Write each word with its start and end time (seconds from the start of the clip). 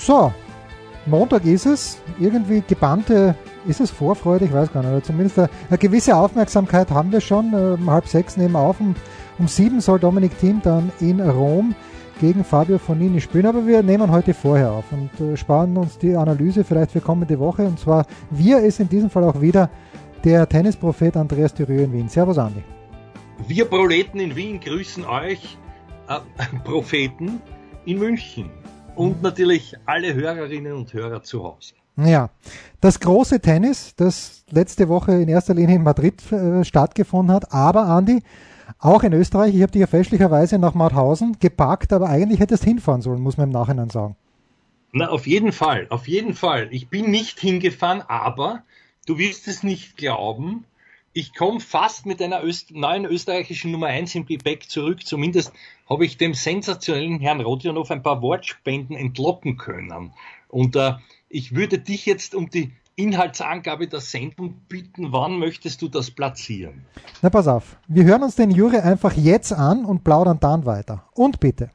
So, 0.00 0.32
Montag 1.04 1.44
ist 1.44 1.66
es. 1.66 1.98
Irgendwie 2.18 2.62
gebannte, 2.66 3.34
ist 3.66 3.80
es 3.80 3.90
Vorfreude? 3.90 4.46
Ich 4.46 4.52
weiß 4.52 4.72
gar 4.72 4.80
nicht. 4.80 4.90
Oder 4.90 5.02
zumindest 5.02 5.38
eine, 5.38 5.78
gewisse 5.78 6.16
Aufmerksamkeit 6.16 6.90
haben 6.90 7.12
wir 7.12 7.20
schon. 7.20 7.52
Um 7.52 7.90
halb 7.90 8.08
sechs 8.08 8.38
nehmen 8.38 8.52
wir 8.52 8.60
auf. 8.60 8.80
Um, 8.80 8.94
um 9.38 9.46
sieben 9.46 9.82
soll 9.82 9.98
Dominik 9.98 10.38
Thiem 10.38 10.62
dann 10.62 10.90
in 11.00 11.20
Rom 11.20 11.74
gegen 12.18 12.44
Fabio 12.44 12.78
Fonini 12.78 13.20
spielen. 13.20 13.44
Aber 13.44 13.66
wir 13.66 13.82
nehmen 13.82 14.10
heute 14.10 14.32
vorher 14.32 14.72
auf 14.72 14.86
und 14.90 15.10
äh, 15.20 15.36
sparen 15.36 15.76
uns 15.76 15.98
die 15.98 16.16
Analyse 16.16 16.64
vielleicht 16.64 16.92
für 16.92 17.02
kommende 17.02 17.38
Woche. 17.38 17.66
Und 17.66 17.78
zwar 17.78 18.06
wir 18.30 18.60
ist 18.60 18.80
in 18.80 18.88
diesem 18.88 19.10
Fall 19.10 19.24
auch 19.24 19.42
wieder 19.42 19.68
der 20.24 20.48
Tennisprophet 20.48 21.14
Andreas 21.14 21.52
Thürö 21.52 21.82
in 21.82 21.92
Wien. 21.92 22.08
Servus, 22.08 22.38
Andi. 22.38 22.62
Wir 23.46 23.66
Proleten 23.66 24.18
in 24.18 24.34
Wien 24.34 24.60
grüßen 24.60 25.04
euch, 25.04 25.58
äh, 26.08 26.20
Propheten 26.64 27.42
in 27.84 27.98
München 27.98 28.50
und 28.96 29.22
natürlich 29.22 29.74
alle 29.86 30.14
Hörerinnen 30.14 30.72
und 30.72 30.92
Hörer 30.92 31.22
zu 31.22 31.42
Hause. 31.44 31.74
Ja, 31.96 32.30
das 32.80 33.00
große 33.00 33.40
Tennis, 33.40 33.94
das 33.96 34.44
letzte 34.50 34.88
Woche 34.88 35.12
in 35.12 35.28
erster 35.28 35.54
Linie 35.54 35.76
in 35.76 35.82
Madrid 35.82 36.20
äh, 36.32 36.64
stattgefunden 36.64 37.34
hat, 37.34 37.52
aber 37.52 37.86
Andi, 37.86 38.22
auch 38.78 39.02
in 39.02 39.12
Österreich, 39.12 39.54
ich 39.54 39.62
habe 39.62 39.72
dich 39.72 39.80
ja 39.80 39.86
fälschlicherweise 39.86 40.58
nach 40.58 40.74
Mauthausen 40.74 41.36
gepackt, 41.38 41.92
aber 41.92 42.08
eigentlich 42.08 42.40
hättest 42.40 42.64
hinfahren 42.64 43.02
sollen, 43.02 43.20
muss 43.20 43.36
man 43.36 43.48
im 43.48 43.52
Nachhinein 43.52 43.90
sagen. 43.90 44.16
Na, 44.92 45.08
auf 45.08 45.26
jeden 45.26 45.52
Fall, 45.52 45.86
auf 45.90 46.08
jeden 46.08 46.34
Fall. 46.34 46.68
Ich 46.70 46.88
bin 46.88 47.10
nicht 47.10 47.38
hingefahren, 47.38 48.02
aber 48.02 48.62
du 49.06 49.18
wirst 49.18 49.46
es 49.48 49.62
nicht 49.62 49.96
glauben, 49.96 50.64
ich 51.12 51.34
komme 51.34 51.58
fast 51.58 52.06
mit 52.06 52.22
einer 52.22 52.44
Öst 52.44 52.70
neuen 52.70 53.04
österreichischen 53.04 53.72
Nummer 53.72 53.88
1 53.88 54.14
im 54.14 54.26
Gepäck 54.26 54.70
zurück. 54.70 55.04
Zumindest 55.04 55.52
habe 55.90 56.04
ich 56.04 56.16
dem 56.16 56.34
sensationellen 56.34 57.18
Herrn 57.18 57.40
Rodionov 57.40 57.90
ein 57.90 58.02
paar 58.02 58.22
Wortspenden 58.22 58.96
entlocken 58.96 59.56
können. 59.56 60.12
Und 60.48 60.76
äh, 60.76 60.92
ich 61.28 61.54
würde 61.54 61.78
dich 61.78 62.06
jetzt 62.06 62.34
um 62.34 62.48
die 62.48 62.72
Inhaltsangabe 62.94 63.88
der 63.88 64.00
Sendung 64.00 64.60
bitten, 64.68 65.12
wann 65.12 65.38
möchtest 65.38 65.82
du 65.82 65.88
das 65.88 66.10
platzieren? 66.10 66.84
Na 67.22 67.30
pass 67.30 67.48
auf, 67.48 67.76
wir 67.88 68.04
hören 68.04 68.22
uns 68.22 68.36
den 68.36 68.50
Jure 68.50 68.82
einfach 68.82 69.14
jetzt 69.14 69.52
an 69.52 69.84
und 69.84 70.04
plaudern 70.04 70.38
dann 70.38 70.64
weiter. 70.64 71.04
Und 71.14 71.40
bitte. 71.40 71.70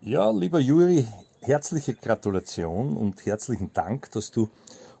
Ja, 0.00 0.30
lieber 0.30 0.60
Juri, 0.60 1.06
herzliche 1.40 1.94
Gratulation 1.94 2.96
und 2.96 3.24
herzlichen 3.24 3.72
Dank, 3.72 4.10
dass 4.12 4.30
du 4.30 4.50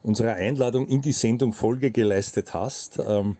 unserer 0.02 0.34
Einladung 0.34 0.86
in 0.86 1.02
die 1.02 1.12
Sendung 1.12 1.52
Folge 1.52 1.90
geleistet 1.90 2.54
hast. 2.54 3.00
Ähm, 3.06 3.36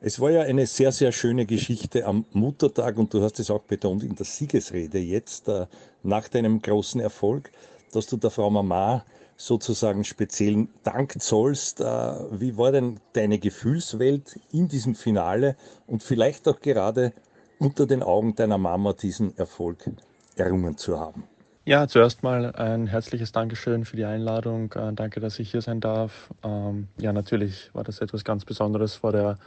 es 0.00 0.20
war 0.20 0.30
ja 0.30 0.42
eine 0.42 0.66
sehr, 0.66 0.92
sehr 0.92 1.12
schöne 1.12 1.46
Geschichte 1.46 2.04
am 2.06 2.24
Muttertag 2.32 2.98
und 2.98 3.12
du 3.12 3.22
hast 3.22 3.40
es 3.40 3.50
auch 3.50 3.62
betont 3.62 4.02
in 4.02 4.14
der 4.14 4.26
Siegesrede 4.26 4.98
jetzt 4.98 5.48
äh, 5.48 5.66
nach 6.02 6.28
deinem 6.28 6.62
großen 6.62 7.00
Erfolg, 7.00 7.50
dass 7.92 8.06
du 8.06 8.16
der 8.16 8.30
Frau 8.30 8.50
Mama 8.50 9.04
sozusagen 9.36 10.04
speziellen 10.04 10.68
Dank 10.84 11.20
zollst. 11.20 11.80
Äh, 11.80 11.84
wie 11.84 12.56
war 12.56 12.72
denn 12.72 13.00
deine 13.12 13.38
Gefühlswelt 13.38 14.38
in 14.52 14.68
diesem 14.68 14.94
Finale 14.94 15.56
und 15.86 16.02
vielleicht 16.02 16.46
auch 16.48 16.60
gerade 16.60 17.12
unter 17.58 17.86
den 17.86 18.02
Augen 18.02 18.34
deiner 18.36 18.58
Mama 18.58 18.92
diesen 18.92 19.36
Erfolg 19.36 19.90
errungen 20.36 20.76
zu 20.76 20.98
haben? 20.98 21.24
Ja, 21.64 21.86
zuerst 21.86 22.22
mal 22.22 22.54
ein 22.54 22.86
herzliches 22.86 23.32
Dankeschön 23.32 23.84
für 23.84 23.96
die 23.96 24.04
Einladung. 24.04 24.72
Äh, 24.72 24.92
danke, 24.94 25.20
dass 25.20 25.38
ich 25.38 25.50
hier 25.50 25.60
sein 25.60 25.80
darf. 25.80 26.30
Ähm, 26.42 26.88
ja, 26.98 27.12
natürlich 27.12 27.70
war 27.74 27.84
das 27.84 28.00
etwas 28.00 28.24
ganz 28.24 28.44
Besonderes 28.44 28.94
vor 28.94 29.12
der, 29.12 29.38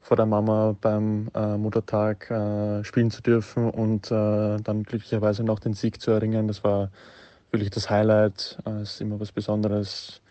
vor 0.00 0.16
der 0.16 0.26
Mama 0.26 0.76
beim 0.80 1.30
äh, 1.34 1.56
Muttertag 1.56 2.30
äh, 2.30 2.84
spielen 2.84 3.10
zu 3.10 3.22
dürfen 3.22 3.70
und 3.70 4.10
äh, 4.10 4.56
dann 4.58 4.82
glücklicherweise 4.84 5.44
noch 5.44 5.58
den 5.58 5.74
Sieg 5.74 6.00
zu 6.00 6.10
erringen. 6.10 6.48
Das 6.48 6.64
war 6.64 6.90
wirklich 7.50 7.70
das 7.70 7.90
Highlight. 7.90 8.58
Äh, 8.64 8.82
es 8.82 8.94
ist 8.94 9.00
immer 9.00 9.20
was 9.20 9.32
Besonderes, 9.32 10.22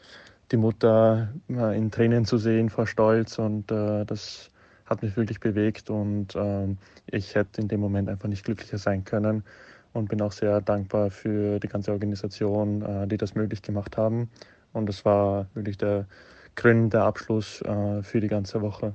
die 0.52 0.58
Mutter 0.58 1.30
äh, 1.50 1.78
in 1.78 1.92
Tränen 1.92 2.26
zu 2.26 2.38
sehen 2.38 2.70
vor 2.70 2.88
Stolz 2.88 3.38
und 3.40 3.70
das 3.70 4.50
hat 4.88 5.04
mich 5.04 5.16
wirklich 5.18 5.40
bewegt 5.40 5.90
und 5.90 6.36
ähm, 6.36 6.78
ich 7.08 7.36
hätte 7.36 7.62
in 7.62 7.68
dem 7.68 7.82
Moment 7.82 8.10
einfach 8.10 8.30
nicht 8.30 8.46
glücklicher 8.46 8.78
sein 8.78 9.04
können 9.04 9.44
und 9.94 10.10
bin 10.10 10.22
auch 10.22 10.32
sehr 10.32 10.62
dankbar 10.62 11.12
für 11.12 11.60
die 11.60 11.68
ganze 11.68 11.92
Organisation, 11.92 12.82
äh, 12.82 13.08
die 13.08 13.18
das 13.18 13.36
möglich 13.36 13.62
gemacht 13.62 13.98
haben. 13.98 14.30
Und 14.74 14.90
es 14.90 15.04
war 15.06 15.48
wirklich 15.54 15.78
der 15.78 16.06
krönende 16.56 17.02
Abschluss 17.02 17.62
äh, 17.62 18.02
für 18.04 18.22
die 18.22 18.28
ganze 18.28 18.62
Woche. 18.62 18.94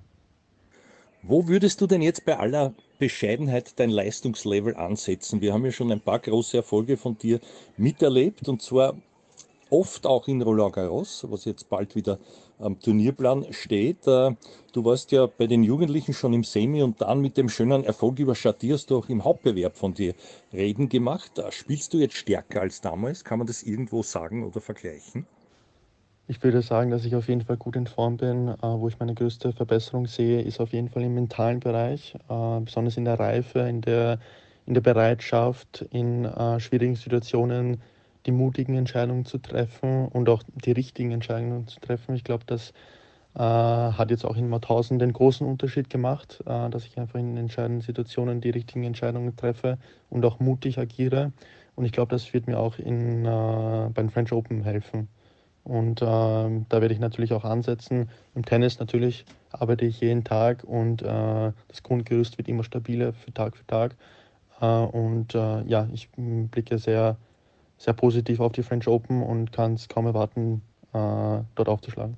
Wo 1.24 1.46
würdest 1.46 1.80
du 1.80 1.86
denn 1.86 2.02
jetzt 2.02 2.24
bei 2.24 2.36
aller 2.36 2.74
Bescheidenheit 2.98 3.78
dein 3.78 3.90
Leistungslevel 3.90 4.74
ansetzen? 4.74 5.40
Wir 5.40 5.52
haben 5.52 5.64
ja 5.64 5.70
schon 5.70 5.92
ein 5.92 6.00
paar 6.00 6.18
große 6.18 6.56
Erfolge 6.56 6.96
von 6.96 7.16
dir 7.16 7.38
miterlebt 7.76 8.48
und 8.48 8.60
zwar 8.60 8.96
oft 9.70 10.04
auch 10.04 10.26
in 10.26 10.42
Roland 10.42 10.74
Garros, 10.74 11.24
was 11.30 11.44
jetzt 11.44 11.68
bald 11.68 11.94
wieder 11.94 12.18
am 12.58 12.80
Turnierplan 12.80 13.52
steht. 13.52 14.04
Äh, 14.08 14.34
du 14.72 14.84
warst 14.84 15.12
ja 15.12 15.26
bei 15.26 15.46
den 15.46 15.62
Jugendlichen 15.62 16.12
schon 16.12 16.32
im 16.32 16.42
Semi 16.42 16.82
und 16.82 17.00
dann 17.00 17.20
mit 17.20 17.36
dem 17.36 17.48
schönen 17.48 17.84
Erfolg 17.84 18.18
über 18.18 18.34
Chatier 18.34 18.74
hast 18.74 18.90
du 18.90 18.98
auch 18.98 19.08
im 19.08 19.22
Hauptbewerb 19.22 19.76
von 19.76 19.94
dir 19.94 20.14
reden 20.52 20.88
gemacht. 20.88 21.38
Äh, 21.38 21.52
spielst 21.52 21.94
du 21.94 21.98
jetzt 21.98 22.16
stärker 22.16 22.62
als 22.62 22.80
damals? 22.80 23.22
Kann 23.22 23.38
man 23.38 23.46
das 23.46 23.62
irgendwo 23.62 24.02
sagen 24.02 24.44
oder 24.44 24.60
vergleichen? 24.60 25.28
Ich 26.26 26.42
würde 26.42 26.62
sagen, 26.62 26.90
dass 26.90 27.04
ich 27.04 27.14
auf 27.14 27.28
jeden 27.28 27.42
Fall 27.42 27.56
gut 27.56 27.76
in 27.76 27.86
Form 27.86 28.16
bin. 28.16 28.48
Äh, 28.48 28.56
wo 28.62 28.88
ich 28.88 28.98
meine 28.98 29.14
größte 29.14 29.52
Verbesserung 29.52 30.06
sehe, 30.06 30.42
ist 30.42 30.60
auf 30.60 30.72
jeden 30.72 30.88
Fall 30.88 31.02
im 31.02 31.14
mentalen 31.14 31.60
Bereich, 31.60 32.16
besonders 32.28 32.96
in 32.96 33.04
der 33.04 33.18
Reife, 33.18 33.60
in 33.60 33.80
der, 33.80 34.18
in 34.66 34.74
der 34.74 34.80
Bereitschaft, 34.80 35.84
in 35.90 36.28
schwierigen 36.58 36.94
Situationen 36.94 37.82
die 38.26 38.32
mutigen 38.32 38.76
Entscheidungen 38.76 39.24
zu 39.24 39.38
treffen 39.38 40.08
und 40.08 40.28
auch 40.28 40.42
die 40.64 40.72
richtigen 40.72 41.10
Entscheidungen 41.10 41.66
zu 41.66 41.80
treffen. 41.80 42.14
Ich 42.14 42.24
glaube, 42.24 42.44
das 42.46 42.72
äh, 43.34 43.38
hat 43.40 44.10
jetzt 44.10 44.24
auch 44.24 44.36
in 44.36 44.48
Mauthausen 44.48 44.98
den 44.98 45.12
großen 45.12 45.46
Unterschied 45.46 45.90
gemacht, 45.90 46.42
äh, 46.46 46.70
dass 46.70 46.86
ich 46.86 46.98
einfach 46.98 47.18
in 47.18 47.36
entscheidenden 47.36 47.80
Situationen 47.80 48.40
die 48.40 48.50
richtigen 48.50 48.84
Entscheidungen 48.84 49.36
treffe 49.36 49.78
und 50.10 50.24
auch 50.24 50.38
mutig 50.40 50.78
agiere. 50.78 51.32
Und 51.74 51.84
ich 51.86 51.92
glaube, 51.92 52.10
das 52.10 52.32
wird 52.34 52.46
mir 52.46 52.58
auch 52.58 52.78
in, 52.78 53.24
äh, 53.24 53.88
beim 53.92 54.10
French 54.10 54.32
Open 54.32 54.62
helfen. 54.62 55.08
Und 55.64 56.02
äh, 56.02 56.04
da 56.04 56.80
werde 56.80 56.92
ich 56.92 57.00
natürlich 57.00 57.32
auch 57.32 57.44
ansetzen. 57.44 58.10
Im 58.34 58.44
Tennis 58.44 58.78
natürlich 58.80 59.24
arbeite 59.50 59.84
ich 59.84 60.00
jeden 60.00 60.24
Tag 60.24 60.64
und 60.64 61.02
äh, 61.02 61.52
das 61.68 61.82
Grundgerüst 61.82 62.38
wird 62.38 62.48
immer 62.48 62.64
stabiler 62.64 63.12
für 63.12 63.32
Tag 63.32 63.56
für 63.56 63.66
Tag. 63.66 63.96
Äh, 64.60 64.66
und 64.66 65.34
ja, 65.34 65.88
ich 65.92 66.08
blicke 66.16 66.78
sehr 66.78 67.16
sehr 67.82 67.94
positiv 67.94 68.38
auf 68.40 68.52
die 68.52 68.62
French 68.62 68.86
Open 68.86 69.22
und 69.22 69.52
kann 69.52 69.74
es 69.74 69.88
kaum 69.88 70.06
erwarten, 70.06 70.62
äh, 70.92 71.42
dort 71.54 71.68
aufzuschlagen. 71.68 72.16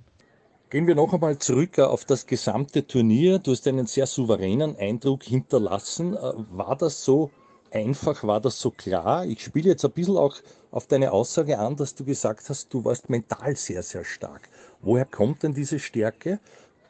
Gehen 0.69 0.87
wir 0.87 0.94
noch 0.94 1.12
einmal 1.15 1.38
zurück 1.38 1.78
äh, 1.78 1.82
auf 1.82 2.05
das 2.05 2.26
gesamte 2.26 2.87
Turnier. 2.87 3.38
Du 3.38 3.53
hast 3.53 3.66
einen 3.66 3.87
sehr 3.87 4.06
souveränen 4.06 4.76
Eindruck 4.76 5.22
hinterlassen. 5.22 6.15
Äh, 6.15 6.32
war 6.50 6.76
das 6.76 7.05
so 7.05 7.31
einfach? 7.75 8.23
War 8.25 8.41
das 8.41 8.61
so 8.61 8.71
klar? 8.71 9.27
Ich 9.27 9.43
spiele 9.43 9.71
jetzt 9.71 9.85
ein 9.85 9.91
bisschen 9.91 10.17
auch 10.17 10.37
auf 10.71 10.87
deine 10.87 11.12
Aussage 11.12 11.59
an, 11.59 11.76
dass 11.76 11.94
du 11.94 12.05
gesagt 12.05 12.49
hast, 12.49 12.73
du 12.73 12.85
warst 12.85 13.11
mental 13.11 13.56
sehr, 13.56 13.82
sehr 13.82 14.05
stark. 14.05 14.49
Woher 14.81 15.05
kommt 15.05 15.43
denn 15.43 15.55
diese 15.55 15.79
Stärke? 15.79 16.38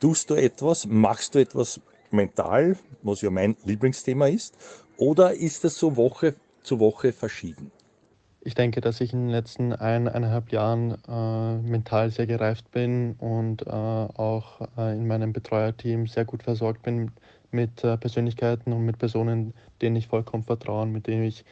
Tust 0.00 0.30
du 0.30 0.34
etwas? 0.34 0.86
Machst 0.86 1.34
du 1.34 1.40
etwas 1.40 1.80
mental, 2.10 2.76
was 3.02 3.22
ja 3.22 3.30
mein 3.30 3.56
Lieblingsthema 3.64 4.28
ist? 4.28 4.56
Oder 4.96 5.34
ist 5.34 5.64
es 5.64 5.76
so 5.76 5.96
Woche 5.96 6.34
zu 6.62 6.78
Woche 6.78 7.12
verschieden? 7.12 7.72
Ich 8.46 8.54
denke, 8.54 8.82
dass 8.82 9.00
ich 9.00 9.14
in 9.14 9.20
den 9.20 9.30
letzten 9.30 9.72
eineinhalb 9.72 10.52
Jahren 10.52 10.98
äh, 11.08 11.56
mental 11.66 12.10
sehr 12.10 12.26
gereift 12.26 12.70
bin 12.72 13.14
und 13.18 13.66
äh, 13.66 13.70
auch 13.70 14.60
äh, 14.76 14.94
in 14.94 15.06
meinem 15.06 15.32
Betreuerteam 15.32 16.06
sehr 16.06 16.26
gut 16.26 16.42
versorgt 16.42 16.82
bin 16.82 17.10
mit 17.54 17.82
äh, 17.84 17.96
Persönlichkeiten 17.96 18.72
und 18.72 18.84
mit 18.84 18.98
Personen, 18.98 19.54
denen 19.80 19.96
ich 19.96 20.08
vollkommen 20.08 20.42
vertraue, 20.42 20.86
mit 20.86 21.06
denen 21.06 21.24
ich 21.24 21.44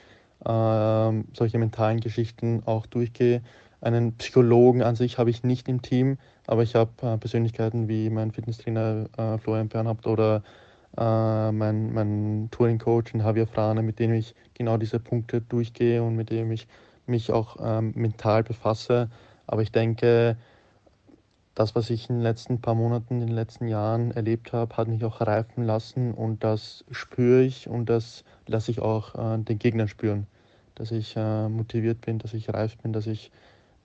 ähm, 0.45 1.25
solche 1.33 1.59
mentalen 1.59 2.01
Geschichten 2.01 2.63
auch 2.67 2.87
durchgehe. 2.87 3.43
Einen 3.81 4.17
Psychologen 4.17 4.83
an 4.83 4.97
sich 4.97 5.19
habe 5.19 5.31
ich 5.31 5.43
nicht 5.43 5.69
im 5.69 5.83
Team, 5.83 6.19
aber 6.47 6.63
ich 6.63 6.75
habe 6.75 6.91
äh, 7.03 7.17
Persönlichkeiten 7.17 7.89
wie 7.89 8.11
mein 8.11 8.33
Fitnesstrainer 8.33 9.07
äh, 9.17 9.39
Florian 9.39 9.69
Bernhard 9.69 10.07
oder 10.07 10.43
äh, 10.97 11.53
mein, 11.53 11.93
mein 11.93 12.49
Touring-Coach, 12.51 13.15
Javier 13.15 13.47
Frane, 13.47 13.83
mit 13.83 13.99
dem 13.99 14.13
ich 14.13 14.35
genau 14.55 14.77
diese 14.77 14.99
Punkte 15.01 15.41
durchgehe 15.41 16.03
und 16.03 16.17
mit 16.17 16.31
dem 16.31 16.53
ich 16.53 16.67
mich 17.07 17.33
auch 17.33 17.57
ähm, 17.61 17.93
mental 17.95 18.43
befasse. 18.43 19.11
Aber 19.47 19.63
ich 19.63 19.73
denke, 19.73 20.37
das, 21.55 21.75
was 21.75 21.91
ich 21.91 22.09
in 22.09 22.17
den 22.17 22.23
letzten 22.23 22.61
paar 22.61 22.75
Monaten, 22.75 23.21
in 23.21 23.27
den 23.27 23.35
letzten 23.35 23.69
Jahren 23.69 24.11
erlebt 24.13 24.53
habe, 24.53 24.77
hat 24.77 24.89
mich 24.89 25.05
auch 25.05 25.21
reifen 25.21 25.65
lassen 25.65 26.13
und 26.15 26.45
das 26.45 26.85
spüre 26.91 27.43
ich 27.43 27.69
und 27.69 27.87
das 27.87 28.25
lasse 28.47 28.71
ich 28.71 28.81
auch 28.81 29.15
äh, 29.15 29.39
den 29.39 29.59
Gegnern 29.59 29.89
spüren. 29.89 30.27
Dass 30.75 30.91
ich 30.91 31.15
äh, 31.17 31.49
motiviert 31.49 32.01
bin, 32.01 32.19
dass 32.19 32.33
ich 32.33 32.49
reif 32.53 32.79
bin, 32.79 32.93
dass 32.93 33.07
ich 33.07 33.31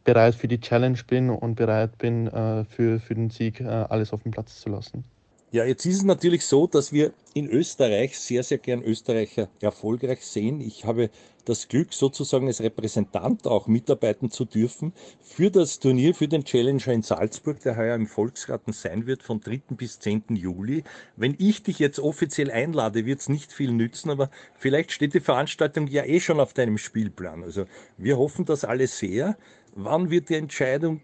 bereit 0.05 0.35
für 0.35 0.47
die 0.47 0.61
Challenge 0.61 0.99
bin 1.05 1.29
und 1.29 1.55
bereit 1.55 1.97
bin, 1.97 2.27
äh, 2.27 2.63
für, 2.63 2.99
für 2.99 3.15
den 3.15 3.29
Sieg 3.29 3.59
äh, 3.59 3.65
alles 3.65 4.13
auf 4.13 4.23
den 4.23 4.31
Platz 4.31 4.61
zu 4.61 4.69
lassen. 4.69 5.03
Ja, 5.49 5.63
jetzt 5.63 5.85
ist 5.85 5.95
es 5.95 6.03
natürlich 6.03 6.45
so, 6.45 6.67
dass 6.67 6.91
wir 6.91 7.13
in 7.33 7.49
Österreich 7.49 8.19
sehr, 8.19 8.43
sehr 8.43 8.57
gern 8.57 8.83
Österreicher 8.83 9.47
erfolgreich 9.61 10.25
sehen. 10.25 10.59
Ich 10.59 10.83
habe 10.83 11.09
das 11.45 11.69
Glück, 11.69 11.93
sozusagen 11.93 12.47
als 12.47 12.61
Repräsentant 12.61 13.47
auch 13.47 13.67
mitarbeiten 13.67 14.29
zu 14.29 14.43
dürfen 14.43 14.91
für 15.21 15.49
das 15.49 15.79
Turnier, 15.79 16.13
für 16.13 16.27
den 16.27 16.43
Challenger 16.43 16.91
in 16.91 17.01
Salzburg, 17.01 17.61
der 17.61 17.77
heuer 17.77 17.95
im 17.95 18.07
Volksgarten 18.07 18.73
sein 18.73 19.07
wird, 19.07 19.23
von 19.23 19.39
3. 19.39 19.61
bis 19.69 19.99
10. 19.99 20.35
Juli. 20.35 20.83
Wenn 21.15 21.33
ich 21.39 21.63
dich 21.63 21.79
jetzt 21.79 21.99
offiziell 21.99 22.51
einlade, 22.51 23.05
wird 23.05 23.21
es 23.21 23.29
nicht 23.29 23.53
viel 23.53 23.71
nützen, 23.71 24.09
aber 24.09 24.29
vielleicht 24.57 24.91
steht 24.91 25.13
die 25.13 25.21
Veranstaltung 25.21 25.87
ja 25.87 26.03
eh 26.03 26.19
schon 26.19 26.41
auf 26.41 26.51
deinem 26.51 26.77
Spielplan. 26.77 27.43
Also 27.43 27.67
wir 27.97 28.17
hoffen 28.17 28.43
das 28.43 28.65
alle 28.65 28.87
sehr. 28.87 29.37
Wann 29.75 30.09
wird 30.09 30.27
die 30.27 30.35
Entscheidung 30.35 30.99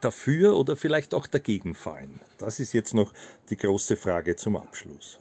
dafür 0.00 0.56
oder 0.56 0.76
vielleicht 0.76 1.14
auch 1.14 1.26
dagegen 1.26 1.74
fallen? 1.74 2.20
Das 2.38 2.60
ist 2.60 2.72
jetzt 2.72 2.94
noch 2.94 3.12
die 3.50 3.56
große 3.56 3.96
Frage 3.96 4.36
zum 4.36 4.56
Abschluss. 4.56 5.20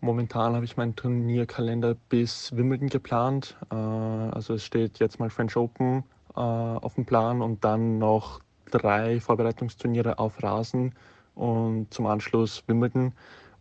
Momentan 0.00 0.54
habe 0.54 0.64
ich 0.64 0.76
meinen 0.76 0.94
Turnierkalender 0.94 1.96
bis 2.08 2.56
Wimbledon 2.56 2.88
geplant. 2.88 3.56
Äh, 3.70 3.74
also 3.74 4.54
es 4.54 4.64
steht 4.64 5.00
jetzt 5.00 5.18
mal 5.18 5.28
French 5.28 5.56
Open 5.56 6.04
äh, 6.36 6.40
auf 6.40 6.94
dem 6.94 7.04
Plan 7.04 7.42
und 7.42 7.64
dann 7.64 7.98
noch 7.98 8.40
drei 8.70 9.18
Vorbereitungsturniere 9.18 10.20
auf 10.20 10.40
Rasen 10.42 10.94
und 11.34 11.92
zum 11.92 12.06
Anschluss 12.06 12.62
Wimbledon. 12.68 13.12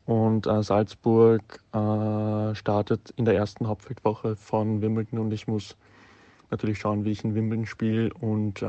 Und 0.05 0.45
äh, 0.47 0.63
Salzburg 0.63 1.59
startet 2.53 3.13
in 3.17 3.25
der 3.25 3.35
ersten 3.35 3.67
Hauptfeldwoche 3.67 4.35
von 4.35 4.81
Wimbledon 4.81 5.19
und 5.19 5.33
ich 5.33 5.47
muss 5.47 5.75
natürlich 6.49 6.79
schauen, 6.79 7.03
wie 7.03 7.11
ich 7.11 7.23
in 7.23 7.35
Wimbledon 7.35 7.65
spiele 7.65 8.13
und 8.13 8.63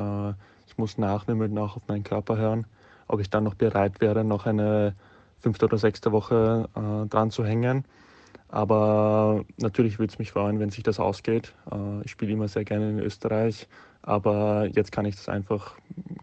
muss 0.79 0.99
nach 0.99 1.27
Wimbledon 1.29 1.59
auch 1.59 1.77
auf 1.77 1.89
meinen 1.89 2.05
Körper 2.05 2.37
hören, 2.37 2.67
ob 3.07 3.21
ich 3.21 3.31
dann 3.31 3.45
noch 3.45 3.55
bereit 3.55 4.01
wäre, 4.01 4.25
noch 4.25 4.47
eine 4.47 4.95
fünfte 5.41 5.67
oder 5.67 5.79
sechste 5.79 6.13
Woche 6.13 6.69
äh, 6.75 7.09
dran 7.09 7.31
zu 7.31 7.45
hängen. 7.45 7.85
Aber 8.49 9.45
natürlich 9.59 9.99
würde 9.99 10.13
es 10.13 10.19
mich 10.19 10.33
freuen, 10.33 10.59
wenn 10.59 10.71
sich 10.71 10.83
das 10.83 10.99
ausgeht. 10.99 11.55
Äh, 11.71 12.03
ich 12.05 12.11
spiele 12.11 12.33
immer 12.33 12.49
sehr 12.49 12.65
gerne 12.65 12.91
in 12.91 12.99
Österreich, 12.99 13.69
aber 14.03 14.67
jetzt 14.67 14.91
kann 14.93 15.05
ich 15.05 15.17
das 15.17 15.29
einfach, 15.29 15.75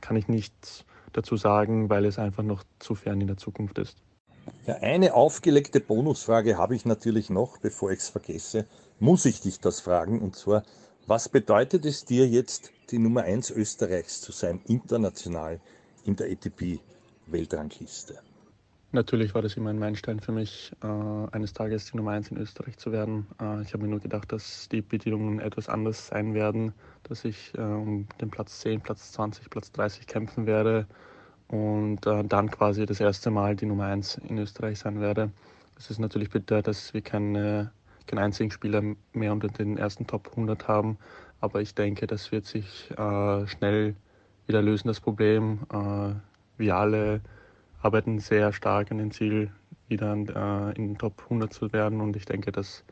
kann 0.01 0.15
ich 0.15 0.27
nichts 0.27 0.85
dazu 1.13 1.37
sagen, 1.37 1.89
weil 1.89 2.05
es 2.05 2.19
einfach 2.19 2.43
noch 2.43 2.63
zu 2.79 2.95
fern 2.95 3.21
in 3.21 3.27
der 3.27 3.37
Zukunft 3.37 3.77
ist. 3.77 3.97
Ja, 4.67 4.75
eine 4.75 5.13
aufgelegte 5.13 5.79
Bonusfrage 5.79 6.57
habe 6.57 6.75
ich 6.75 6.85
natürlich 6.85 7.29
noch, 7.29 7.57
bevor 7.57 7.91
ich 7.91 7.99
es 7.99 8.09
vergesse. 8.09 8.65
Muss 8.99 9.25
ich 9.25 9.41
dich 9.41 9.59
das 9.59 9.79
fragen? 9.79 10.21
Und 10.21 10.35
zwar, 10.35 10.63
was 11.07 11.29
bedeutet 11.29 11.85
es 11.85 12.05
dir 12.05 12.27
jetzt, 12.27 12.71
die 12.91 12.99
Nummer 12.99 13.23
1 13.23 13.51
Österreichs 13.51 14.21
zu 14.21 14.31
sein, 14.31 14.61
international 14.67 15.59
in 16.05 16.15
der 16.15 16.31
ATP-Weltrangliste? 16.31 18.19
Natürlich 18.91 19.35
war 19.35 19.41
das 19.41 19.57
immer 19.57 19.71
ein 19.71 19.79
Meilenstein 19.79 20.21
für 20.21 20.31
mich, 20.31 20.71
äh, 20.81 20.87
eines 20.87 21.51
Tages 21.51 21.91
die 21.91 21.97
Nummer 21.97 22.11
1 22.11 22.31
in 22.31 22.37
Österreich 22.37 22.77
zu 22.77 22.93
werden. 22.93 23.27
Äh, 23.41 23.61
ich 23.61 23.73
habe 23.73 23.83
mir 23.83 23.89
nur 23.89 23.99
gedacht, 23.99 24.31
dass 24.31 24.69
die 24.69 24.81
Bedingungen 24.81 25.41
etwas 25.41 25.67
anders 25.67 26.07
sein 26.07 26.33
werden, 26.33 26.73
dass 27.03 27.25
ich 27.25 27.53
äh, 27.57 27.61
um 27.61 28.07
den 28.21 28.29
Platz 28.29 28.61
10, 28.61 28.79
Platz 28.79 29.11
20, 29.11 29.49
Platz 29.49 29.71
30 29.73 30.07
kämpfen 30.07 30.45
werde 30.45 30.87
und 31.49 32.05
äh, 32.05 32.23
dann 32.23 32.49
quasi 32.49 32.85
das 32.85 33.01
erste 33.01 33.31
Mal 33.31 33.57
die 33.57 33.65
Nummer 33.65 33.85
1 33.87 34.21
in 34.29 34.37
Österreich 34.37 34.79
sein 34.79 35.01
werde. 35.01 35.29
Es 35.77 35.89
ist 35.89 35.99
natürlich 35.99 36.29
bitter, 36.29 36.61
dass 36.61 36.93
wir 36.93 37.01
keine, 37.01 37.71
keinen 38.07 38.19
einzigen 38.19 38.51
Spieler 38.51 38.81
mehr 39.11 39.33
unter 39.33 39.49
den 39.49 39.77
ersten 39.77 40.07
Top 40.07 40.29
100 40.29 40.69
haben, 40.69 40.97
aber 41.39 41.61
ich 41.61 41.75
denke, 41.75 42.07
das 42.07 42.31
wird 42.31 42.45
sich 42.45 42.91
äh, 42.91 43.47
schnell 43.47 43.95
wieder 44.47 44.61
lösen, 44.61 44.87
das 44.87 44.99
Problem. 44.99 45.59
Äh, 45.71 46.15
wir 46.57 46.75
alle 46.75 47.21
arbeiten 47.81 48.19
sehr 48.19 48.53
stark 48.53 48.91
an 48.91 48.97
dem 48.97 49.11
Ziel, 49.11 49.51
wieder 49.87 50.13
äh, 50.13 50.75
in 50.75 50.87
den 50.87 50.97
Top 50.97 51.21
100 51.23 51.53
zu 51.53 51.71
werden. 51.73 52.01
Und 52.01 52.15
ich 52.15 52.25
denke, 52.25 52.51
dass 52.51 52.83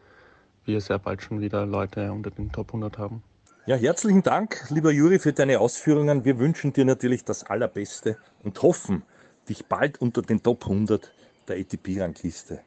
wir 0.65 0.79
sehr 0.81 0.99
bald 0.99 1.21
schon 1.21 1.41
wieder 1.41 1.65
Leute 1.65 2.11
unter 2.11 2.31
den 2.31 2.51
Top 2.51 2.67
100 2.69 2.97
haben. 2.97 3.23
Ja, 3.65 3.77
herzlichen 3.77 4.23
Dank, 4.23 4.65
lieber 4.69 4.91
Juri, 4.91 5.19
für 5.19 5.31
deine 5.31 5.59
Ausführungen. 5.59 6.25
Wir 6.25 6.37
wünschen 6.37 6.73
dir 6.73 6.83
natürlich 6.83 7.23
das 7.23 7.45
Allerbeste 7.45 8.17
und 8.43 8.61
hoffen, 8.61 9.03
dich 9.47 9.65
bald 9.65 10.01
unter 10.01 10.21
den 10.21 10.43
Top 10.43 10.63
100 10.63 11.11
der 11.47 11.57
ATP-Rangliste 11.57 12.59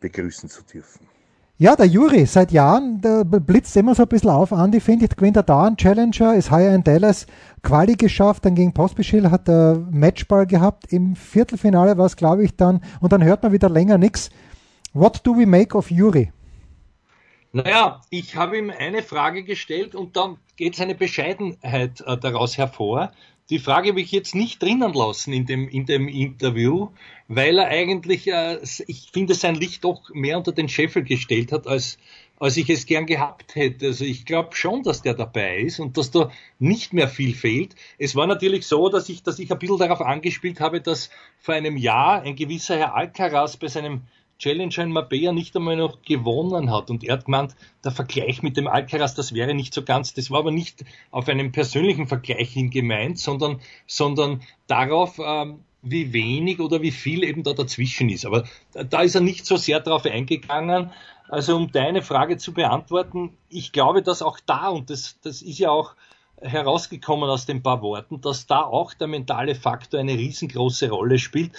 begrüßen 0.00 0.48
zu 0.48 0.62
dürfen. 0.62 1.08
Ja, 1.56 1.76
der 1.76 1.86
Juri, 1.86 2.26
seit 2.26 2.50
Jahren 2.50 3.00
der 3.00 3.24
blitzt 3.24 3.76
immer 3.76 3.94
so 3.94 4.02
ein 4.02 4.08
bisschen 4.08 4.30
auf. 4.30 4.52
Andi, 4.52 4.80
finde 4.80 5.04
ich, 5.04 5.14
gewinnt 5.14 5.36
er 5.36 5.44
da 5.44 5.62
einen 5.62 5.76
Challenger, 5.76 6.34
ist 6.34 6.50
heuer 6.50 6.74
in 6.74 6.82
Dallas 6.82 7.28
Quali 7.62 7.94
geschafft, 7.94 8.44
dann 8.44 8.56
gegen 8.56 8.74
Pospischil 8.74 9.30
hat 9.30 9.48
er 9.48 9.78
Matchball 9.92 10.46
gehabt. 10.46 10.92
Im 10.92 11.14
Viertelfinale 11.14 11.96
war 11.96 12.06
es, 12.06 12.16
glaube 12.16 12.44
ich, 12.44 12.56
dann, 12.56 12.80
und 13.00 13.12
dann 13.12 13.22
hört 13.22 13.44
man 13.44 13.52
wieder 13.52 13.68
länger 13.68 13.98
nichts. 13.98 14.30
What 14.94 15.24
do 15.24 15.36
we 15.36 15.46
make 15.46 15.78
of 15.78 15.92
Juri? 15.92 16.32
Naja, 17.52 18.00
ich 18.10 18.34
habe 18.34 18.58
ihm 18.58 18.72
eine 18.76 19.04
Frage 19.04 19.44
gestellt 19.44 19.94
und 19.94 20.16
dann 20.16 20.38
geht 20.56 20.74
seine 20.74 20.96
Bescheidenheit 20.96 22.00
äh, 22.04 22.18
daraus 22.18 22.58
hervor. 22.58 23.12
Die 23.50 23.58
Frage 23.58 23.90
habe 23.90 24.00
ich 24.00 24.10
jetzt 24.10 24.34
nicht 24.34 24.62
drinnen 24.62 24.94
lassen 24.94 25.34
in 25.34 25.44
dem, 25.44 25.68
in 25.68 25.84
dem 25.84 26.08
Interview, 26.08 26.88
weil 27.28 27.58
er 27.58 27.68
eigentlich, 27.68 28.26
äh, 28.26 28.58
ich 28.86 29.10
finde, 29.12 29.34
sein 29.34 29.54
Licht 29.54 29.84
doch 29.84 30.08
mehr 30.14 30.38
unter 30.38 30.52
den 30.52 30.70
Scheffel 30.70 31.04
gestellt 31.04 31.52
hat, 31.52 31.66
als, 31.66 31.98
als 32.38 32.56
ich 32.56 32.70
es 32.70 32.86
gern 32.86 33.04
gehabt 33.04 33.54
hätte. 33.54 33.88
Also 33.88 34.06
ich 34.06 34.24
glaube 34.24 34.56
schon, 34.56 34.82
dass 34.82 35.02
der 35.02 35.12
dabei 35.12 35.58
ist 35.58 35.78
und 35.78 35.98
dass 35.98 36.10
da 36.10 36.30
nicht 36.58 36.94
mehr 36.94 37.06
viel 37.06 37.34
fehlt. 37.34 37.74
Es 37.98 38.16
war 38.16 38.26
natürlich 38.26 38.66
so, 38.66 38.88
dass 38.88 39.10
ich, 39.10 39.22
dass 39.22 39.38
ich 39.38 39.52
ein 39.52 39.58
bisschen 39.58 39.78
darauf 39.78 40.00
angespielt 40.00 40.60
habe, 40.60 40.80
dass 40.80 41.10
vor 41.36 41.54
einem 41.54 41.76
Jahr 41.76 42.22
ein 42.22 42.36
gewisser 42.36 42.78
Herr 42.78 42.94
Alcaraz 42.94 43.58
bei 43.58 43.68
seinem 43.68 44.04
Challenger 44.38 44.82
in 44.82 44.92
Marbella 44.92 45.32
nicht 45.32 45.56
einmal 45.56 45.76
noch 45.76 46.02
gewonnen 46.02 46.70
hat. 46.70 46.90
Und 46.90 47.04
er 47.04 47.14
hat 47.14 47.26
gemeint, 47.26 47.54
der 47.84 47.92
Vergleich 47.92 48.42
mit 48.42 48.56
dem 48.56 48.66
Alcaraz, 48.66 49.14
das 49.14 49.32
wäre 49.32 49.54
nicht 49.54 49.74
so 49.74 49.82
ganz, 49.82 50.14
das 50.14 50.30
war 50.30 50.40
aber 50.40 50.50
nicht 50.50 50.84
auf 51.10 51.28
einen 51.28 51.52
persönlichen 51.52 52.06
Vergleich 52.06 52.52
hin 52.52 52.70
gemeint, 52.70 53.18
sondern, 53.18 53.60
sondern 53.86 54.42
darauf, 54.66 55.18
ähm, 55.18 55.60
wie 55.82 56.12
wenig 56.12 56.60
oder 56.60 56.82
wie 56.82 56.90
viel 56.90 57.24
eben 57.24 57.42
da 57.42 57.52
dazwischen 57.52 58.08
ist. 58.08 58.24
Aber 58.24 58.44
da 58.72 59.02
ist 59.02 59.14
er 59.14 59.20
nicht 59.20 59.46
so 59.46 59.56
sehr 59.56 59.80
darauf 59.80 60.06
eingegangen. 60.06 60.90
Also 61.28 61.56
um 61.56 61.70
deine 61.70 62.02
Frage 62.02 62.36
zu 62.36 62.52
beantworten, 62.52 63.36
ich 63.48 63.72
glaube, 63.72 64.02
dass 64.02 64.22
auch 64.22 64.40
da, 64.44 64.68
und 64.68 64.90
das, 64.90 65.18
das 65.22 65.42
ist 65.42 65.58
ja 65.58 65.70
auch 65.70 65.94
herausgekommen 66.40 67.28
aus 67.30 67.46
den 67.46 67.62
paar 67.62 67.82
Worten, 67.82 68.20
dass 68.20 68.46
da 68.46 68.62
auch 68.62 68.94
der 68.94 69.06
mentale 69.06 69.54
Faktor 69.54 70.00
eine 70.00 70.14
riesengroße 70.14 70.90
Rolle 70.90 71.18
spielt 71.18 71.52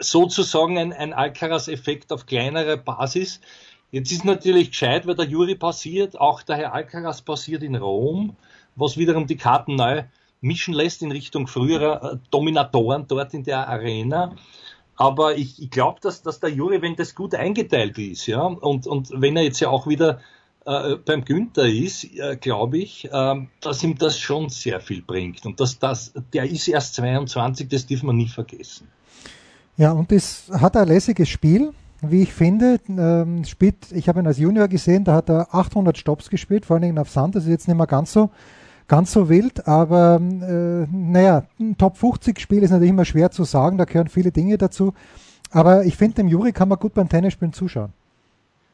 sozusagen 0.00 0.78
ein, 0.78 0.92
ein 0.92 1.12
Alcaraz-Effekt 1.12 2.12
auf 2.12 2.26
kleinerer 2.26 2.76
Basis. 2.76 3.40
Jetzt 3.90 4.12
ist 4.12 4.24
natürlich 4.24 4.70
gescheit, 4.70 5.06
weil 5.06 5.14
der 5.14 5.26
Juri 5.26 5.54
passiert, 5.54 6.20
auch 6.20 6.42
der 6.42 6.56
Herr 6.56 6.74
Alcaraz 6.74 7.22
passiert 7.22 7.62
in 7.62 7.76
Rom, 7.76 8.36
was 8.74 8.96
wiederum 8.96 9.26
die 9.26 9.36
Karten 9.36 9.76
neu 9.76 10.04
mischen 10.40 10.74
lässt 10.74 11.02
in 11.02 11.12
Richtung 11.12 11.46
früherer 11.46 12.12
äh, 12.12 12.18
Dominatoren 12.30 13.06
dort 13.08 13.34
in 13.34 13.44
der 13.44 13.68
Arena. 13.68 14.34
Aber 14.96 15.36
ich, 15.36 15.62
ich 15.62 15.70
glaube, 15.70 16.00
dass, 16.00 16.22
dass 16.22 16.40
der 16.40 16.50
Juri, 16.50 16.80
wenn 16.82 16.96
das 16.96 17.14
gut 17.14 17.34
eingeteilt 17.34 17.98
ist, 17.98 18.26
ja, 18.26 18.42
und, 18.42 18.86
und 18.86 19.10
wenn 19.14 19.36
er 19.36 19.42
jetzt 19.42 19.60
ja 19.60 19.68
auch 19.68 19.86
wieder 19.86 20.20
äh, 20.64 20.96
beim 20.96 21.24
Günther 21.24 21.66
ist, 21.66 22.04
äh, 22.04 22.36
glaube 22.36 22.78
ich, 22.78 23.04
äh, 23.12 23.46
dass 23.60 23.82
ihm 23.82 23.96
das 23.98 24.18
schon 24.18 24.48
sehr 24.48 24.80
viel 24.80 25.02
bringt. 25.02 25.46
Und 25.46 25.60
dass 25.60 25.78
das, 25.78 26.12
der 26.32 26.44
ist 26.44 26.66
erst 26.66 26.94
22, 26.96 27.68
das 27.68 27.86
darf 27.86 28.02
man 28.02 28.16
nie 28.16 28.28
vergessen. 28.28 28.88
Ja, 29.76 29.92
und 29.92 30.10
das 30.10 30.50
hat 30.52 30.76
ein 30.76 30.88
lässiges 30.88 31.28
Spiel, 31.28 31.72
wie 32.00 32.22
ich 32.22 32.32
finde. 32.32 32.80
Ähm, 32.88 33.44
spielt, 33.44 33.92
ich 33.92 34.08
habe 34.08 34.20
ihn 34.20 34.26
als 34.26 34.38
Junior 34.38 34.68
gesehen, 34.68 35.04
da 35.04 35.14
hat 35.14 35.28
er 35.28 35.54
800 35.54 35.98
Stops 35.98 36.30
gespielt, 36.30 36.64
vor 36.64 36.74
allen 36.74 36.82
Dingen 36.82 36.98
auf 36.98 37.10
Sand. 37.10 37.34
Das 37.34 37.44
ist 37.44 37.50
jetzt 37.50 37.68
nicht 37.68 37.76
mehr 37.76 37.86
ganz 37.86 38.12
so, 38.12 38.30
ganz 38.88 39.12
so 39.12 39.28
wild, 39.28 39.68
aber 39.68 40.18
äh, 40.20 40.86
naja, 40.90 41.44
ein 41.60 41.76
Top 41.76 41.98
50 41.98 42.40
Spiel 42.40 42.62
ist 42.62 42.70
natürlich 42.70 42.90
immer 42.90 43.04
schwer 43.04 43.30
zu 43.30 43.44
sagen, 43.44 43.76
da 43.76 43.84
gehören 43.84 44.08
viele 44.08 44.32
Dinge 44.32 44.56
dazu. 44.56 44.94
Aber 45.50 45.84
ich 45.84 45.96
finde, 45.96 46.16
dem 46.16 46.28
Juri 46.28 46.52
kann 46.52 46.68
man 46.68 46.78
gut 46.78 46.94
beim 46.94 47.08
Tennisspielen 47.08 47.52
zuschauen. 47.52 47.92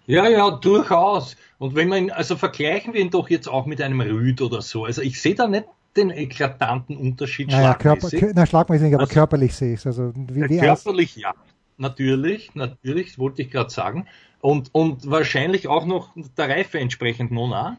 Ja, 0.06 0.28
ja, 0.28 0.50
durchaus. 0.50 1.36
Und 1.58 1.74
wenn 1.74 1.88
man 1.88 2.04
ihn, 2.04 2.10
also 2.10 2.36
vergleichen 2.36 2.92
wir 2.92 3.00
ihn 3.00 3.10
doch 3.10 3.30
jetzt 3.30 3.48
auch 3.48 3.66
mit 3.66 3.80
einem 3.80 4.00
Rüd 4.00 4.40
oder 4.40 4.62
so. 4.62 4.84
Also 4.84 5.02
ich 5.02 5.20
sehe 5.20 5.34
da 5.34 5.46
nicht 5.46 5.66
den 5.96 6.10
eklatanten 6.10 6.96
Unterschied 6.96 7.50
naja, 7.50 7.74
Körper, 7.74 8.08
na, 8.34 8.46
schlagmäßig, 8.46 8.94
aber 8.94 9.02
also, 9.02 9.12
körperlich 9.12 9.54
sehe 9.54 9.74
ich 9.74 9.80
es. 9.80 9.86
Also, 9.86 10.12
wie, 10.14 10.48
wie 10.48 10.58
körperlich, 10.58 11.16
ja. 11.16 11.34
natürlich, 11.76 12.54
natürlich, 12.54 13.18
wollte 13.18 13.42
ich 13.42 13.50
gerade 13.50 13.70
sagen. 13.70 14.06
Und, 14.40 14.70
und 14.72 15.08
wahrscheinlich 15.10 15.68
auch 15.68 15.86
noch 15.86 16.10
der 16.36 16.48
Reife 16.48 16.78
entsprechend 16.78 17.30
Mona. 17.30 17.78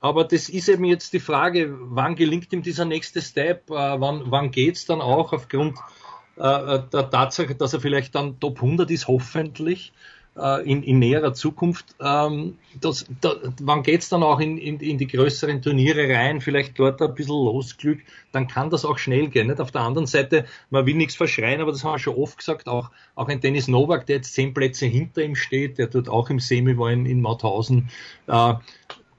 Aber 0.00 0.24
das 0.24 0.48
ist 0.48 0.68
eben 0.68 0.84
jetzt 0.84 1.12
die 1.12 1.20
Frage, 1.20 1.74
wann 1.78 2.16
gelingt 2.16 2.52
ihm 2.52 2.62
dieser 2.62 2.84
nächste 2.84 3.22
Step, 3.22 3.70
äh, 3.70 3.74
wann, 3.74 4.24
wann 4.26 4.50
geht's 4.50 4.84
dann 4.84 5.00
auch 5.00 5.32
aufgrund 5.32 5.78
äh, 6.36 6.42
äh 6.42 6.82
der 6.92 7.08
Tatsache, 7.08 7.54
dass 7.54 7.72
er 7.72 7.80
vielleicht 7.80 8.14
dann 8.16 8.40
Top 8.40 8.56
100 8.56 8.90
ist, 8.90 9.06
hoffentlich, 9.06 9.92
äh, 10.36 10.68
in, 10.70 10.82
in 10.82 10.98
näherer 10.98 11.34
Zukunft. 11.34 11.94
Ähm, 12.00 12.58
das, 12.80 13.06
da, 13.20 13.34
wann 13.60 13.82
geht's 13.82 14.08
dann 14.08 14.22
auch 14.22 14.40
in, 14.40 14.58
in, 14.58 14.80
in 14.80 14.98
die 14.98 15.06
größeren 15.06 15.62
Turniere 15.62 16.08
rein, 16.08 16.40
vielleicht 16.40 16.78
dort 16.78 17.02
ein 17.02 17.14
bisschen 17.14 17.34
Losglück, 17.34 18.00
dann 18.32 18.48
kann 18.48 18.70
das 18.70 18.84
auch 18.84 18.98
schnell 18.98 19.28
gehen. 19.28 19.48
Nicht? 19.48 19.60
Auf 19.60 19.70
der 19.70 19.82
anderen 19.82 20.06
Seite, 20.06 20.46
man 20.70 20.86
will 20.86 20.94
nichts 20.94 21.16
verschreien, 21.16 21.60
aber 21.60 21.72
das 21.72 21.84
haben 21.84 21.94
wir 21.94 21.98
schon 21.98 22.16
oft 22.16 22.38
gesagt, 22.38 22.68
auch, 22.68 22.90
auch 23.14 23.28
ein 23.28 23.40
Dennis 23.40 23.68
Novak, 23.68 24.06
der 24.06 24.16
jetzt 24.16 24.34
zehn 24.34 24.54
Plätze 24.54 24.86
hinter 24.86 25.22
ihm 25.22 25.36
steht, 25.36 25.78
der 25.78 25.88
dort 25.88 26.08
auch 26.08 26.30
im 26.30 26.40
Semi 26.40 26.76
war 26.78 26.90
in, 26.90 27.06
in 27.06 27.20
Mauthausen, 27.20 27.90
äh, 28.26 28.54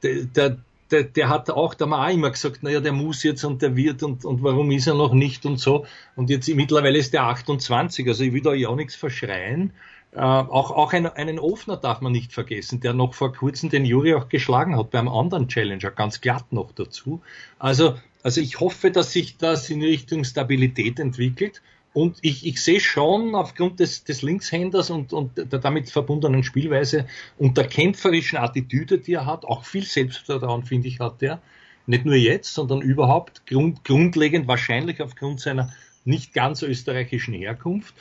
der, 0.02 0.24
der 0.36 0.58
der, 0.92 1.04
der 1.04 1.30
hat 1.30 1.50
auch, 1.50 1.74
da 1.74 1.86
haben 1.86 1.92
wir 1.92 2.06
auch 2.06 2.14
immer 2.14 2.30
gesagt, 2.30 2.62
naja, 2.62 2.80
der 2.80 2.94
muss 2.94 3.24
jetzt 3.24 3.44
und 3.44 3.62
der 3.62 3.76
wird 3.76 4.04
und, 4.04 4.26
und 4.26 4.44
warum 4.44 4.70
ist 4.70 4.86
er 4.86 4.94
noch 4.94 5.14
nicht 5.14 5.46
und 5.46 5.60
so. 5.60 5.86
Und 6.16 6.30
jetzt 6.30 6.48
mittlerweile 6.48 7.00
ist 7.00 7.14
der 7.14 7.24
28, 7.24 8.08
also 8.08 8.24
ich 8.24 8.32
will 8.32 8.42
da 8.42 8.54
ja 8.54 8.70
auch 8.70 8.76
nichts 8.76 8.96
verschreien. 8.96 9.74
Äh, 10.16 10.20
auch 10.20 10.70
auch 10.72 10.94
ein, 10.94 11.08
einen 11.08 11.40
Ofner 11.40 11.78
darf 11.78 12.02
man 12.02 12.12
nicht 12.12 12.34
vergessen, 12.34 12.80
der 12.80 12.94
noch 12.94 13.16
vor 13.16 13.34
kurzem 13.34 13.70
den 13.70 13.84
Juri 13.84 14.14
auch 14.14 14.30
geschlagen 14.30 14.78
hat 14.78 14.92
beim 14.92 15.08
anderen 15.08 15.48
Challenger, 15.48 15.90
ganz 15.90 16.22
glatt 16.22 16.52
noch 16.52 16.72
dazu. 16.72 17.22
Also, 17.58 17.96
also 18.22 18.40
ich 18.40 18.60
hoffe, 18.60 18.92
dass 18.92 19.12
sich 19.12 19.38
das 19.38 19.70
in 19.70 19.82
Richtung 19.82 20.24
Stabilität 20.24 21.00
entwickelt. 21.00 21.62
Und 21.94 22.18
ich, 22.22 22.46
ich 22.46 22.62
sehe 22.62 22.80
schon 22.80 23.36
aufgrund 23.36 23.80
des, 23.80 24.04
des 24.04 24.24
Linkshänders 24.24 24.90
und, 24.90 25.14
und 25.14 25.38
der 25.38 25.60
damit 25.60 25.92
verbundenen 25.92 26.44
Spielweise 26.44 27.06
und 27.38 27.58
der 27.58 27.68
kämpferischen 27.68 28.40
Attitüde, 28.40 28.98
die 28.98 29.14
er 29.14 29.28
hat, 29.28 29.46
auch 29.46 29.64
viel 29.64 29.84
Selbstvertrauen, 29.84 30.64
finde 30.64 30.88
ich, 30.88 31.00
hat 31.00 31.22
er. 31.22 31.40
Nicht 31.86 32.06
nur 32.06 32.16
jetzt, 32.16 32.54
sondern 32.54 32.82
überhaupt 32.82 33.46
grund, 33.46 33.84
grundlegend 33.84 34.48
wahrscheinlich 34.48 35.02
aufgrund 35.02 35.40
seiner 35.40 35.72
nicht 36.06 36.34
ganz 36.34 36.64
österreichischen 36.64 37.34
Herkunft. 37.34 37.94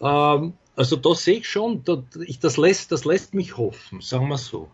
Ähm, 0.00 0.54
also 0.78 0.96
da 0.96 1.14
sehe 1.14 1.38
ich 1.38 1.48
schon, 1.48 1.82
da, 1.84 2.02
ich, 2.24 2.38
das, 2.38 2.56
lässt, 2.56 2.92
das 2.92 3.04
lässt 3.04 3.34
mich 3.34 3.56
hoffen, 3.56 4.00
sagen 4.00 4.28
wir 4.28 4.38
so. 4.38 4.68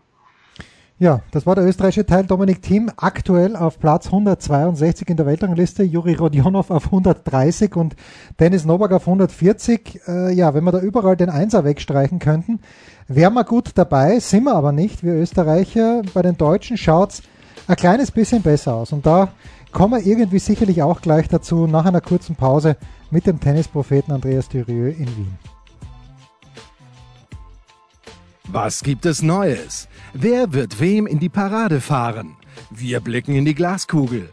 Ja, 0.97 1.21
das 1.31 1.45
war 1.45 1.55
der 1.55 1.65
österreichische 1.65 2.05
Teil. 2.05 2.25
Dominik 2.25 2.61
Thiem 2.61 2.89
aktuell 2.95 3.57
auf 3.57 3.79
Platz 3.79 4.05
162 4.05 5.09
in 5.09 5.17
der 5.17 5.25
Weltrangliste, 5.25 5.83
Juri 5.83 6.13
Rodionov 6.13 6.71
auf 6.71 6.85
130 6.85 7.75
und 7.75 7.95
Dennis 8.39 8.63
Novak 8.63 8.93
auf 8.93 9.01
140. 9.05 10.01
Äh, 10.07 10.33
ja, 10.33 10.53
wenn 10.53 10.63
wir 10.63 10.71
da 10.71 10.79
überall 10.79 11.17
den 11.17 11.29
Einser 11.29 11.65
wegstreichen 11.65 12.19
könnten, 12.19 12.59
wären 13.09 13.33
wir 13.33 13.43
gut 13.43 13.71
dabei, 13.75 14.19
sind 14.19 14.43
wir 14.43 14.55
aber 14.55 14.71
nicht. 14.71 15.03
Wir 15.03 15.15
Österreicher, 15.15 16.03
bei 16.13 16.21
den 16.21 16.37
Deutschen 16.37 16.77
schaut's 16.77 17.23
ein 17.67 17.75
kleines 17.75 18.11
bisschen 18.11 18.41
besser 18.41 18.75
aus. 18.75 18.93
Und 18.93 19.05
da 19.05 19.33
kommen 19.73 19.99
wir 19.99 20.05
irgendwie 20.05 20.39
sicherlich 20.39 20.81
auch 20.81 21.01
gleich 21.01 21.27
dazu, 21.27 21.67
nach 21.67 21.85
einer 21.85 22.01
kurzen 22.01 22.35
Pause 22.35 22.77
mit 23.11 23.25
dem 23.25 23.41
Tennispropheten 23.41 24.13
Andreas 24.13 24.47
Thürieu 24.47 24.87
in 24.89 25.07
Wien. 25.17 25.54
Was 28.47 28.83
gibt 28.83 29.07
es 29.07 29.23
Neues? 29.23 29.87
Wer 30.13 30.53
wird 30.53 30.79
wem 30.79 31.07
in 31.07 31.19
die 31.19 31.29
Parade 31.29 31.81
fahren? 31.81 32.37
Wir 32.69 32.99
blicken 32.99 33.33
in 33.33 33.43
die 33.43 33.55
Glaskugel. 33.55 34.29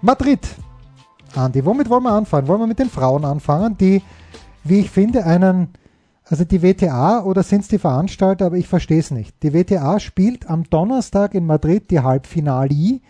Madrid. 0.00 0.40
Andi, 1.36 1.64
womit 1.64 1.88
wollen 1.88 2.02
wir 2.02 2.12
anfangen? 2.12 2.48
Wollen 2.48 2.60
wir 2.60 2.66
mit 2.66 2.80
den 2.80 2.90
Frauen 2.90 3.24
anfangen, 3.24 3.78
die, 3.78 4.02
wie 4.64 4.80
ich 4.80 4.90
finde, 4.90 5.24
einen, 5.24 5.68
also 6.24 6.44
die 6.44 6.62
WTA 6.62 7.22
oder 7.22 7.44
sind 7.44 7.60
es 7.60 7.68
die 7.68 7.78
Veranstalter, 7.78 8.46
aber 8.46 8.56
ich 8.56 8.66
verstehe 8.66 8.98
es 8.98 9.12
nicht. 9.12 9.40
Die 9.44 9.54
WTA 9.54 10.00
spielt 10.00 10.50
am 10.50 10.64
Donnerstag 10.64 11.34
in 11.34 11.46
Madrid 11.46 11.92
die 11.92 12.00
Halbfinale 12.00 13.00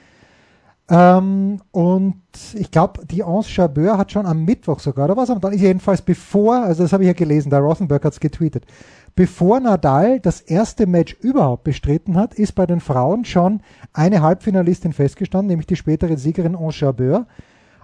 ähm, 0.88 1.60
und 1.70 2.22
ich 2.54 2.70
glaube, 2.70 3.06
die 3.06 3.22
Anse 3.22 3.48
Chabeur 3.48 3.98
hat 3.98 4.12
schon 4.12 4.26
am 4.26 4.44
Mittwoch 4.44 4.80
sogar, 4.80 5.06
oder 5.06 5.16
was? 5.16 5.28
Dann 5.28 5.52
ist 5.52 5.60
jedenfalls 5.60 6.02
bevor, 6.02 6.56
also 6.56 6.82
das 6.82 6.92
habe 6.92 7.04
ich 7.04 7.08
ja 7.08 7.12
gelesen, 7.12 7.50
der 7.50 7.60
Rothenberg 7.60 8.04
hat 8.04 8.12
es 8.14 8.20
getweetet, 8.20 8.66
bevor 9.14 9.60
Nadal 9.60 10.18
das 10.20 10.40
erste 10.40 10.86
Match 10.86 11.14
überhaupt 11.20 11.64
bestritten 11.64 12.16
hat, 12.16 12.34
ist 12.34 12.54
bei 12.54 12.66
den 12.66 12.80
Frauen 12.80 13.24
schon 13.24 13.60
eine 13.92 14.22
Halbfinalistin 14.22 14.92
festgestanden, 14.92 15.48
nämlich 15.48 15.66
die 15.66 15.76
spätere 15.76 16.16
Siegerin 16.16 16.56
Anse 16.56 16.78
Chabeur. 16.78 17.26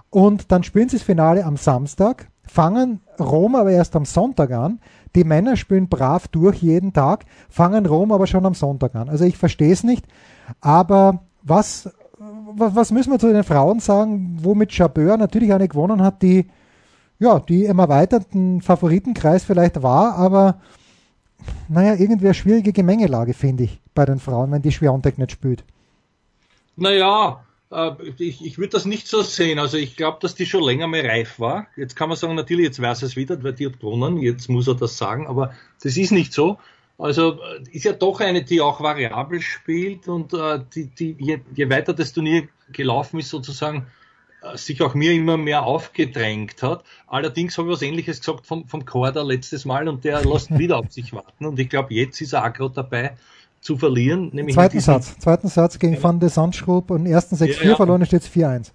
Und 0.09 0.51
dann 0.51 0.63
spielen 0.63 0.89
sie 0.89 0.97
das 0.97 1.05
Finale 1.05 1.45
am 1.45 1.55
Samstag, 1.55 2.29
fangen 2.43 2.99
Rom 3.19 3.55
aber 3.55 3.71
erst 3.71 3.95
am 3.95 4.05
Sonntag 4.05 4.51
an. 4.51 4.79
Die 5.15 5.23
Männer 5.23 5.55
spielen 5.55 5.87
brav 5.87 6.27
durch 6.27 6.57
jeden 6.57 6.93
Tag, 6.93 7.25
fangen 7.49 7.85
Rom 7.85 8.11
aber 8.11 8.27
schon 8.27 8.45
am 8.45 8.55
Sonntag 8.55 8.95
an. 8.95 9.07
Also 9.07 9.23
ich 9.23 9.37
verstehe 9.37 9.71
es 9.71 9.83
nicht, 9.83 10.05
aber 10.61 11.21
was 11.43 11.89
was, 12.59 12.91
müssen 12.91 13.11
wir 13.11 13.19
zu 13.19 13.31
den 13.31 13.43
Frauen 13.43 13.79
sagen, 13.79 14.37
womit 14.41 14.71
Chabeur 14.71 15.17
natürlich 15.17 15.53
eine 15.53 15.67
gewonnen 15.67 16.01
hat, 16.01 16.21
die 16.21 16.47
ja, 17.19 17.39
die 17.39 17.65
im 17.65 17.79
erweiterten 17.79 18.61
Favoritenkreis 18.61 19.43
vielleicht 19.43 19.83
war, 19.83 20.15
aber 20.15 20.61
naja, 21.67 21.93
irgendwie 21.93 22.27
eine 22.27 22.33
schwierige 22.33 22.73
Gemengelage, 22.73 23.33
finde 23.33 23.65
ich, 23.65 23.79
bei 23.93 24.05
den 24.05 24.19
Frauen, 24.19 24.51
wenn 24.51 24.61
die 24.61 24.71
Schwiontek 24.71 25.17
nicht 25.17 25.31
spielt. 25.31 25.63
Naja, 26.77 27.43
äh, 27.71 27.91
ich, 28.17 28.43
ich 28.45 28.57
würde 28.57 28.69
das 28.69 28.85
nicht 28.85 29.07
so 29.07 29.21
sehen. 29.21 29.59
Also 29.59 29.77
ich 29.77 29.97
glaube, 29.97 30.19
dass 30.21 30.35
die 30.35 30.45
schon 30.45 30.63
länger 30.63 30.87
mehr 30.87 31.03
reif 31.03 31.39
war. 31.39 31.67
Jetzt 31.75 31.95
kann 31.95 32.07
man 32.07 32.17
sagen, 32.17 32.35
natürlich, 32.35 32.65
jetzt 32.65 32.81
weiß 32.81 33.03
es 33.03 33.17
wieder, 33.17 33.41
weil 33.43 33.53
die 33.53 33.65
hat 33.65 33.79
gewonnen, 33.79 34.17
jetzt 34.17 34.49
muss 34.49 34.67
er 34.67 34.75
das 34.75 34.97
sagen, 34.97 35.27
aber 35.27 35.53
das 35.83 35.97
ist 35.97 36.11
nicht 36.11 36.31
so. 36.33 36.57
Also 36.99 37.39
ist 37.71 37.85
ja 37.85 37.93
doch 37.93 38.19
eine, 38.19 38.43
die 38.43 38.59
auch 38.59 38.81
variabel 38.81 39.39
spielt 39.39 40.09
und 40.09 40.33
äh, 40.33 40.59
die, 40.75 40.87
die, 40.87 41.15
je, 41.17 41.39
je 41.55 41.69
weiter 41.69 41.93
das 41.93 42.11
Turnier 42.11 42.49
gelaufen 42.73 43.19
ist, 43.19 43.29
sozusagen 43.29 43.87
äh, 44.41 44.57
sich 44.57 44.81
auch 44.81 44.95
mir 44.95 45.13
immer 45.13 45.37
mehr 45.37 45.63
aufgedrängt 45.63 46.61
hat. 46.61 46.83
Allerdings 47.07 47.57
habe 47.57 47.69
ich 47.69 47.75
was 47.75 47.81
ähnliches 47.81 48.19
gesagt 48.19 48.45
vom, 48.45 48.67
vom 48.67 48.85
Korda 48.85 49.21
letztes 49.21 49.63
Mal 49.63 49.87
und 49.87 50.03
der 50.03 50.25
lässt 50.25 50.51
wieder 50.59 50.77
auf 50.77 50.91
sich 50.91 51.13
warten. 51.13 51.45
Und 51.45 51.57
ich 51.57 51.69
glaube, 51.69 51.93
jetzt 51.93 52.19
ist 52.19 52.33
er 52.33 52.45
auch 52.45 52.51
gerade 52.51 52.73
dabei 52.73 53.15
zu 53.61 53.77
verlieren. 53.77 54.31
Nämlich 54.33 54.55
zweiten 54.55 54.81
Satz, 54.81 55.17
zweiten 55.19 55.47
Satz 55.47 55.79
gegen 55.79 55.93
ja. 55.93 56.03
Van 56.03 56.19
de 56.19 56.27
Sandschrup 56.27 56.91
und 56.91 57.05
ersten 57.05 57.35
6-4 57.35 57.45
ja, 57.45 57.69
ja. 57.69 57.75
verloren 57.77 58.05
steht 58.05 58.23
es 58.23 58.29
4-1. 58.29 58.71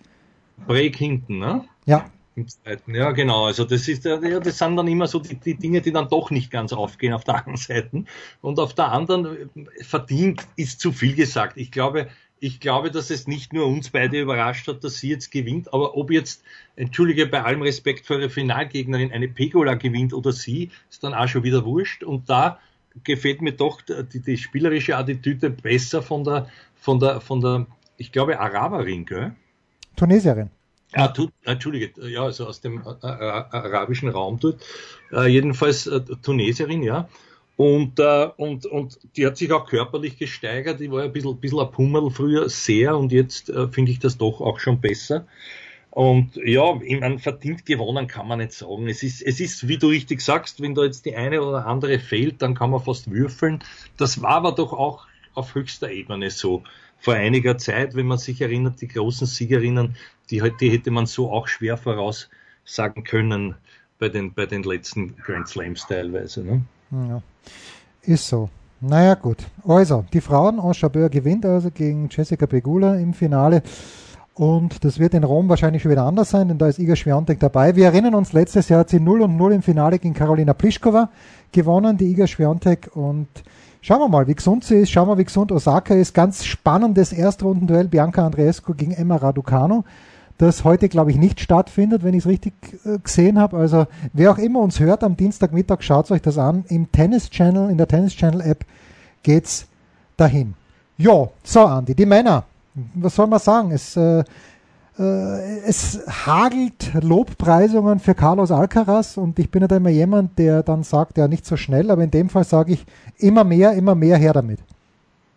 Break 0.66 0.96
hinten, 0.96 1.40
ne? 1.40 1.64
Ja. 1.84 2.06
Im 2.36 2.48
zweiten, 2.48 2.94
ja 2.94 3.12
genau. 3.12 3.46
Also 3.46 3.64
das 3.64 3.86
ist 3.86 4.04
ja, 4.04 4.16
das 4.18 4.58
sind 4.58 4.76
dann 4.76 4.88
immer 4.88 5.06
so 5.06 5.20
die, 5.20 5.36
die 5.36 5.54
Dinge, 5.54 5.80
die 5.80 5.92
dann 5.92 6.08
doch 6.08 6.30
nicht 6.30 6.50
ganz 6.50 6.72
aufgehen 6.72 7.12
auf 7.12 7.24
der 7.24 7.46
einen 7.46 7.56
Seite. 7.56 8.04
Und 8.40 8.58
auf 8.58 8.74
der 8.74 8.90
anderen 8.90 9.50
verdient 9.82 10.46
ist 10.56 10.80
zu 10.80 10.90
viel 10.90 11.14
gesagt. 11.14 11.56
Ich 11.56 11.70
glaube, 11.70 12.08
ich 12.40 12.60
glaube, 12.60 12.90
dass 12.90 13.10
es 13.10 13.26
nicht 13.26 13.52
nur 13.52 13.66
uns 13.66 13.90
beide 13.90 14.20
überrascht 14.20 14.66
hat, 14.68 14.82
dass 14.82 14.98
sie 14.98 15.08
jetzt 15.08 15.30
gewinnt, 15.30 15.72
aber 15.72 15.96
ob 15.96 16.10
jetzt, 16.10 16.42
entschuldige, 16.76 17.26
bei 17.26 17.42
allem 17.42 17.62
Respekt 17.62 18.04
für 18.04 18.14
ihre 18.20 18.28
Finalgegnerin 18.28 19.12
eine 19.12 19.28
Pegola 19.28 19.74
gewinnt 19.74 20.12
oder 20.12 20.32
sie, 20.32 20.70
ist 20.90 21.04
dann 21.04 21.14
auch 21.14 21.28
schon 21.28 21.44
wieder 21.44 21.64
wurscht. 21.64 22.02
Und 22.02 22.28
da 22.28 22.58
gefällt 23.04 23.40
mir 23.40 23.52
doch 23.52 23.80
die, 23.82 24.20
die 24.20 24.36
spielerische 24.36 24.96
Attitüde 24.96 25.50
besser 25.50 26.02
von 26.02 26.24
der, 26.24 26.50
von 26.74 26.98
der, 27.00 27.20
von 27.20 27.40
der, 27.40 27.66
ich 27.96 28.12
glaube, 28.12 28.38
Araberin, 28.38 29.06
gell? 29.06 29.32
Tunesierin. 29.96 30.50
Ah, 30.94 31.08
tu, 31.08 31.28
Entschuldige, 31.44 32.08
ja, 32.08 32.22
also 32.22 32.46
aus 32.46 32.60
dem 32.60 32.78
äh, 32.78 33.06
äh, 33.06 33.08
arabischen 33.08 34.08
Raum 34.08 34.38
dort. 34.38 34.62
Äh, 35.12 35.26
jedenfalls 35.26 35.86
äh, 35.86 36.00
Tunesierin, 36.22 36.82
ja. 36.82 37.08
Und, 37.56 37.98
äh, 38.00 38.28
und, 38.36 38.66
und 38.66 38.98
die 39.16 39.26
hat 39.26 39.36
sich 39.36 39.52
auch 39.52 39.66
körperlich 39.66 40.18
gesteigert. 40.18 40.80
Die 40.80 40.90
war 40.90 41.00
ja 41.00 41.04
ein 41.06 41.12
bisschen, 41.12 41.36
bisschen 41.38 41.60
ein 41.60 41.70
Pummel 41.70 42.10
früher 42.10 42.48
sehr 42.48 42.96
und 42.96 43.12
jetzt 43.12 43.48
äh, 43.48 43.68
finde 43.68 43.92
ich 43.92 43.98
das 43.98 44.18
doch 44.18 44.40
auch 44.40 44.58
schon 44.58 44.80
besser. 44.80 45.26
Und 45.90 46.34
ja, 46.44 46.80
ich 46.82 46.98
meine, 46.98 47.20
verdient 47.20 47.64
gewonnen 47.66 48.08
kann 48.08 48.26
man 48.26 48.38
nicht 48.38 48.52
sagen. 48.52 48.88
Es 48.88 49.04
ist, 49.04 49.22
es 49.22 49.38
ist, 49.38 49.68
wie 49.68 49.78
du 49.78 49.86
richtig 49.88 50.20
sagst, 50.20 50.60
wenn 50.60 50.74
da 50.74 50.82
jetzt 50.82 51.06
die 51.06 51.14
eine 51.14 51.40
oder 51.40 51.66
andere 51.66 52.00
fehlt, 52.00 52.42
dann 52.42 52.56
kann 52.56 52.70
man 52.70 52.82
fast 52.82 53.12
würfeln. 53.12 53.60
Das 53.96 54.20
war 54.20 54.30
aber 54.30 54.52
doch 54.52 54.72
auch 54.72 55.06
auf 55.34 55.54
höchster 55.54 55.90
Ebene 55.90 56.30
so 56.30 56.62
vor 56.98 57.14
einiger 57.14 57.58
Zeit, 57.58 57.94
wenn 57.94 58.06
man 58.06 58.18
sich 58.18 58.40
erinnert, 58.40 58.80
die 58.80 58.88
großen 58.88 59.26
Siegerinnen, 59.26 59.96
die, 60.30 60.42
die 60.60 60.70
hätte 60.70 60.90
man 60.90 61.06
so 61.06 61.30
auch 61.30 61.48
schwer 61.48 61.76
voraussagen 61.76 63.04
können 63.04 63.54
bei 63.98 64.08
den, 64.08 64.32
bei 64.32 64.46
den 64.46 64.62
letzten 64.62 65.16
Grand 65.16 65.48
Slams 65.48 65.86
teilweise. 65.86 66.42
Ne? 66.42 66.62
Ja, 66.90 67.22
ist 68.02 68.28
so. 68.28 68.48
Naja, 68.80 69.14
gut. 69.14 69.38
Also, 69.66 70.04
die 70.12 70.20
Frauen, 70.20 70.58
Enchabeur 70.58 71.08
gewinnt 71.08 71.46
also 71.46 71.70
gegen 71.70 72.08
Jessica 72.10 72.46
Pegula 72.46 72.96
im 72.96 73.14
Finale. 73.14 73.62
Und 74.34 74.84
das 74.84 74.98
wird 74.98 75.14
in 75.14 75.24
Rom 75.24 75.48
wahrscheinlich 75.48 75.82
schon 75.82 75.92
wieder 75.92 76.02
anders 76.02 76.30
sein, 76.30 76.48
denn 76.48 76.58
da 76.58 76.68
ist 76.68 76.78
Iga 76.78 76.96
Swiatek 76.96 77.38
dabei. 77.38 77.76
Wir 77.76 77.86
erinnern 77.86 78.14
uns, 78.14 78.32
letztes 78.32 78.68
Jahr 78.68 78.80
hat 78.80 78.90
sie 78.90 78.98
0 78.98 79.22
und 79.22 79.36
0 79.36 79.52
im 79.52 79.62
Finale 79.62 79.98
gegen 79.98 80.12
Karolina 80.12 80.54
Pliskova 80.54 81.10
gewonnen, 81.52 81.96
die 81.96 82.06
Iga 82.06 82.26
Swiatek. 82.26 82.90
Und 82.96 83.28
schauen 83.84 84.00
wir 84.00 84.08
mal, 84.08 84.26
wie 84.26 84.34
gesund 84.34 84.64
sie 84.64 84.76
ist. 84.76 84.90
Schauen 84.90 85.08
wir, 85.08 85.18
wie 85.18 85.24
gesund 85.24 85.52
Osaka 85.52 85.94
ist. 85.94 86.14
Ganz 86.14 86.44
spannendes 86.44 87.12
Erstrundenduell 87.12 87.88
Bianca 87.88 88.24
Andreescu 88.24 88.74
gegen 88.74 88.92
Emma 88.92 89.16
Raducanu, 89.16 89.84
das 90.38 90.64
heute, 90.64 90.88
glaube 90.88 91.10
ich, 91.10 91.18
nicht 91.18 91.38
stattfindet, 91.38 92.02
wenn 92.02 92.14
ich 92.14 92.24
es 92.24 92.26
richtig 92.26 92.54
äh, 92.84 92.98
gesehen 92.98 93.38
habe. 93.38 93.58
Also 93.58 93.86
wer 94.12 94.32
auch 94.32 94.38
immer 94.38 94.60
uns 94.60 94.80
hört 94.80 95.04
am 95.04 95.16
Dienstagmittag, 95.16 95.82
schaut 95.82 96.10
euch 96.10 96.22
das 96.22 96.38
an. 96.38 96.64
Im 96.68 96.90
Tennis 96.90 97.30
Channel, 97.30 97.70
in 97.70 97.76
der 97.76 97.86
Tennis 97.86 98.14
Channel 98.14 98.40
App 98.40 98.64
geht's 99.22 99.66
dahin. 100.16 100.54
Jo, 100.96 101.32
so 101.42 101.60
Andi, 101.60 101.94
die 101.94 102.06
Männer 102.06 102.44
was 102.94 103.14
soll 103.14 103.26
man 103.26 103.38
sagen? 103.38 103.70
Es, 103.70 103.96
äh, 103.96 104.24
es 105.02 106.00
hagelt 106.06 106.92
Lobpreisungen 107.02 107.98
für 107.98 108.14
Carlos 108.14 108.52
Alcaraz 108.52 109.16
und 109.16 109.38
ich 109.38 109.50
bin 109.50 109.62
ja 109.62 109.68
da 109.68 109.76
immer 109.76 109.90
jemand, 109.90 110.38
der 110.38 110.62
dann 110.62 110.84
sagt, 110.84 111.18
ja 111.18 111.26
nicht 111.26 111.44
so 111.44 111.56
schnell, 111.56 111.90
aber 111.90 112.04
in 112.04 112.12
dem 112.12 112.28
Fall 112.28 112.44
sage 112.44 112.74
ich 112.74 112.84
immer 113.18 113.42
mehr, 113.42 113.72
immer 113.72 113.96
mehr 113.96 114.16
her 114.16 114.32
damit. 114.32 114.60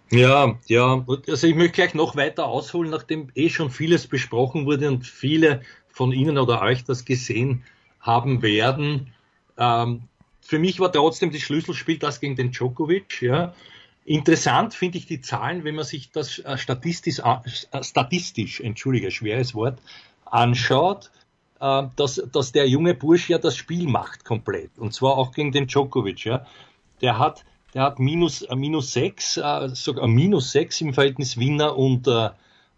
Ja, 0.09 0.57
ja, 0.67 1.05
also 1.27 1.47
ich 1.47 1.55
möchte 1.55 1.73
gleich 1.73 1.93
noch 1.93 2.15
weiter 2.15 2.45
ausholen, 2.45 2.91
nachdem 2.91 3.29
eh 3.35 3.49
schon 3.49 3.71
vieles 3.71 4.07
besprochen 4.07 4.65
wurde 4.65 4.87
und 4.87 5.05
viele 5.05 5.61
von 5.89 6.11
Ihnen 6.11 6.37
oder 6.37 6.61
euch 6.61 6.85
das 6.85 7.03
gesehen 7.03 7.63
haben 7.99 8.41
werden. 8.41 9.11
Ähm, 9.57 10.03
für 10.39 10.59
mich 10.59 10.79
war 10.79 10.91
trotzdem 10.91 11.31
das 11.31 11.41
Schlüsselspiel 11.41 11.97
das 11.97 12.21
gegen 12.21 12.35
den 12.35 12.51
Djokovic, 12.51 13.21
ja. 13.21 13.53
Interessant 14.07 14.73
finde 14.73 14.99
ich 14.99 15.05
die 15.05 15.19
Zahlen, 15.19 15.65
wenn 15.65 15.75
man 15.75 15.83
sich 15.83 16.11
das 16.11 16.39
äh, 16.39 16.57
statistisch, 16.57 17.19
äh, 17.19 17.83
statistisch, 17.83 18.61
entschuldige, 18.61 19.11
schweres 19.11 19.53
Wort, 19.53 19.81
anschaut, 20.23 21.11
äh, 21.59 21.83
dass, 21.97 22.15
dass 22.31 22.53
der 22.53 22.69
junge 22.69 22.93
Bursch 22.93 23.29
ja 23.29 23.37
das 23.37 23.57
Spiel 23.57 23.85
macht 23.85 24.23
komplett. 24.23 24.77
Und 24.77 24.93
zwar 24.93 25.17
auch 25.17 25.33
gegen 25.33 25.51
den 25.51 25.67
Djokovic. 25.67 26.23
Ja. 26.23 26.45
Der 27.01 27.19
hat, 27.19 27.43
der 27.73 27.81
hat 27.81 27.99
minus, 27.99 28.47
minus 28.55 28.93
sechs, 28.93 29.33
sogar 29.73 30.07
minus 30.07 30.53
sechs 30.53 30.79
im 30.79 30.93
Verhältnis 30.93 31.37
Winner 31.37 31.75
und, 31.75 32.07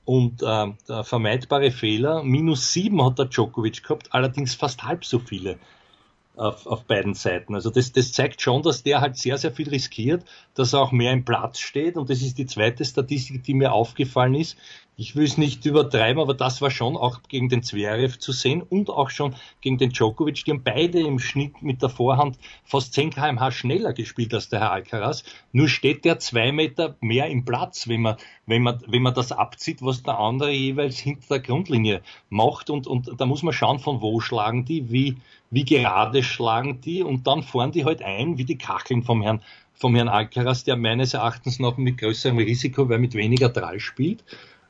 und 0.05 0.41
äh, 0.41 1.03
vermeidbare 1.03 1.69
Fehler. 1.69 2.24
Minus 2.24 2.74
sieben 2.74 3.05
hat 3.05 3.19
der 3.19 3.25
Djokovic 3.25 3.83
gehabt, 3.83 4.15
allerdings 4.15 4.55
fast 4.55 4.81
halb 4.81 5.05
so 5.05 5.19
viele 5.19 5.59
auf, 6.39 6.65
auf 6.65 6.86
beiden 6.86 7.13
Seiten. 7.13 7.53
Also 7.53 7.69
das, 7.69 7.91
das 7.91 8.13
zeigt 8.13 8.41
schon, 8.41 8.63
dass 8.63 8.84
der 8.84 9.01
halt 9.01 9.17
sehr, 9.17 9.38
sehr 9.38 9.51
viel 9.51 9.69
riskiert, 9.69 10.24
dass 10.53 10.74
er 10.74 10.81
auch 10.81 10.91
mehr 10.91 11.12
im 11.12 11.25
Platz 11.25 11.60
steht. 11.60 11.98
Und 11.98 12.10
das 12.10 12.22
ist 12.22 12.38
die 12.38 12.46
zweite 12.46 12.86
Statistik, 12.86 13.43
die 13.43 13.53
mir 13.53 13.74
aufgefallen 13.74 14.36
ist. 14.36 14.58
Ich 15.01 15.15
will 15.15 15.24
es 15.24 15.38
nicht 15.38 15.65
übertreiben, 15.65 16.22
aber 16.22 16.34
das 16.34 16.62
war 16.62 16.72
schon 16.72 16.98
auch 16.98 17.22
gegen 17.29 17.48
den 17.48 17.63
Zverev 17.63 18.20
zu 18.20 18.34
sehen 18.34 18.62
und 18.62 18.89
auch 18.89 19.12
schon 19.12 19.34
gegen 19.62 19.77
den 19.77 19.91
Djokovic. 19.91 20.44
Die 20.44 20.51
haben 20.51 20.62
beide 20.62 21.00
im 21.00 21.20
Schnitt 21.20 21.62
mit 21.62 21.82
der 21.82 21.88
Vorhand 21.88 22.38
fast 22.65 22.94
10 22.96 23.12
kmh 23.12 23.50
schneller 23.51 23.94
gespielt 23.94 24.34
als 24.34 24.50
der 24.50 24.60
Herr 24.60 24.74
Alcaraz. 24.74 25.24
Nur 25.53 25.70
steht 25.70 26.03
der 26.03 26.20
zwei 26.20 26.51
Meter 26.51 26.98
mehr 27.00 27.27
im 27.27 27.46
Platz, 27.46 27.88
wenn 27.88 28.01
man, 28.01 28.18
wenn 28.46 28.62
man, 28.62 28.84
wenn 28.88 29.01
man 29.01 29.13
das 29.13 29.32
abzieht, 29.32 29.82
was 29.82 30.03
der 30.03 30.20
andere 30.20 30.51
jeweils 30.51 31.00
hinter 31.00 31.27
der 31.29 31.39
Grundlinie 31.39 32.01
macht. 32.29 32.70
Und, 32.70 32.86
und 32.86 33.10
da 33.22 33.25
muss 33.25 33.41
man 33.41 33.53
schauen, 33.53 33.79
von 33.79 34.01
wo 34.01 34.20
schlagen 34.20 34.65
die, 34.65 34.91
wie, 34.91 35.15
wie 35.50 35.63
gerade 35.63 36.24
schlagen 36.24 36.82
die 36.82 37.03
und 37.03 37.25
dann 37.25 37.41
fahren 37.41 37.72
die 37.72 37.86
halt 37.86 38.01
ein, 38.01 38.38
wie 38.38 38.44
die 38.44 38.58
Kacheln 38.58 39.03
vom 39.03 39.22
Herrn, 39.22 39.41
vom 39.75 39.96
Herrn 39.96 40.10
Alcaraz, 40.10 40.65
der 40.65 40.75
meines 40.75 41.13
Erachtens 41.13 41.58
noch 41.58 41.77
mit 41.77 42.00
größerem 42.00 42.38
Risiko, 42.38 42.89
weil 42.89 43.00
mit 43.00 43.13
weniger 43.13 43.48
Drall 43.48 43.79
spielt, 43.79 44.25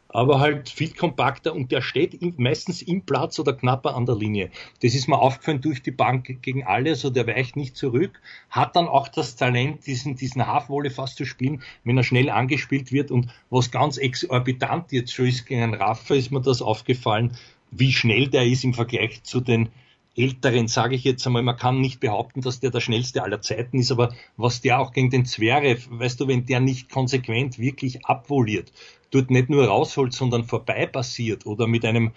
aber 0.10 0.40
halt 0.40 0.70
viel 0.70 0.94
kompakter 0.94 1.54
und 1.54 1.72
der 1.72 1.82
steht 1.82 2.20
meistens 2.40 2.82
im 2.82 3.04
Platz 3.04 3.40
oder 3.40 3.54
knapper 3.54 3.96
an 3.96 4.06
der 4.06 4.16
Linie. 4.16 4.50
Das 4.82 4.96
ist 4.96 5.08
mir 5.08 5.20
aufgefallen 5.20 5.62
durch 5.62 5.82
die 5.84 5.92
Bank 5.92 6.42
gegen 6.42 6.64
alle, 6.64 6.96
so 6.96 7.10
der 7.10 7.28
weicht 7.28 7.56
nicht 7.56 7.78
zurück, 7.78 8.20
hat 8.50 8.76
dann 8.76 8.88
auch 8.88 9.08
das 9.08 9.36
Talent, 9.36 9.86
diesen, 9.86 10.16
diesen 10.16 10.46
Halfwolle 10.46 10.90
fast 10.90 11.18
zu 11.18 11.26
spielen, 11.26 11.62
wenn 11.84 11.98
er 11.98 12.04
schnell 12.04 12.30
angespielt 12.30 12.92
wird 12.92 13.12
und 13.12 13.28
was 13.50 13.72
ganz 13.72 13.98
exorbitant 13.98 14.92
jetzt 14.92 15.14
schon 15.14 15.28
ist 15.28 15.46
gegen 15.46 15.74
Raffa, 15.76 16.16
ist 16.16 16.32
mir 16.32 16.42
das 16.42 16.62
aufgefallen, 16.62 17.38
wie 17.72 17.92
schnell 17.92 18.28
der 18.28 18.46
ist 18.46 18.64
im 18.64 18.74
Vergleich 18.74 19.24
zu 19.24 19.42
den 19.42 19.70
Älteren, 20.16 20.68
sage 20.68 20.96
ich 20.96 21.04
jetzt 21.04 21.26
einmal, 21.26 21.44
man 21.44 21.56
kann 21.56 21.80
nicht 21.80 22.00
behaupten, 22.00 22.42
dass 22.42 22.60
der 22.60 22.72
der 22.72 22.82
schnellste 22.82 23.24
aller 23.24 23.42
Zeiten 23.42 23.80
ist, 23.80 23.92
aber 23.92 24.14
was 24.38 24.62
der 24.62 24.80
auch 24.80 24.92
gegen 24.92 25.10
den 25.10 25.26
Zverev, 25.26 25.88
weißt 25.90 26.20
du, 26.20 26.28
wenn 26.28 26.46
der 26.46 26.60
nicht 26.60 26.90
konsequent 26.90 27.60
wirklich 27.60 28.06
abvoliert, 28.06 28.72
dort 29.12 29.32
nicht 29.32 29.50
nur 29.50 29.66
rausholt, 29.66 30.14
sondern 30.14 30.44
vorbei 30.44 30.86
passiert 30.86 31.46
oder 31.46 31.68
mit 31.68 31.86
einem 31.86 32.12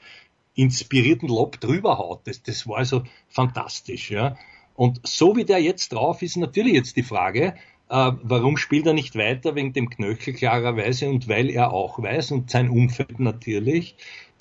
inspirierten 0.55 1.29
Lob 1.29 1.61
drüber 1.61 1.99
haut, 1.99 2.27
das, 2.27 2.43
das 2.43 2.67
war 2.67 2.79
also 2.79 3.05
fantastisch, 3.29 4.11
ja. 4.11 4.37
Und 4.75 5.01
so 5.07 5.37
wie 5.37 5.45
der 5.45 5.61
jetzt 5.61 5.93
drauf 5.93 6.23
ist, 6.23 6.37
natürlich 6.37 6.73
jetzt 6.73 6.97
die 6.97 7.03
Frage, 7.03 7.55
äh, 7.89 8.13
warum 8.23 8.57
spielt 8.57 8.87
er 8.87 8.95
nicht 8.95 9.17
weiter 9.17 9.55
wegen 9.55 9.75
dem 9.75 9.91
Knöchel 9.91 10.33
klarerweise 10.33 11.09
und 11.09 11.29
weil 11.29 11.51
er 11.51 11.73
auch 11.73 12.03
weiß 12.03 12.33
und 12.33 12.51
sein 12.51 12.71
Umfeld 12.71 13.21
natürlich, 13.21 13.97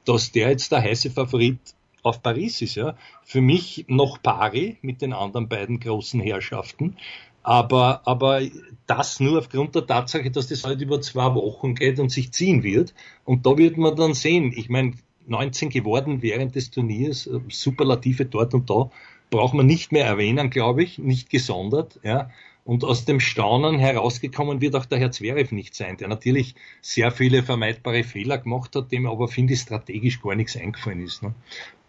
dass 0.05 0.31
der 0.31 0.49
jetzt 0.49 0.71
der 0.71 0.81
heiße 0.81 1.11
Favorit 1.11 1.59
auf 2.03 2.21
Paris 2.21 2.61
ist. 2.61 2.75
Ja. 2.75 2.95
Für 3.23 3.41
mich 3.41 3.85
noch 3.87 4.21
pari 4.21 4.77
mit 4.81 5.01
den 5.01 5.13
anderen 5.13 5.47
beiden 5.47 5.79
großen 5.79 6.19
Herrschaften. 6.19 6.97
Aber, 7.43 8.01
aber 8.05 8.41
das 8.85 9.19
nur 9.19 9.39
aufgrund 9.39 9.73
der 9.73 9.87
Tatsache, 9.87 10.29
dass 10.29 10.47
das 10.47 10.63
halt 10.63 10.81
über 10.81 11.01
zwei 11.01 11.33
Wochen 11.33 11.73
geht 11.73 11.99
und 11.99 12.09
sich 12.09 12.31
ziehen 12.31 12.63
wird. 12.63 12.93
Und 13.25 13.45
da 13.45 13.57
wird 13.57 13.77
man 13.77 13.95
dann 13.95 14.13
sehen. 14.13 14.53
Ich 14.55 14.69
meine, 14.69 14.93
19 15.27 15.69
geworden 15.69 16.21
während 16.21 16.55
des 16.55 16.71
Turniers, 16.71 17.27
äh, 17.27 17.39
Superlative 17.49 18.25
dort 18.25 18.53
und 18.53 18.69
da, 18.69 18.89
braucht 19.29 19.53
man 19.53 19.65
nicht 19.65 19.91
mehr 19.91 20.05
erwähnen, 20.05 20.49
glaube 20.49 20.83
ich, 20.83 20.99
nicht 20.99 21.29
gesondert. 21.29 21.99
Ja. 22.03 22.29
Und 22.63 22.83
aus 22.83 23.05
dem 23.05 23.19
Staunen 23.19 23.79
herausgekommen 23.79 24.61
wird 24.61 24.75
auch 24.75 24.85
der 24.85 24.99
Herr 24.99 25.11
Zverev 25.11 25.53
nicht 25.53 25.73
sein, 25.73 25.97
der 25.97 26.07
natürlich 26.07 26.55
sehr 26.81 27.11
viele 27.11 27.41
vermeidbare 27.41 28.03
Fehler 28.03 28.37
gemacht 28.37 28.75
hat, 28.75 28.91
dem 28.91 29.07
aber, 29.07 29.27
finde 29.27 29.53
ich, 29.53 29.61
strategisch 29.61 30.21
gar 30.21 30.35
nichts 30.35 30.55
eingefallen 30.55 31.01
ist. 31.01 31.23
Ne? 31.23 31.33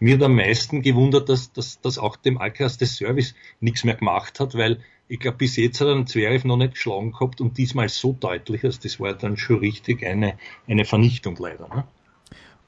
Mir 0.01 0.15
hat 0.15 0.23
am 0.23 0.35
meisten 0.35 0.81
gewundert, 0.81 1.29
dass, 1.29 1.53
dass, 1.53 1.81
dass 1.81 1.99
auch 1.99 2.17
dem 2.17 2.39
Alcaraz 2.39 2.79
des 2.79 2.97
Service 2.97 3.35
nichts 3.61 3.85
mehr 3.85 3.97
gemacht 3.97 4.41
hat, 4.41 4.55
weil 4.57 4.81
ich 5.09 5.21
glaube, 5.21 5.37
bis 5.37 5.57
jetzt 5.57 5.81
hat 5.81 5.89
er 5.89 5.95
den 5.95 6.07
Zverev 6.07 6.47
noch 6.47 6.57
nicht 6.57 6.73
geschlagen 6.73 7.13
gehabt 7.13 7.43
und 7.43 7.59
diesmal 7.59 7.91
so 7.91 8.17
deutlich, 8.19 8.65
also 8.65 8.79
das 8.83 8.99
war 8.99 9.13
dann 9.13 9.37
schon 9.37 9.59
richtig 9.59 10.07
eine, 10.07 10.39
eine 10.67 10.87
Vernichtung 10.87 11.37
leider. 11.39 11.69
Ne? 11.69 11.85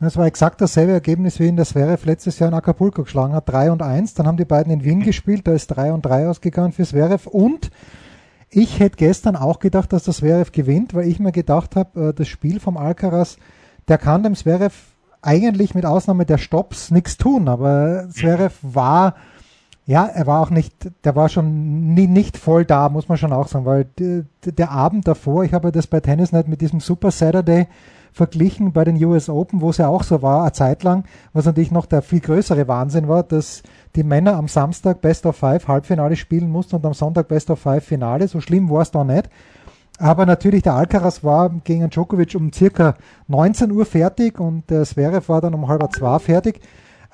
Das 0.04 0.18
war 0.18 0.26
exakt 0.26 0.60
dasselbe 0.60 0.92
Ergebnis, 0.92 1.40
wie 1.40 1.48
in 1.48 1.56
der 1.56 1.64
Zverev 1.64 2.04
letztes 2.04 2.38
Jahr 2.38 2.48
in 2.48 2.54
Acapulco 2.54 3.04
geschlagen 3.04 3.32
hat. 3.32 3.48
3 3.48 3.72
und 3.72 3.82
1. 3.82 4.12
Dann 4.12 4.26
haben 4.26 4.36
die 4.36 4.44
beiden 4.44 4.70
in 4.70 4.84
Wien 4.84 5.00
gespielt. 5.02 5.46
Da 5.46 5.52
ist 5.52 5.68
3 5.68 5.94
und 5.94 6.04
3 6.04 6.28
ausgegangen 6.28 6.72
für 6.72 6.84
Zverev. 6.84 7.26
Und 7.26 7.70
ich 8.50 8.80
hätte 8.80 8.96
gestern 8.96 9.34
auch 9.34 9.60
gedacht, 9.60 9.94
dass 9.94 10.04
das 10.04 10.18
Zverev 10.18 10.52
gewinnt, 10.52 10.92
weil 10.92 11.08
ich 11.08 11.20
mir 11.20 11.32
gedacht 11.32 11.74
habe, 11.74 12.10
äh, 12.10 12.12
das 12.12 12.28
Spiel 12.28 12.60
vom 12.60 12.76
Alcaraz, 12.76 13.38
der 13.88 13.96
kann 13.96 14.22
dem 14.22 14.34
Zverev 14.34 14.74
eigentlich 15.22 15.74
mit 15.74 15.86
Ausnahme 15.86 16.26
der 16.26 16.38
Stops 16.38 16.90
nichts 16.90 17.16
tun. 17.16 17.48
Aber 17.48 18.06
Zverev 18.10 18.54
war, 18.60 19.14
ja, 19.86 20.06
er 20.06 20.26
war 20.26 20.40
auch 20.40 20.50
nicht, 20.50 20.90
der 21.04 21.14
war 21.14 21.28
schon 21.28 21.94
nie, 21.94 22.06
nicht 22.06 22.38
voll 22.38 22.64
da, 22.64 22.88
muss 22.88 23.08
man 23.08 23.18
schon 23.18 23.32
auch 23.32 23.48
sagen, 23.48 23.66
weil 23.66 23.86
der 23.96 24.70
Abend 24.70 25.06
davor, 25.06 25.44
ich 25.44 25.52
habe 25.52 25.72
das 25.72 25.86
bei 25.86 26.00
Tennisnet 26.00 26.48
mit 26.48 26.60
diesem 26.62 26.80
Super 26.80 27.10
Saturday 27.10 27.68
verglichen 28.14 28.72
bei 28.72 28.84
den 28.84 29.02
US 29.04 29.28
Open, 29.28 29.60
wo 29.60 29.70
es 29.70 29.78
ja 29.78 29.88
auch 29.88 30.04
so 30.04 30.22
war, 30.22 30.42
eine 30.42 30.52
Zeit 30.52 30.84
lang, 30.84 31.04
was 31.32 31.46
natürlich 31.46 31.72
noch 31.72 31.84
der 31.84 32.00
viel 32.00 32.20
größere 32.20 32.68
Wahnsinn 32.68 33.08
war, 33.08 33.24
dass 33.24 33.62
die 33.96 34.04
Männer 34.04 34.36
am 34.36 34.48
Samstag 34.48 35.02
Best 35.02 35.26
of 35.26 35.36
Five 35.36 35.66
Halbfinale 35.66 36.16
spielen 36.16 36.48
mussten 36.48 36.76
und 36.76 36.86
am 36.86 36.94
Sonntag 36.94 37.28
Best 37.28 37.50
of 37.50 37.58
Five 37.58 37.84
Finale. 37.84 38.28
So 38.28 38.40
schlimm 38.40 38.70
war 38.70 38.82
es 38.82 38.92
da 38.92 39.02
nicht. 39.02 39.28
Aber 39.98 40.26
natürlich, 40.26 40.62
der 40.62 40.74
Alcaraz 40.74 41.22
war 41.22 41.50
gegen 41.62 41.88
Djokovic 41.90 42.34
um 42.36 42.52
circa 42.52 42.94
19 43.28 43.70
Uhr 43.70 43.84
fertig 43.84 44.40
und 44.40 44.68
der 44.70 44.84
Zverev 44.84 45.28
war 45.28 45.40
dann 45.40 45.54
um 45.54 45.68
halb 45.68 45.82
zwei 45.92 46.18
fertig. 46.18 46.60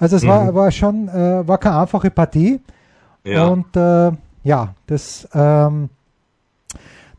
Also 0.01 0.17
es 0.17 0.25
mhm. 0.25 0.29
war, 0.29 0.55
war 0.55 0.71
schon, 0.73 1.09
äh, 1.09 1.47
war 1.47 1.59
keine 1.59 1.79
einfache 1.79 2.11
Partie. 2.11 2.61
Ja. 3.23 3.47
Und 3.47 3.77
äh, 3.77 4.11
ja, 4.43 4.75
das 4.87 5.29
ähm, 5.33 5.91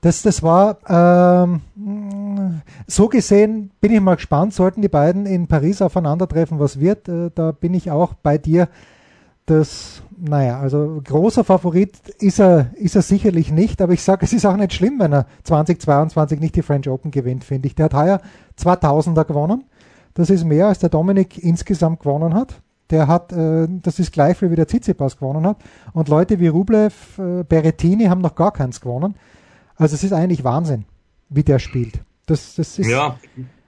das, 0.01 0.23
das 0.23 0.41
war 0.41 0.77
ähm, 0.89 1.61
so 2.87 3.07
gesehen, 3.07 3.69
bin 3.79 3.93
ich 3.93 4.01
mal 4.01 4.15
gespannt, 4.15 4.53
sollten 4.53 4.81
die 4.81 4.89
beiden 4.89 5.27
in 5.27 5.45
Paris 5.45 5.79
aufeinandertreffen, 5.81 6.59
was 6.59 6.79
wird. 6.79 7.07
Äh, 7.07 7.29
da 7.33 7.51
bin 7.51 7.75
ich 7.75 7.91
auch 7.91 8.15
bei 8.15 8.39
dir. 8.39 8.67
Das, 9.45 10.01
naja, 10.17 10.59
also 10.59 11.01
großer 11.03 11.43
Favorit 11.43 11.97
ist 12.19 12.39
er, 12.39 12.71
ist 12.75 12.95
er 12.95 13.01
sicherlich 13.01 13.51
nicht, 13.51 13.81
aber 13.81 13.93
ich 13.93 14.03
sage, 14.03 14.25
es 14.25 14.33
ist 14.33 14.45
auch 14.45 14.55
nicht 14.55 14.73
schlimm, 14.73 14.99
wenn 14.99 15.13
er 15.13 15.25
2022 15.43 16.39
nicht 16.39 16.55
die 16.55 16.61
French 16.61 16.87
Open 16.89 17.11
gewinnt, 17.11 17.43
finde 17.43 17.67
ich. 17.67 17.75
Der 17.75 17.85
hat 17.85 17.93
heuer 17.93 18.21
2000er 18.59 19.25
gewonnen. 19.25 19.65
Das 20.13 20.29
ist 20.29 20.45
mehr, 20.45 20.67
als 20.67 20.79
der 20.79 20.89
Dominik 20.89 21.37
insgesamt 21.37 21.99
gewonnen 21.99 22.33
hat. 22.33 22.61
Der 22.91 23.07
hat, 23.07 23.31
äh, 23.31 23.67
das 23.69 23.99
ist 23.99 24.11
gleich 24.11 24.37
viel 24.37 24.51
wie 24.51 24.55
der 24.55 24.67
Tsitsipas 24.67 25.17
gewonnen 25.17 25.47
hat. 25.47 25.57
Und 25.93 26.09
Leute 26.09 26.39
wie 26.39 26.47
Rublev, 26.47 27.17
äh, 27.17 27.43
Berettini 27.43 28.05
haben 28.05 28.21
noch 28.21 28.35
gar 28.35 28.51
keins 28.51 28.81
gewonnen. 28.81 29.15
Also 29.75 29.95
es 29.95 30.03
ist 30.03 30.13
eigentlich 30.13 30.43
Wahnsinn, 30.43 30.85
wie 31.29 31.43
der 31.43 31.59
spielt. 31.59 32.01
Das, 32.25 32.55
das 32.55 32.77
ist, 32.77 32.87
ja, 32.87 33.17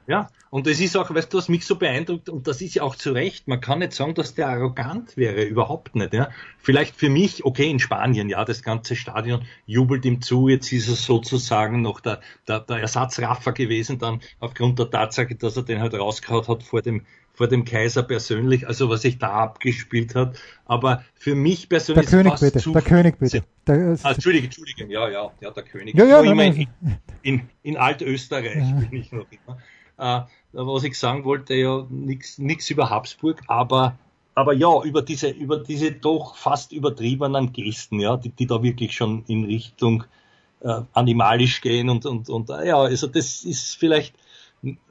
Ja, 0.08 0.28
und 0.50 0.68
das 0.68 0.80
ist 0.80 0.98
auch, 0.98 1.14
weißt 1.14 1.34
du, 1.34 1.38
was 1.38 1.50
mich 1.50 1.66
so 1.66 1.78
beeindruckt, 1.78 2.30
und 2.30 2.48
das 2.48 2.62
ist 2.62 2.76
ja 2.76 2.84
auch 2.84 2.96
zu 2.96 3.12
Recht, 3.12 3.48
man 3.48 3.62
kann 3.62 3.80
nicht 3.80 3.94
sagen, 3.94 4.14
dass 4.14 4.36
der 4.36 4.50
arrogant 4.50 5.16
wäre, 5.16 5.44
überhaupt 5.44 5.96
nicht. 5.96 6.14
Ja. 6.14 6.30
Vielleicht 6.60 6.96
für 6.96 7.10
mich, 7.10 7.46
okay, 7.46 7.70
in 7.70 7.80
Spanien, 7.80 8.30
ja, 8.30 8.44
das 8.44 8.62
ganze 8.62 8.96
Stadion 8.96 9.46
jubelt 9.66 10.06
ihm 10.06 10.22
zu, 10.22 10.50
jetzt 10.50 10.72
ist 10.72 10.90
er 10.90 10.96
sozusagen 10.96 11.82
noch 11.82 12.02
der, 12.02 12.20
der, 12.48 12.60
der 12.60 12.78
Ersatzraffer 12.78 13.54
gewesen, 13.54 13.98
dann 13.98 14.20
aufgrund 14.40 14.78
der 14.80 14.90
Tatsache, 14.90 15.36
dass 15.36 15.58
er 15.58 15.64
den 15.64 15.80
halt 15.80 15.94
rausgehauen 15.94 16.48
hat 16.48 16.64
vor 16.64 16.82
dem 16.82 17.04
vor 17.34 17.48
dem 17.48 17.66
Kaiser 17.66 18.04
persönlich, 18.04 18.68
also 18.68 18.90
was 18.90 19.02
sich 19.02 19.18
da 19.18 19.32
abgespielt 19.32 20.14
hat. 20.14 20.38
Aber 20.66 21.04
für 21.16 21.36
mich 21.36 21.68
persönlich 21.68 22.08
der 22.08 22.24
König 22.24 22.40
bitte, 22.40 22.72
der 22.72 22.82
König 22.82 23.20
bitte. 23.20 23.44
Der, 23.68 23.98
ah, 24.04 24.12
Entschuldigung, 24.12 24.46
Entschuldigung, 24.46 24.90
ja, 24.90 25.10
ja, 25.10 25.32
ja, 25.42 25.52
der 25.52 25.64
König. 25.64 25.96
Ja, 25.96 26.06
ja, 26.06 26.22
nein, 26.22 26.38
nein. 26.38 26.68
In, 26.84 27.00
in, 27.24 27.50
in 27.64 27.78
Altösterreich 27.78 28.56
ja. 28.56 28.80
bin 28.88 29.00
ich 29.00 29.12
noch 29.12 29.26
immer. 29.32 29.58
Äh, 29.98 30.22
was 30.54 30.84
ich 30.84 30.98
sagen 30.98 31.26
wollte, 31.26 31.56
ja, 31.56 31.86
nichts 31.90 32.70
über 32.70 32.90
Habsburg, 32.90 33.42
aber 33.48 33.98
aber 34.36 34.54
ja, 34.54 34.82
über 34.82 35.02
diese, 35.04 35.30
über 35.30 35.58
diese 35.58 35.92
doch 35.92 36.36
fast 36.36 36.72
übertriebenen 36.72 37.54
Gesten, 37.54 38.00
ja, 38.00 38.18
die, 38.18 38.30
die 38.30 38.48
da 38.48 38.64
wirklich 38.64 38.96
schon 38.96 39.24
in 39.28 39.46
Richtung 39.46 40.06
äh, 40.62 40.82
animalisch 40.94 41.62
gehen 41.62 41.90
und, 41.90 42.06
und, 42.06 42.30
und 42.30 42.50
ja, 42.50 42.78
also 42.78 43.08
das 43.08 43.44
ist 43.44 43.76
vielleicht 43.76 44.16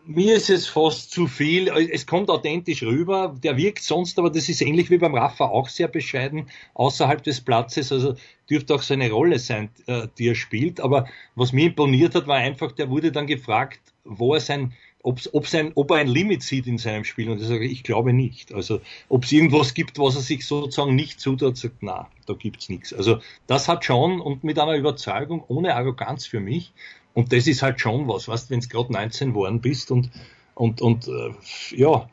mir 0.05 0.37
ist 0.37 0.51
es 0.51 0.67
fast 0.67 1.11
zu 1.11 1.27
viel. 1.27 1.69
Es 1.69 2.07
kommt 2.07 2.29
authentisch 2.29 2.83
rüber. 2.83 3.35
Der 3.43 3.57
wirkt 3.57 3.83
sonst, 3.83 4.19
aber 4.19 4.29
das 4.29 4.49
ist 4.49 4.61
ähnlich 4.61 4.91
wie 4.91 4.99
beim 4.99 5.15
Rafa 5.15 5.47
auch 5.47 5.69
sehr 5.69 5.89
bescheiden 5.89 6.47
außerhalb 6.75 7.23
des 7.23 7.41
Platzes. 7.41 7.91
Also 7.91 8.15
dürfte 8.51 8.75
auch 8.75 8.83
seine 8.83 9.11
Rolle 9.11 9.39
sein, 9.39 9.71
äh, 9.87 10.09
die 10.19 10.29
er 10.29 10.35
spielt. 10.35 10.81
Aber 10.81 11.07
was 11.35 11.53
mir 11.53 11.67
imponiert 11.67 12.15
hat, 12.15 12.27
war 12.27 12.37
einfach, 12.37 12.73
der 12.73 12.91
wurde 12.91 13.13
dann 13.13 13.27
gefragt, 13.27 13.81
wo 14.05 14.35
er 14.35 14.41
sein, 14.41 14.75
ob, 15.03 15.21
ob, 15.33 15.47
sein, 15.47 15.73
ob 15.75 15.91
er 15.91 15.99
ein 15.99 16.09
Limit 16.09 16.43
sieht 16.43 16.67
in 16.67 16.79
seinem 16.79 17.05
Spiel. 17.05 17.29
Und 17.29 17.41
ich 17.41 17.47
sage, 17.47 17.67
ich 17.67 17.83
glaube 17.83 18.13
nicht. 18.13 18.55
Also 18.55 18.81
ob 19.09 19.25
es 19.25 19.33
irgendwas 19.33 19.75
gibt, 19.75 19.99
was 19.99 20.15
er 20.15 20.21
sich 20.23 20.47
sozusagen 20.47 20.95
nicht 20.95 21.21
zutraut, 21.21 21.57
sagt, 21.57 21.77
na, 21.81 22.09
da 22.27 22.35
gibt's 22.35 22.69
nichts. 22.69 22.93
Also 22.93 23.19
das 23.47 23.69
hat 23.69 23.85
schon 23.85 24.21
und 24.21 24.45
mit 24.45 24.59
einer 24.59 24.77
Überzeugung, 24.77 25.45
ohne 25.49 25.75
Arroganz 25.75 26.27
für 26.27 26.41
mich, 26.41 26.73
und 27.15 27.33
das 27.33 27.47
ist 27.47 27.63
halt 27.63 27.81
schon 27.81 28.09
was, 28.09 28.29
weißt, 28.29 28.51
wenn 28.51 28.61
du 28.61 28.69
gerade 28.69 28.93
19 28.93 29.31
geworden 29.31 29.61
bist 29.61 29.91
und, 29.91 30.11
und, 30.55 30.81
und 30.81 31.09
äh, 31.09 31.35
ja, 31.77 32.09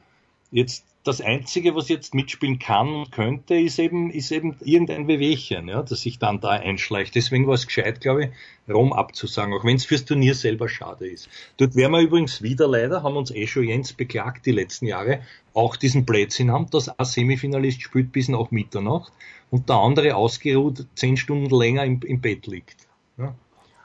jetzt 0.51 0.85
das 1.03 1.21
Einzige, 1.21 1.75
was 1.75 1.87
jetzt 1.87 2.13
mitspielen 2.13 2.59
kann 2.59 2.89
und 2.89 3.11
könnte, 3.11 3.55
ist 3.55 3.79
eben, 3.79 4.11
ist 4.11 4.31
eben 4.31 4.57
irgendein 4.59 5.07
Wehwehchen, 5.07 5.69
ja, 5.69 5.81
das 5.81 6.01
sich 6.01 6.19
dann 6.19 6.41
da 6.41 6.49
einschleicht. 6.49 7.15
Deswegen 7.15 7.47
war 7.47 7.53
es 7.53 7.67
gescheit, 7.67 8.01
glaube 8.01 8.25
ich, 8.25 8.29
Rom 8.73 8.91
abzusagen, 8.91 9.53
auch 9.53 9.63
wenn 9.63 9.77
es 9.77 9.85
fürs 9.85 10.03
Turnier 10.03 10.35
selber 10.35 10.67
schade 10.67 11.07
ist. 11.07 11.29
Dort 11.57 11.75
werden 11.75 11.93
wir 11.93 12.01
übrigens 12.01 12.41
wieder 12.41 12.67
leider, 12.67 13.01
haben 13.01 13.15
uns 13.15 13.31
eh 13.31 13.47
schon 13.47 13.63
Jens 13.63 13.93
beklagt 13.93 14.45
die 14.45 14.51
letzten 14.51 14.87
Jahre, 14.87 15.21
auch 15.53 15.77
diesen 15.77 16.05
Blödsinn 16.05 16.51
haben, 16.51 16.69
dass 16.69 16.89
ein 16.89 17.05
Semifinalist 17.05 17.81
spielt 17.81 18.11
bis 18.11 18.27
nach 18.27 18.51
Mitternacht 18.51 19.13
und 19.51 19.69
der 19.69 19.77
andere 19.77 20.15
ausgeruht 20.15 20.85
zehn 20.95 21.15
Stunden 21.15 21.49
länger 21.49 21.85
im, 21.85 22.01
im 22.01 22.19
Bett 22.19 22.45
liegt. 22.45 22.87
Ja. 23.17 23.33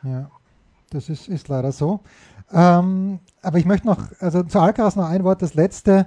ja. 0.03 0.31
Das 0.90 1.09
ist, 1.09 1.29
ist 1.29 1.48
leider 1.48 1.72
so. 1.72 2.00
Ähm, 2.53 3.20
aber 3.40 3.59
ich 3.59 3.64
möchte 3.64 3.87
noch, 3.87 3.98
also 4.20 4.42
zu 4.42 4.59
Alcaraz 4.59 4.96
noch 4.96 5.09
ein 5.09 5.24
Wort, 5.24 5.42
das 5.42 5.55
letzte, 5.55 6.07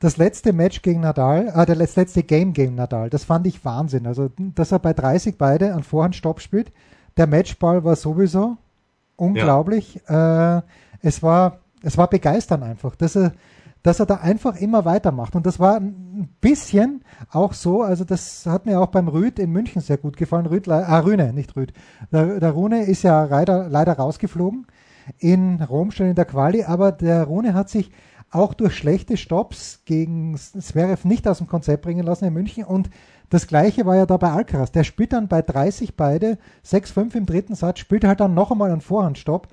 das 0.00 0.16
letzte 0.16 0.52
Match 0.52 0.82
gegen 0.82 1.00
Nadal, 1.00 1.52
äh, 1.54 1.66
das 1.66 1.94
letzte 1.94 2.22
Game 2.22 2.52
gegen 2.52 2.74
Nadal, 2.74 3.10
das 3.10 3.24
fand 3.24 3.46
ich 3.46 3.64
Wahnsinn. 3.64 4.06
Also, 4.06 4.30
dass 4.36 4.72
er 4.72 4.80
bei 4.80 4.92
30 4.92 5.38
beide 5.38 5.74
an 5.74 5.84
Vorhandstopp 5.84 6.40
spielt. 6.40 6.72
Der 7.16 7.26
Matchball 7.26 7.84
war 7.84 7.96
sowieso 7.96 8.56
unglaublich. 9.16 10.00
Ja. 10.08 10.58
Äh, 10.58 10.62
es 11.02 11.22
war, 11.22 11.60
es 11.82 11.98
war 11.98 12.08
begeistern 12.08 12.62
einfach, 12.62 12.96
dass 12.96 13.14
er, 13.14 13.32
dass 13.82 14.00
er 14.00 14.06
da 14.06 14.16
einfach 14.16 14.56
immer 14.56 14.86
weitermacht. 14.86 15.36
Und 15.36 15.44
das 15.44 15.60
war 15.60 15.76
ein 15.76 16.30
bisschen 16.40 17.04
auch 17.30 17.52
so, 17.52 17.82
also 17.82 18.04
das 18.04 18.46
hat 18.46 18.64
mir 18.64 18.80
auch 18.80 18.88
beim 18.88 19.08
Rüd 19.08 19.38
in 19.38 19.50
München 19.50 19.82
sehr 19.82 19.98
gut 19.98 20.16
gefallen. 20.16 20.46
Rüd, 20.46 20.66
ah, 20.68 20.98
Rüne, 21.00 21.34
nicht 21.34 21.56
Rüd. 21.56 21.74
Der, 22.10 22.40
der 22.40 22.50
Rune 22.52 22.84
ist 22.84 23.02
ja 23.02 23.24
leider, 23.24 23.68
leider 23.68 23.92
rausgeflogen 23.94 24.66
in 25.18 25.60
Rom 25.62 25.90
schon 25.90 26.06
in 26.06 26.14
der 26.14 26.24
Quali, 26.24 26.64
aber 26.64 26.92
der 26.92 27.24
Rune 27.24 27.52
hat 27.54 27.68
sich 27.68 27.90
auch 28.30 28.54
durch 28.54 28.76
schlechte 28.76 29.16
Stops 29.16 29.82
gegen 29.84 30.36
Zverev 30.36 31.06
nicht 31.06 31.26
aus 31.26 31.38
dem 31.38 31.46
Konzept 31.46 31.82
bringen 31.82 32.04
lassen 32.04 32.26
in 32.26 32.34
München 32.34 32.64
und 32.64 32.90
das 33.28 33.46
gleiche 33.46 33.86
war 33.86 33.96
ja 33.96 34.06
da 34.06 34.16
bei 34.16 34.30
Alcaraz. 34.30 34.72
Der 34.72 34.82
spielt 34.82 35.12
dann 35.12 35.28
bei 35.28 35.40
30 35.40 35.96
beide, 35.96 36.38
6-5 36.66 37.14
im 37.14 37.26
dritten 37.26 37.54
Satz, 37.54 37.78
spielt 37.78 38.04
halt 38.04 38.18
dann 38.18 38.34
noch 38.34 38.50
einmal 38.50 38.72
einen 38.72 38.80
Vorhandstopp. 38.80 39.46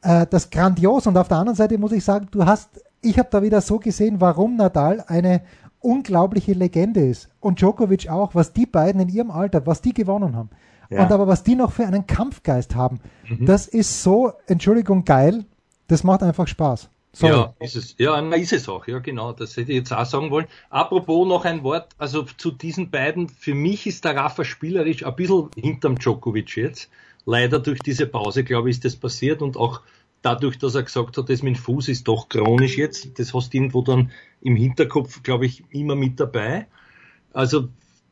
Äh, 0.00 0.26
das 0.30 0.48
grandios 0.48 1.06
und 1.06 1.18
auf 1.18 1.28
der 1.28 1.36
anderen 1.36 1.56
Seite 1.56 1.76
muss 1.76 1.92
ich 1.92 2.02
sagen, 2.02 2.28
du 2.30 2.46
hast 2.46 2.80
ich 3.02 3.18
habe 3.18 3.28
da 3.30 3.42
wieder 3.42 3.60
so 3.60 3.78
gesehen, 3.78 4.20
warum 4.20 4.56
Nadal 4.56 5.04
eine 5.06 5.42
unglaubliche 5.80 6.52
Legende 6.52 7.00
ist. 7.00 7.28
Und 7.40 7.60
Djokovic 7.60 8.08
auch, 8.08 8.34
was 8.34 8.52
die 8.52 8.66
beiden 8.66 9.00
in 9.00 9.08
ihrem 9.08 9.30
Alter, 9.30 9.66
was 9.66 9.80
die 9.80 9.94
gewonnen 9.94 10.36
haben. 10.36 10.50
Ja. 10.90 11.02
Und 11.02 11.12
aber 11.12 11.26
was 11.26 11.42
die 11.42 11.54
noch 11.54 11.72
für 11.72 11.86
einen 11.86 12.06
Kampfgeist 12.06 12.74
haben, 12.74 13.00
mhm. 13.28 13.46
das 13.46 13.66
ist 13.66 14.02
so, 14.02 14.32
Entschuldigung, 14.46 15.04
geil. 15.04 15.44
Das 15.88 16.04
macht 16.04 16.22
einfach 16.22 16.46
Spaß. 16.46 16.90
Sorry. 17.12 17.32
Ja, 17.32 17.54
ist 17.58 17.76
es. 17.76 17.94
Ja, 17.98 18.18
ist 18.20 18.52
es 18.52 18.68
auch. 18.68 18.86
Ja, 18.86 19.00
genau. 19.00 19.32
Das 19.32 19.56
hätte 19.56 19.72
ich 19.72 19.78
jetzt 19.78 19.92
auch 19.92 20.06
sagen 20.06 20.30
wollen. 20.30 20.46
Apropos 20.68 21.26
noch 21.26 21.44
ein 21.44 21.62
Wort, 21.64 21.92
also 21.98 22.22
zu 22.22 22.52
diesen 22.52 22.90
beiden. 22.90 23.28
Für 23.28 23.54
mich 23.54 23.86
ist 23.86 24.04
der 24.04 24.16
Rafa 24.16 24.44
spielerisch 24.44 25.04
ein 25.04 25.16
bisschen 25.16 25.50
hinterm 25.56 25.98
Djokovic 25.98 26.56
jetzt. 26.56 26.88
Leider 27.26 27.58
durch 27.58 27.80
diese 27.80 28.06
Pause, 28.06 28.44
glaube 28.44 28.70
ich, 28.70 28.76
ist 28.76 28.84
das 28.84 28.96
passiert 28.96 29.42
und 29.42 29.56
auch 29.56 29.82
dadurch, 30.22 30.58
dass 30.58 30.74
er 30.74 30.82
gesagt 30.84 31.16
hat, 31.16 31.28
das 31.28 31.42
mit 31.42 31.56
dem 31.56 31.60
Fuß 31.60 31.88
ist 31.88 32.06
doch 32.06 32.28
chronisch 32.28 32.76
jetzt, 32.78 33.18
das 33.18 33.34
hast 33.34 33.52
du 33.52 33.58
irgendwo 33.58 33.82
dann 33.82 34.10
im 34.40 34.56
Hinterkopf, 34.56 35.22
glaube 35.22 35.46
ich, 35.46 35.64
immer 35.70 35.96
mit 35.96 36.20
dabei. 36.20 36.66
Also 37.32 37.68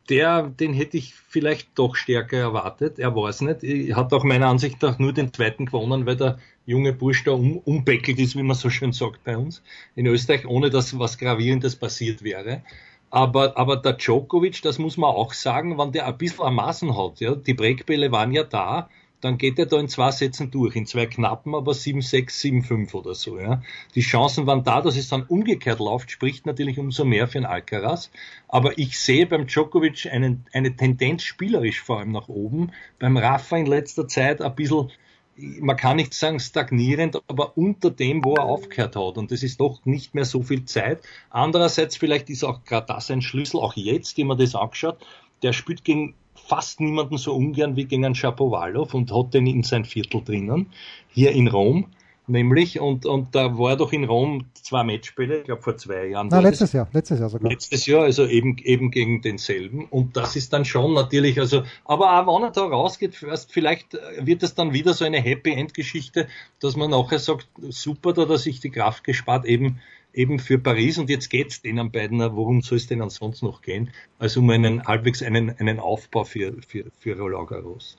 der, 0.09 0.43
den 0.45 0.73
hätte 0.73 0.97
ich 0.97 1.15
vielleicht 1.15 1.79
doch 1.79 1.95
stärker 1.95 2.39
erwartet. 2.39 2.99
Er 2.99 3.15
war 3.15 3.29
es 3.29 3.41
nicht. 3.41 3.63
Er 3.63 3.97
hat 3.97 4.13
auch 4.13 4.25
meiner 4.25 4.49
Ansicht 4.49 4.81
nach 4.83 4.99
nur 4.99 5.13
den 5.13 5.33
zweiten 5.33 5.67
gewonnen, 5.67 6.07
weil 6.07 6.17
der 6.17 6.39
junge 6.69 6.93
Bursch 6.93 7.25
da 7.25 7.33
um, 7.33 7.57
umbeckelt 7.57 8.19
ist, 8.19 8.37
wie 8.37 8.43
man 8.43 8.55
so 8.55 8.69
schön 8.69 8.93
sagt 8.93 9.25
bei 9.25 9.39
uns 9.39 9.63
in 9.97 10.07
Österreich, 10.07 10.47
ohne 10.47 10.69
dass 10.69 10.99
was 10.99 11.17
Gravierendes 11.17 11.77
passiert 11.77 12.23
wäre. 12.23 12.63
Aber, 13.11 13.57
aber 13.57 13.79
der 13.79 13.95
Djokovic, 13.95 14.61
das 14.61 14.79
muss 14.79 14.99
man 14.99 15.09
auch 15.09 15.33
sagen, 15.33 15.79
wenn 15.79 15.93
der 15.93 16.07
ein 16.07 16.19
bisschen 16.19 16.45
Amassen 16.45 16.95
hat, 16.95 17.21
ja, 17.21 17.35
die 17.35 17.55
Breakbälle 17.55 18.13
waren 18.13 18.33
ja 18.33 18.45
da, 18.45 18.91
dann 19.23 19.39
geht 19.39 19.59
er 19.59 19.65
da 19.65 19.81
in 19.81 19.89
zwei 19.89 20.11
Sätzen 20.11 20.51
durch, 20.51 20.77
in 20.77 20.87
zwei 20.87 21.07
knappen, 21.07 21.55
aber 21.55 21.73
7-6, 21.73 22.67
7-5 22.69 22.95
oder 22.95 23.15
so. 23.15 23.39
Ja. 23.39 23.63
Die 23.95 24.03
Chancen 24.03 24.47
waren 24.47 24.63
da, 24.63 24.83
dass 24.83 24.97
es 24.97 25.09
dann 25.09 25.23
umgekehrt 25.23 25.81
läuft, 25.81 26.11
spricht 26.11 26.47
natürlich 26.47 26.79
umso 26.79 27.05
mehr 27.05 27.27
für 27.27 27.39
den 27.39 27.47
Alcaraz. 27.47 28.11
Aber 28.47 28.79
ich 28.79 29.01
sehe 29.01 29.27
beim 29.27 29.47
Djokovic 29.47 30.07
einen, 30.13 30.45
eine 30.53 30.77
Tendenz 30.77 31.23
spielerisch 31.23 31.81
vor 31.81 31.99
allem 31.99 32.13
nach 32.13 32.29
oben. 32.29 32.73
Beim 32.99 33.17
Rafa 33.17 33.57
in 33.57 33.67
letzter 33.67 34.07
Zeit 34.07 34.41
ein 34.41 34.55
bisschen, 34.55 34.91
man 35.39 35.77
kann 35.77 35.97
nicht 35.97 36.15
sagen 36.15 36.41
stagnierend, 36.41 37.23
aber 37.29 37.57
unter 37.57 37.91
dem, 37.91 38.25
wo 38.25 38.35
er 38.35 38.45
aufgehört 38.45 38.97
hat. 38.97 39.19
Und 39.19 39.31
das 39.31 39.43
ist 39.43 39.61
doch 39.61 39.85
nicht 39.85 40.15
mehr 40.15 40.25
so 40.25 40.43
viel 40.43 40.65
Zeit. 40.65 41.03
Andererseits 41.31 41.97
vielleicht 41.97 42.31
ist 42.31 42.45
auch 42.45 42.65
gerade 42.65 42.87
das 42.87 43.11
ein 43.11 43.23
Schlüssel, 43.23 43.61
auch 43.61 43.75
jetzt, 43.77 44.19
wenn 44.19 44.27
man 44.27 44.39
das 44.39 44.55
anschaut, 44.55 44.99
der 45.43 45.53
spielt 45.53 45.85
gegen 45.85 46.15
fast 46.35 46.81
niemanden 46.81 47.19
so 47.19 47.35
ungern 47.35 47.77
wie 47.77 47.85
gegen 47.85 48.05
einen 48.05 48.15
Schapowalow 48.15 48.89
und 48.93 49.13
hat 49.13 49.35
den 49.35 49.47
in 49.47 49.63
sein 49.63 49.85
Viertel 49.85 50.23
drinnen, 50.25 50.67
hier 51.09 51.33
in 51.33 51.49
Rom 51.49 51.87
nämlich, 52.29 52.81
und, 52.81 53.07
und 53.07 53.35
da 53.35 53.59
war 53.59 53.77
doch 53.77 53.93
in 53.93 54.05
Rom 54.05 54.47
zwei 54.55 54.85
Matchspiele, 54.85 55.39
ich 55.39 55.45
glaube 55.45 55.63
vor 55.63 55.77
zwei 55.77 56.07
Jahren. 56.07 56.29
Nein, 56.29 56.43
letztes 56.43 56.73
Jahr, 56.73 56.89
letztes 56.93 57.21
Jahr 57.21 57.29
sogar. 57.29 57.51
Letztes 57.51 57.87
Jahr, 57.87 58.03
also 58.03 58.27
eben, 58.27 58.57
eben 58.59 58.91
gegen 58.91 59.23
denselben. 59.23 59.87
Und 59.87 60.17
das 60.17 60.37
ist 60.37 60.53
dann 60.53 60.65
schon 60.65 60.95
natürlich, 60.95 61.39
also, 61.41 61.63
aber 61.85 62.21
auch 62.21 62.27
wenn 62.27 62.45
er 62.45 62.53
da 62.53 62.63
rausgeht, 62.63 63.15
vielleicht 63.49 63.99
wird 64.21 64.43
es 64.43 64.55
dann 64.55 64.73
wieder 64.73 64.95
so 64.95 65.05
eine 65.05 65.21
Happy 65.21 65.53
End 65.53 65.75
Geschichte, 65.75 66.29
dass 66.61 66.77
man 66.77 66.91
nachher 66.91 67.19
sagt, 67.19 67.49
super, 67.69 68.13
da 68.13 68.23
hat 68.23 68.31
er 68.31 68.39
sich 68.39 68.61
die 68.61 68.71
Kraft 68.71 69.05
gespart, 69.05 69.45
eben 69.45 69.81
eben 70.15 70.39
für 70.39 70.59
Paris 70.59 70.99
und 70.99 71.11
jetzt 71.11 71.29
geht's 71.29 71.63
denen 71.63 71.93
beiden, 71.93 72.19
worum 72.19 72.61
soll 72.63 72.79
es 72.79 72.87
denn 72.87 73.03
ansonsten 73.03 73.47
noch 73.47 73.63
gehen, 73.63 73.91
als 74.19 74.37
um 74.37 74.51
einen 74.51 74.85
halbwegs 74.85 75.23
einen, 75.23 75.51
einen 75.59 75.79
Aufbau 75.79 76.25
für, 76.25 76.55
für, 76.67 76.87
für 76.99 77.17
Roland 77.17 77.49
Garros. 77.49 77.97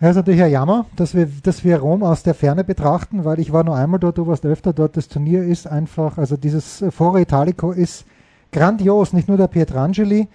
Ja, 0.00 0.10
ist 0.10 0.16
natürlich 0.16 0.42
ein 0.42 0.50
Jammer, 0.50 0.86
dass 0.96 1.14
wir, 1.14 1.28
dass 1.42 1.64
wir 1.64 1.78
Rom 1.78 2.02
aus 2.02 2.22
der 2.22 2.34
Ferne 2.34 2.64
betrachten, 2.64 3.24
weil 3.24 3.38
ich 3.38 3.52
war 3.52 3.64
nur 3.64 3.76
einmal 3.76 4.00
dort, 4.00 4.18
du 4.18 4.26
warst 4.26 4.44
öfter 4.44 4.72
dort. 4.72 4.96
Das 4.96 5.08
Turnier 5.08 5.44
ist 5.44 5.66
einfach, 5.66 6.18
also 6.18 6.36
dieses 6.36 6.84
Foro 6.90 7.16
Italico 7.18 7.72
ist 7.72 8.04
grandios, 8.52 9.12
nicht 9.12 9.28
nur 9.28 9.36
der 9.36 9.46
Pietrangeli. 9.46 10.28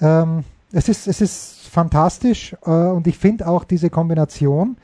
Ähm, 0.00 0.44
es, 0.72 0.88
ist, 0.88 1.06
es 1.06 1.20
ist 1.20 1.68
fantastisch 1.70 2.56
äh, 2.66 2.70
und 2.70 3.06
ich 3.06 3.16
finde 3.16 3.46
auch 3.46 3.64
diese 3.64 3.90
Kombination 3.90 4.76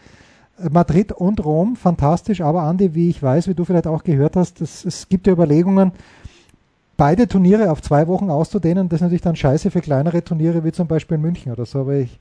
Madrid 0.70 1.12
und 1.12 1.44
Rom, 1.44 1.76
fantastisch, 1.76 2.40
aber 2.40 2.62
Andi, 2.62 2.94
wie 2.94 3.08
ich 3.08 3.22
weiß, 3.22 3.48
wie 3.48 3.54
du 3.54 3.64
vielleicht 3.64 3.86
auch 3.86 4.04
gehört 4.04 4.36
hast, 4.36 4.60
es, 4.60 4.84
es 4.84 5.08
gibt 5.08 5.26
ja 5.26 5.32
Überlegungen, 5.32 5.92
beide 6.96 7.26
Turniere 7.26 7.70
auf 7.70 7.82
zwei 7.82 8.06
Wochen 8.06 8.30
auszudehnen. 8.30 8.88
Das 8.88 8.98
ist 8.98 9.02
natürlich 9.02 9.22
dann 9.22 9.36
scheiße 9.36 9.70
für 9.70 9.80
kleinere 9.80 10.22
Turniere 10.22 10.62
wie 10.64 10.72
zum 10.72 10.86
Beispiel 10.86 11.18
München 11.18 11.52
oder 11.52 11.66
so. 11.66 11.80
Aber 11.80 11.94
ich, 11.94 12.18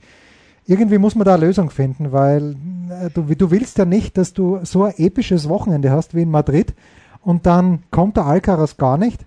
irgendwie 0.66 0.98
muss 0.98 1.14
man 1.14 1.24
da 1.24 1.34
eine 1.34 1.46
Lösung 1.46 1.70
finden, 1.70 2.12
weil 2.12 2.56
äh, 2.90 3.10
du, 3.10 3.22
du 3.22 3.50
willst 3.50 3.78
ja 3.78 3.84
nicht, 3.84 4.16
dass 4.16 4.32
du 4.32 4.60
so 4.62 4.84
ein 4.84 4.94
episches 4.96 5.48
Wochenende 5.48 5.90
hast 5.90 6.14
wie 6.14 6.22
in 6.22 6.30
Madrid 6.30 6.74
und 7.20 7.46
dann 7.46 7.82
kommt 7.90 8.16
der 8.16 8.26
Alcaraz 8.26 8.76
gar 8.76 8.96
nicht. 8.96 9.24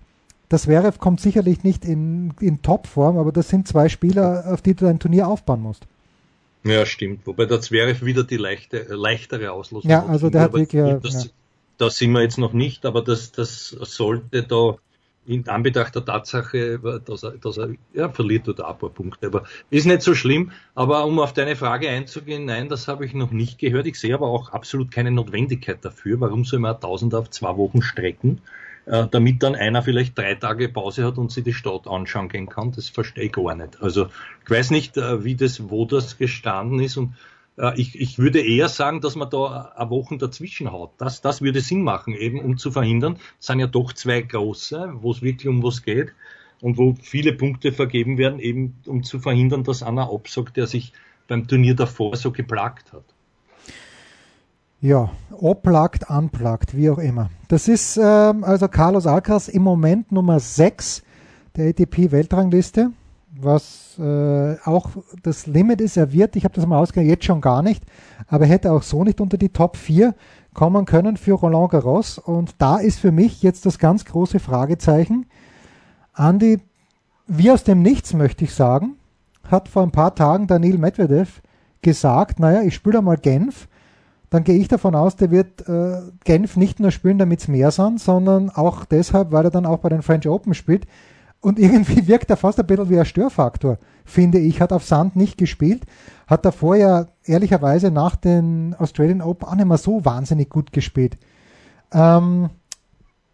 Das 0.49 0.63
Zverev 0.63 0.99
kommt 0.99 1.21
sicherlich 1.21 1.63
nicht 1.63 1.85
in, 1.85 2.33
in 2.39 2.61
Topform, 2.61 3.17
aber 3.17 3.31
das 3.31 3.49
sind 3.49 3.67
zwei 3.67 3.89
Spieler, 3.89 4.45
auf 4.51 4.61
die 4.61 4.75
du 4.75 4.85
dein 4.85 4.99
Turnier 4.99 5.27
aufbauen 5.27 5.61
musst. 5.61 5.87
Ja, 6.63 6.85
stimmt. 6.85 7.25
Wobei 7.25 7.45
der 7.45 7.61
Zverev 7.61 8.05
wieder 8.05 8.23
die 8.23 8.37
leichte, 8.37 8.85
leichtere 8.89 9.51
Auslosung 9.51 9.89
Ja, 9.89 10.05
also 10.05 10.29
der 10.29 10.41
hat 10.41 10.53
wirklich. 10.53 10.81
Das, 11.01 11.25
ja. 11.25 11.29
Da 11.77 11.89
sind 11.89 12.11
wir 12.11 12.21
jetzt 12.21 12.37
noch 12.37 12.53
nicht, 12.53 12.85
aber 12.85 13.03
das, 13.03 13.31
das 13.31 13.69
sollte 13.69 14.43
da 14.43 14.77
in 15.25 15.47
Anbetracht 15.47 15.95
der 15.95 16.05
Tatsache, 16.05 16.79
dass 17.05 17.23
er, 17.23 17.31
dass 17.31 17.57
er 17.57 17.69
ja, 17.93 18.09
verliert 18.09 18.47
oder 18.47 18.69
ein 18.69 18.77
paar 18.77 18.89
Punkte. 18.89 19.27
Aber 19.27 19.43
ist 19.69 19.85
nicht 19.85 20.01
so 20.01 20.13
schlimm. 20.13 20.51
Aber 20.75 21.05
um 21.05 21.19
auf 21.19 21.33
deine 21.33 21.55
Frage 21.55 21.89
einzugehen, 21.89 22.45
nein, 22.45 22.69
das 22.69 22.87
habe 22.87 23.05
ich 23.05 23.13
noch 23.13 23.31
nicht 23.31 23.59
gehört. 23.59 23.87
Ich 23.87 23.99
sehe 23.99 24.13
aber 24.13 24.27
auch 24.27 24.49
absolut 24.49 24.91
keine 24.91 25.11
Notwendigkeit 25.11 25.83
dafür. 25.83 26.19
Warum 26.19 26.45
soll 26.45 26.59
man 26.59 26.75
1000 26.75 27.15
auf 27.15 27.29
zwei 27.31 27.57
Wochen 27.57 27.81
strecken, 27.81 28.41
äh, 28.85 29.07
damit 29.09 29.41
dann 29.41 29.55
einer 29.55 29.81
vielleicht 29.81 30.17
drei 30.17 30.35
Tage 30.35 30.69
Pause 30.69 31.05
hat 31.05 31.17
und 31.17 31.31
sich 31.31 31.43
die 31.43 31.53
Stadt 31.53 31.87
anschauen 31.87 32.29
gehen 32.29 32.47
kann? 32.47 32.71
Das 32.71 32.89
verstehe 32.89 33.25
ich 33.25 33.31
gar 33.31 33.55
nicht. 33.55 33.81
Also 33.81 34.07
ich 34.43 34.49
weiß 34.49 34.71
nicht, 34.71 34.97
äh, 34.97 35.23
wie 35.23 35.35
das, 35.35 35.69
wo 35.69 35.85
das 35.85 36.17
gestanden 36.17 36.79
ist 36.79 36.97
und 36.97 37.13
ich, 37.75 37.99
ich 37.99 38.19
würde 38.19 38.41
eher 38.41 38.67
sagen, 38.67 39.01
dass 39.01 39.15
man 39.15 39.29
da 39.29 39.71
eine 39.75 39.89
Woche 39.89 40.17
dazwischen 40.17 40.71
haut. 40.71 40.91
Das, 40.97 41.21
das 41.21 41.41
würde 41.41 41.61
Sinn 41.61 41.83
machen, 41.83 42.13
eben 42.13 42.39
um 42.39 42.57
zu 42.57 42.71
verhindern. 42.71 43.17
Es 43.39 43.47
sind 43.47 43.59
ja 43.59 43.67
doch 43.67 43.93
zwei 43.93 44.21
große, 44.21 44.93
wo 44.95 45.11
es 45.11 45.21
wirklich 45.21 45.47
um 45.47 45.63
was 45.63 45.83
geht 45.83 46.13
und 46.61 46.77
wo 46.77 46.95
viele 47.01 47.33
Punkte 47.33 47.71
vergeben 47.71 48.17
werden, 48.17 48.39
eben 48.39 48.75
um 48.85 49.03
zu 49.03 49.19
verhindern, 49.19 49.63
dass 49.63 49.83
einer 49.83 50.11
absagt, 50.11 50.57
der 50.57 50.67
sich 50.67 50.91
beim 51.27 51.47
Turnier 51.47 51.75
davor 51.75 52.15
so 52.15 52.31
geplagt 52.31 52.91
hat. 52.93 53.03
Ja, 54.81 55.09
oplagt, 55.31 56.09
unplugged, 56.09 56.75
wie 56.75 56.89
auch 56.89 56.99
immer. 56.99 57.29
Das 57.47 57.67
ist 57.67 57.97
ähm, 57.97 58.43
also 58.43 58.67
Carlos 58.67 59.07
Alcaraz 59.07 59.47
im 59.47 59.63
Moment 59.63 60.11
Nummer 60.11 60.39
6 60.39 61.03
der 61.55 61.69
ATP-Weltrangliste 61.69 62.91
was 63.39 63.97
äh, 63.99 64.55
auch 64.63 64.89
das 65.23 65.47
Limit 65.47 65.81
ist. 65.81 65.97
Er 65.97 66.11
wird, 66.11 66.35
ich 66.35 66.43
habe 66.43 66.55
das 66.55 66.65
mal 66.65 66.77
ausgerechnet, 66.77 67.17
jetzt 67.17 67.25
schon 67.25 67.41
gar 67.41 67.61
nicht, 67.61 67.83
aber 68.27 68.45
hätte 68.45 68.71
auch 68.71 68.83
so 68.83 69.03
nicht 69.03 69.21
unter 69.21 69.37
die 69.37 69.49
Top 69.49 69.77
4 69.77 70.15
kommen 70.53 70.85
können 70.85 71.17
für 71.17 71.33
Roland 71.33 71.71
Garros. 71.71 72.17
Und 72.17 72.55
da 72.59 72.77
ist 72.77 72.99
für 72.99 73.11
mich 73.11 73.43
jetzt 73.43 73.65
das 73.65 73.77
ganz 73.77 74.05
große 74.05 74.39
Fragezeichen. 74.39 75.25
Andi, 76.13 76.59
wie 77.27 77.51
aus 77.51 77.63
dem 77.63 77.81
Nichts 77.81 78.13
möchte 78.13 78.45
ich 78.45 78.53
sagen, 78.53 78.95
hat 79.43 79.67
vor 79.67 79.83
ein 79.83 79.91
paar 79.91 80.15
Tagen 80.15 80.47
Daniel 80.47 80.77
Medvedev 80.77 81.41
gesagt, 81.81 82.39
naja, 82.39 82.61
ich 82.61 82.73
spiele 82.73 83.01
mal 83.01 83.17
Genf, 83.17 83.67
dann 84.29 84.43
gehe 84.43 84.57
ich 84.57 84.67
davon 84.67 84.95
aus, 84.95 85.15
der 85.15 85.31
wird 85.31 85.67
äh, 85.67 86.01
Genf 86.23 86.57
nicht 86.57 86.79
nur 86.79 86.91
spielen, 86.91 87.19
damit 87.19 87.41
es 87.41 87.47
mehr 87.47 87.71
sind, 87.71 87.99
sondern 87.99 88.49
auch 88.49 88.85
deshalb, 88.85 89.31
weil 89.31 89.45
er 89.45 89.51
dann 89.51 89.65
auch 89.65 89.79
bei 89.79 89.89
den 89.89 90.01
French 90.01 90.27
Open 90.27 90.53
spielt. 90.53 90.87
Und 91.41 91.59
irgendwie 91.59 92.07
wirkt 92.07 92.29
er 92.29 92.37
fast 92.37 92.59
ein 92.59 92.67
bisschen 92.67 92.89
wie 92.89 92.99
ein 92.99 93.05
Störfaktor, 93.05 93.77
finde 94.03 94.39
ich. 94.39 94.61
Hat 94.61 94.73
auf 94.73 94.85
Sand 94.85 95.15
nicht 95.15 95.37
gespielt, 95.37 95.83
hat 96.27 96.45
davor 96.45 96.75
ja 96.75 97.07
ehrlicherweise 97.23 97.91
nach 97.91 98.15
den 98.15 98.75
Australian 98.77 99.21
Open 99.21 99.47
auch 99.47 99.55
nicht 99.55 99.67
mehr 99.67 99.77
so 99.77 100.03
wahnsinnig 100.05 100.49
gut 100.49 100.71
gespielt. 100.71 101.17
Ähm, 101.91 102.49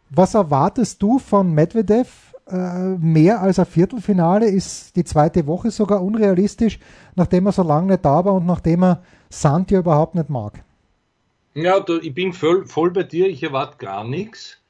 was 0.09 0.33
erwartest 0.33 1.01
du 1.01 1.19
von 1.19 1.53
Medvedev? 1.53 2.33
Äh, 2.47 2.97
mehr 2.97 3.41
als 3.41 3.59
ein 3.59 3.65
Viertelfinale 3.65 4.49
ist 4.49 4.95
die 4.97 5.05
zweite 5.05 5.47
Woche 5.47 5.71
sogar 5.71 6.03
unrealistisch, 6.03 6.79
nachdem 7.15 7.45
er 7.45 7.53
so 7.53 7.63
lange 7.63 7.87
nicht 7.87 8.03
da 8.03 8.25
war 8.25 8.33
und 8.33 8.45
nachdem 8.45 8.83
er 8.83 9.03
Sand 9.29 9.71
ja 9.71 9.79
überhaupt 9.79 10.15
nicht 10.15 10.29
mag. 10.29 10.63
Ja, 11.53 11.83
ich 12.01 12.13
bin 12.13 12.33
voll, 12.33 12.65
voll 12.65 12.91
bei 12.91 13.03
dir, 13.03 13.27
ich 13.27 13.43
erwarte 13.43 13.77
gar 13.77 14.03
nichts. 14.03 14.60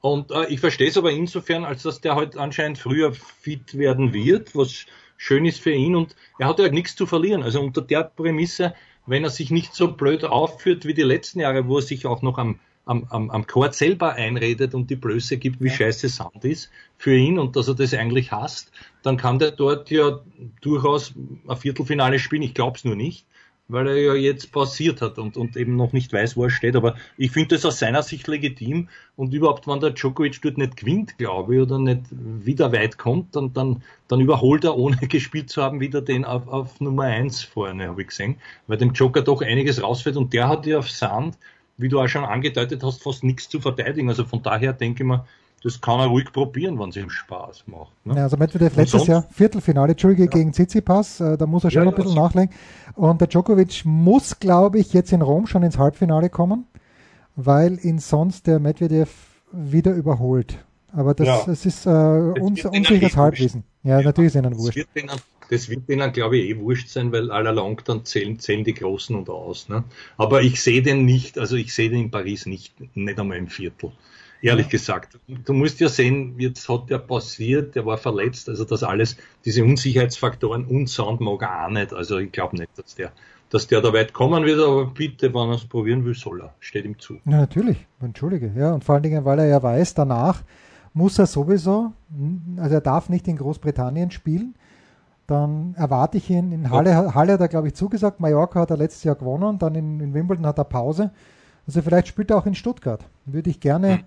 Und 0.00 0.30
äh, 0.30 0.46
ich 0.46 0.60
verstehe 0.60 0.88
es 0.88 0.96
aber 0.96 1.10
insofern, 1.10 1.64
als 1.64 1.82
dass 1.82 2.00
der 2.00 2.14
halt 2.14 2.36
anscheinend 2.36 2.78
früher 2.78 3.12
fit 3.12 3.76
werden 3.76 4.12
wird, 4.12 4.54
was 4.54 4.86
schön 5.16 5.44
ist 5.44 5.60
für 5.60 5.72
ihn 5.72 5.96
und 5.96 6.14
er 6.38 6.48
hat 6.48 6.58
ja 6.58 6.68
nichts 6.68 6.96
zu 6.96 7.06
verlieren. 7.06 7.42
Also 7.42 7.60
unter 7.60 7.82
der 7.82 8.04
Prämisse, 8.04 8.74
wenn 9.06 9.24
er 9.24 9.30
sich 9.30 9.50
nicht 9.50 9.74
so 9.74 9.92
blöd 9.92 10.24
aufführt 10.24 10.84
wie 10.84 10.94
die 10.94 11.02
letzten 11.02 11.40
Jahre, 11.40 11.66
wo 11.68 11.76
er 11.76 11.82
sich 11.82 12.06
auch 12.06 12.22
noch 12.22 12.38
am, 12.38 12.60
am, 12.84 13.06
am, 13.10 13.30
am 13.30 13.46
Court 13.46 13.74
selber 13.74 14.14
einredet 14.14 14.74
und 14.74 14.90
die 14.90 14.96
Blöße 14.96 15.38
gibt, 15.38 15.62
wie 15.62 15.70
scheiße 15.70 16.08
Sand 16.08 16.44
ist 16.44 16.70
für 16.98 17.16
ihn 17.16 17.38
und 17.38 17.56
dass 17.56 17.68
er 17.68 17.74
das 17.74 17.94
eigentlich 17.94 18.32
hasst, 18.32 18.70
dann 19.02 19.16
kann 19.16 19.38
der 19.38 19.52
dort 19.52 19.90
ja 19.90 20.20
durchaus 20.60 21.14
ein 21.48 21.56
Viertelfinale 21.56 22.18
spielen. 22.18 22.42
Ich 22.42 22.54
glaube 22.54 22.76
es 22.76 22.84
nur 22.84 22.96
nicht 22.96 23.26
weil 23.68 23.88
er 23.88 23.96
ja 23.96 24.14
jetzt 24.14 24.52
pausiert 24.52 25.02
hat 25.02 25.18
und, 25.18 25.36
und 25.36 25.56
eben 25.56 25.76
noch 25.76 25.92
nicht 25.92 26.12
weiß, 26.12 26.36
wo 26.36 26.44
er 26.44 26.50
steht. 26.50 26.76
Aber 26.76 26.96
ich 27.16 27.30
finde 27.32 27.56
das 27.56 27.64
aus 27.64 27.78
seiner 27.78 28.02
Sicht 28.02 28.26
legitim 28.28 28.88
und 29.16 29.34
überhaupt, 29.34 29.66
wenn 29.66 29.80
der 29.80 29.90
Djokovic 29.90 30.40
dort 30.42 30.58
nicht 30.58 30.76
gewinnt, 30.76 31.18
glaube 31.18 31.56
ich, 31.56 31.62
oder 31.62 31.78
nicht 31.78 32.02
wieder 32.10 32.72
weit 32.72 32.98
kommt, 32.98 33.34
dann, 33.34 33.52
dann, 33.52 33.82
dann 34.08 34.20
überholt 34.20 34.64
er, 34.64 34.76
ohne 34.76 34.96
gespielt 35.08 35.50
zu 35.50 35.62
haben, 35.62 35.80
wieder 35.80 36.00
den 36.00 36.24
auf, 36.24 36.46
auf 36.48 36.80
Nummer 36.80 37.04
eins 37.04 37.42
vorne, 37.42 37.88
habe 37.88 38.02
ich 38.02 38.08
gesehen, 38.08 38.36
weil 38.66 38.78
dem 38.78 38.92
Joker 38.92 39.22
doch 39.22 39.42
einiges 39.42 39.82
rausfällt 39.82 40.16
und 40.16 40.32
der 40.32 40.48
hat 40.48 40.66
ja 40.66 40.78
auf 40.78 40.90
Sand, 40.90 41.36
wie 41.76 41.88
du 41.88 42.00
auch 42.00 42.08
schon 42.08 42.24
angedeutet 42.24 42.82
hast, 42.82 43.02
fast 43.02 43.24
nichts 43.24 43.48
zu 43.48 43.60
verteidigen. 43.60 44.08
Also 44.08 44.24
von 44.24 44.42
daher 44.42 44.72
denke 44.72 45.02
ich 45.02 45.06
mir, 45.06 45.26
das 45.62 45.80
kann 45.80 46.00
er 46.00 46.06
ruhig 46.06 46.32
probieren, 46.32 46.78
wenn 46.78 46.90
es 46.90 46.96
ihm 46.96 47.10
Spaß 47.10 47.64
macht. 47.66 47.92
Ne? 48.04 48.16
Ja, 48.16 48.24
also 48.24 48.36
Medvedev 48.36 48.76
letztes 48.76 48.90
sonst, 48.90 49.08
Jahr 49.08 49.26
Viertelfinale, 49.32 49.92
Entschuldige, 49.92 50.24
ja. 50.24 50.30
gegen 50.30 50.52
Tsitsipas, 50.52 51.20
äh, 51.20 51.36
da 51.36 51.46
muss 51.46 51.64
er 51.64 51.70
schon 51.70 51.84
ja, 51.84 51.88
ein 51.88 51.94
bisschen 51.94 52.14
nachlegen. 52.14 52.54
Und 52.94 53.20
der 53.20 53.28
Djokovic 53.28 53.84
muss, 53.84 54.38
glaube 54.38 54.78
ich, 54.78 54.92
jetzt 54.92 55.12
in 55.12 55.22
Rom 55.22 55.46
schon 55.46 55.62
ins 55.62 55.78
Halbfinale 55.78 56.30
kommen, 56.30 56.66
weil 57.36 57.78
ihn 57.82 57.98
sonst 57.98 58.46
der 58.46 58.60
Medvedev 58.60 59.10
wieder 59.50 59.92
überholt. 59.92 60.58
Aber 60.92 61.14
das, 61.14 61.46
das 61.46 61.66
ist 61.66 61.86
äh, 61.86 61.90
uns, 61.90 62.64
unsicheres 62.64 63.16
Halbwissen. 63.16 63.64
Ja, 63.82 64.00
natürlich 64.00 64.34
ist 64.34 64.36
ihnen 64.36 64.56
wurscht. 64.56 64.86
Das 65.48 65.68
wird 65.68 65.88
ihnen, 65.88 66.12
glaube 66.12 66.38
ich, 66.38 66.50
eh 66.50 66.58
wurscht 66.58 66.88
sein, 66.88 67.12
weil 67.12 67.30
allalong 67.30 67.80
dann 67.84 68.04
zählen, 68.04 68.38
zählen 68.38 68.64
die 68.64 68.74
Großen 68.74 69.14
und 69.14 69.30
aus. 69.30 69.68
Ne? 69.68 69.84
Aber 70.16 70.42
ich 70.42 70.60
sehe 70.60 70.82
den 70.82 71.04
nicht, 71.04 71.38
also 71.38 71.54
ich 71.56 71.72
sehe 71.72 71.88
den 71.88 72.04
in 72.04 72.10
Paris 72.10 72.46
nicht, 72.46 72.74
nicht 72.96 73.18
einmal 73.20 73.38
im 73.38 73.46
Viertel 73.46 73.92
ehrlich 74.46 74.68
gesagt. 74.68 75.18
Du 75.28 75.52
musst 75.52 75.80
ja 75.80 75.88
sehen, 75.88 76.34
jetzt 76.38 76.68
hat 76.68 76.88
der 76.90 76.98
passiert, 76.98 77.74
der 77.74 77.84
war 77.84 77.98
verletzt, 77.98 78.48
also 78.48 78.64
das 78.64 78.82
alles, 78.82 79.16
diese 79.44 79.64
Unsicherheitsfaktoren 79.64 80.64
und 80.64 80.88
Sound 80.88 81.20
mag 81.20 81.42
er 81.42 81.66
auch 81.66 81.70
nicht. 81.70 81.92
Also 81.92 82.18
ich 82.18 82.32
glaube 82.32 82.56
nicht, 82.56 82.70
dass 82.76 82.94
der, 82.94 83.12
dass 83.50 83.66
der 83.66 83.80
da 83.80 83.92
weit 83.92 84.12
kommen 84.12 84.44
wird, 84.44 84.60
aber 84.60 84.86
bitte, 84.86 85.32
wenn 85.34 85.48
er 85.48 85.56
es 85.56 85.64
probieren 85.64 86.04
will, 86.04 86.14
soll 86.14 86.42
er. 86.42 86.54
Steht 86.60 86.84
ihm 86.84 86.98
zu. 86.98 87.14
Ja, 87.24 87.38
natürlich, 87.38 87.86
entschuldige. 88.00 88.52
Ja, 88.56 88.72
und 88.72 88.84
vor 88.84 88.94
allen 88.94 89.02
Dingen, 89.02 89.24
weil 89.24 89.38
er 89.38 89.46
ja 89.46 89.62
weiß, 89.62 89.94
danach 89.94 90.42
muss 90.94 91.18
er 91.18 91.26
sowieso, 91.26 91.92
also 92.56 92.74
er 92.74 92.80
darf 92.80 93.08
nicht 93.08 93.28
in 93.28 93.36
Großbritannien 93.36 94.10
spielen. 94.10 94.54
Dann 95.26 95.74
erwarte 95.76 96.18
ich 96.18 96.30
ihn 96.30 96.52
in 96.52 96.70
Halle, 96.70 97.14
Halle 97.14 97.32
hat 97.32 97.40
er, 97.40 97.48
glaube 97.48 97.66
ich, 97.66 97.74
zugesagt. 97.74 98.20
Mallorca 98.20 98.60
hat 98.60 98.70
er 98.70 98.76
letztes 98.76 99.02
Jahr 99.02 99.16
gewonnen, 99.16 99.58
dann 99.58 99.74
in, 99.74 99.98
in 99.98 100.14
Wimbledon 100.14 100.46
hat 100.46 100.58
er 100.58 100.64
Pause. 100.64 101.10
Also 101.66 101.82
vielleicht 101.82 102.06
spielt 102.06 102.30
er 102.30 102.38
auch 102.38 102.46
in 102.46 102.54
Stuttgart. 102.54 103.04
Würde 103.24 103.50
ich 103.50 103.58
gerne, 103.58 103.96
hm 103.96 104.04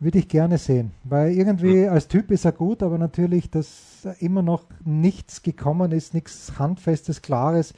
würde 0.00 0.18
ich 0.18 0.28
gerne 0.28 0.56
sehen, 0.56 0.92
weil 1.04 1.32
irgendwie 1.32 1.86
als 1.86 2.08
Typ 2.08 2.30
ist 2.30 2.46
er 2.46 2.52
gut, 2.52 2.82
aber 2.82 2.96
natürlich, 2.96 3.50
dass 3.50 4.06
immer 4.18 4.42
noch 4.42 4.64
nichts 4.82 5.42
gekommen 5.42 5.92
ist, 5.92 6.14
nichts 6.14 6.58
Handfestes, 6.58 7.20
Klares 7.20 7.74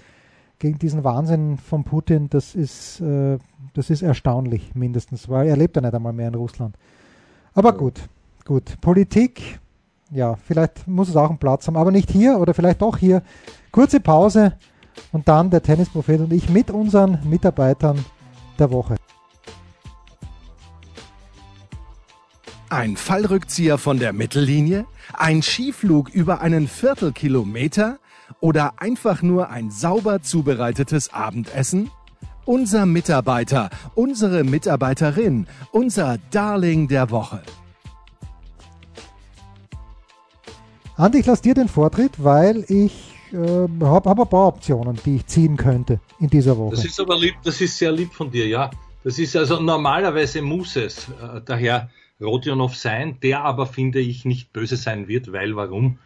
gegen 0.61 0.79
diesen 0.79 1.03
Wahnsinn 1.03 1.59
von 1.59 1.83
Putin, 1.83 2.31
das 2.31 2.55
ist, 2.55 3.01
äh, 3.01 3.39
das 3.75 3.91
ist 3.91 4.03
erstaunlich 4.03 4.77
mindestens, 4.77 5.29
weil 5.29 5.49
er 5.49 5.57
lebt 5.57 5.75
ja 5.75 5.83
nicht 5.83 5.95
einmal 5.95 6.13
mehr 6.13 6.29
in 6.29 6.37
Russland. 6.37 6.77
Aber 7.55 7.73
gut, 7.73 8.01
gut. 8.45 8.81
Politik, 8.81 9.59
ja, 10.13 10.37
vielleicht 10.37 10.87
muss 10.87 11.09
es 11.09 11.17
auch 11.17 11.29
einen 11.29 11.39
Platz 11.39 11.67
haben, 11.67 11.77
aber 11.77 11.91
nicht 11.91 12.11
hier 12.11 12.39
oder 12.39 12.55
vielleicht 12.55 12.81
doch 12.81 12.97
hier. 12.97 13.23
Kurze 13.73 13.99
Pause 13.99 14.53
und 15.11 15.27
dann 15.27 15.51
der 15.51 15.63
Tennisprophet 15.63 16.21
und 16.21 16.33
ich 16.33 16.49
mit 16.49 16.71
unseren 16.71 17.19
Mitarbeitern 17.29 18.05
der 18.61 18.71
Woche. 18.71 19.02
Ein 22.73 22.97
Fallrückzieher 22.97 23.77
von 23.77 23.99
der 23.99 24.15
Mittellinie? 24.15 24.87
Ein 25.13 25.43
Skiflug 25.43 26.09
über 26.09 26.41
einen 26.41 26.67
Viertelkilometer? 26.67 27.99
Oder 28.41 28.81
einfach 28.81 29.21
nur 29.21 29.51
ein 29.51 29.71
sauber 29.71 30.23
zubereitetes 30.23 31.13
Abendessen? 31.13 31.91
Unser 32.47 32.87
Mitarbeiter, 32.87 33.69
unsere 33.95 34.43
Mitarbeiterin, 34.43 35.47
unser 35.71 36.17
Darling 36.31 36.89
der 36.89 37.11
Woche. 37.11 37.43
Andi, 40.97 41.19
ich 41.19 41.27
lasse 41.27 41.43
dir 41.43 41.53
den 41.53 41.69
Vortritt, 41.69 42.25
weil 42.25 42.65
ich 42.69 43.13
äh, 43.35 43.37
habe 43.85 44.09
hab 44.09 44.19
ein 44.19 44.29
paar 44.31 44.47
Optionen, 44.47 44.99
die 45.05 45.17
ich 45.17 45.27
ziehen 45.27 45.59
könnte 45.59 46.01
in 46.21 46.31
dieser 46.31 46.57
Woche. 46.57 46.77
Das 46.77 46.87
ist 46.87 46.99
aber 46.99 47.19
lieb, 47.19 47.35
das 47.45 47.61
ist 47.61 47.77
sehr 47.77 47.93
lieb 47.93 48.15
von 48.15 48.31
dir, 48.31 48.49
ja. 48.49 48.71
Das 49.05 49.19
ist 49.19 49.37
also 49.37 49.61
normalerweise 49.61 50.41
muss 50.41 50.77
es. 50.77 51.09
Äh, 51.09 51.43
daher 51.45 51.91
Rodionov 52.23 52.77
sein, 52.77 53.19
der 53.23 53.45
aber, 53.45 53.67
finde 53.67 54.01
ich, 54.01 54.25
nicht 54.25 54.53
böse 54.53 54.77
sein 54.77 55.09
wird, 55.09 55.33
weil 55.33 55.57
warum? 55.57 55.99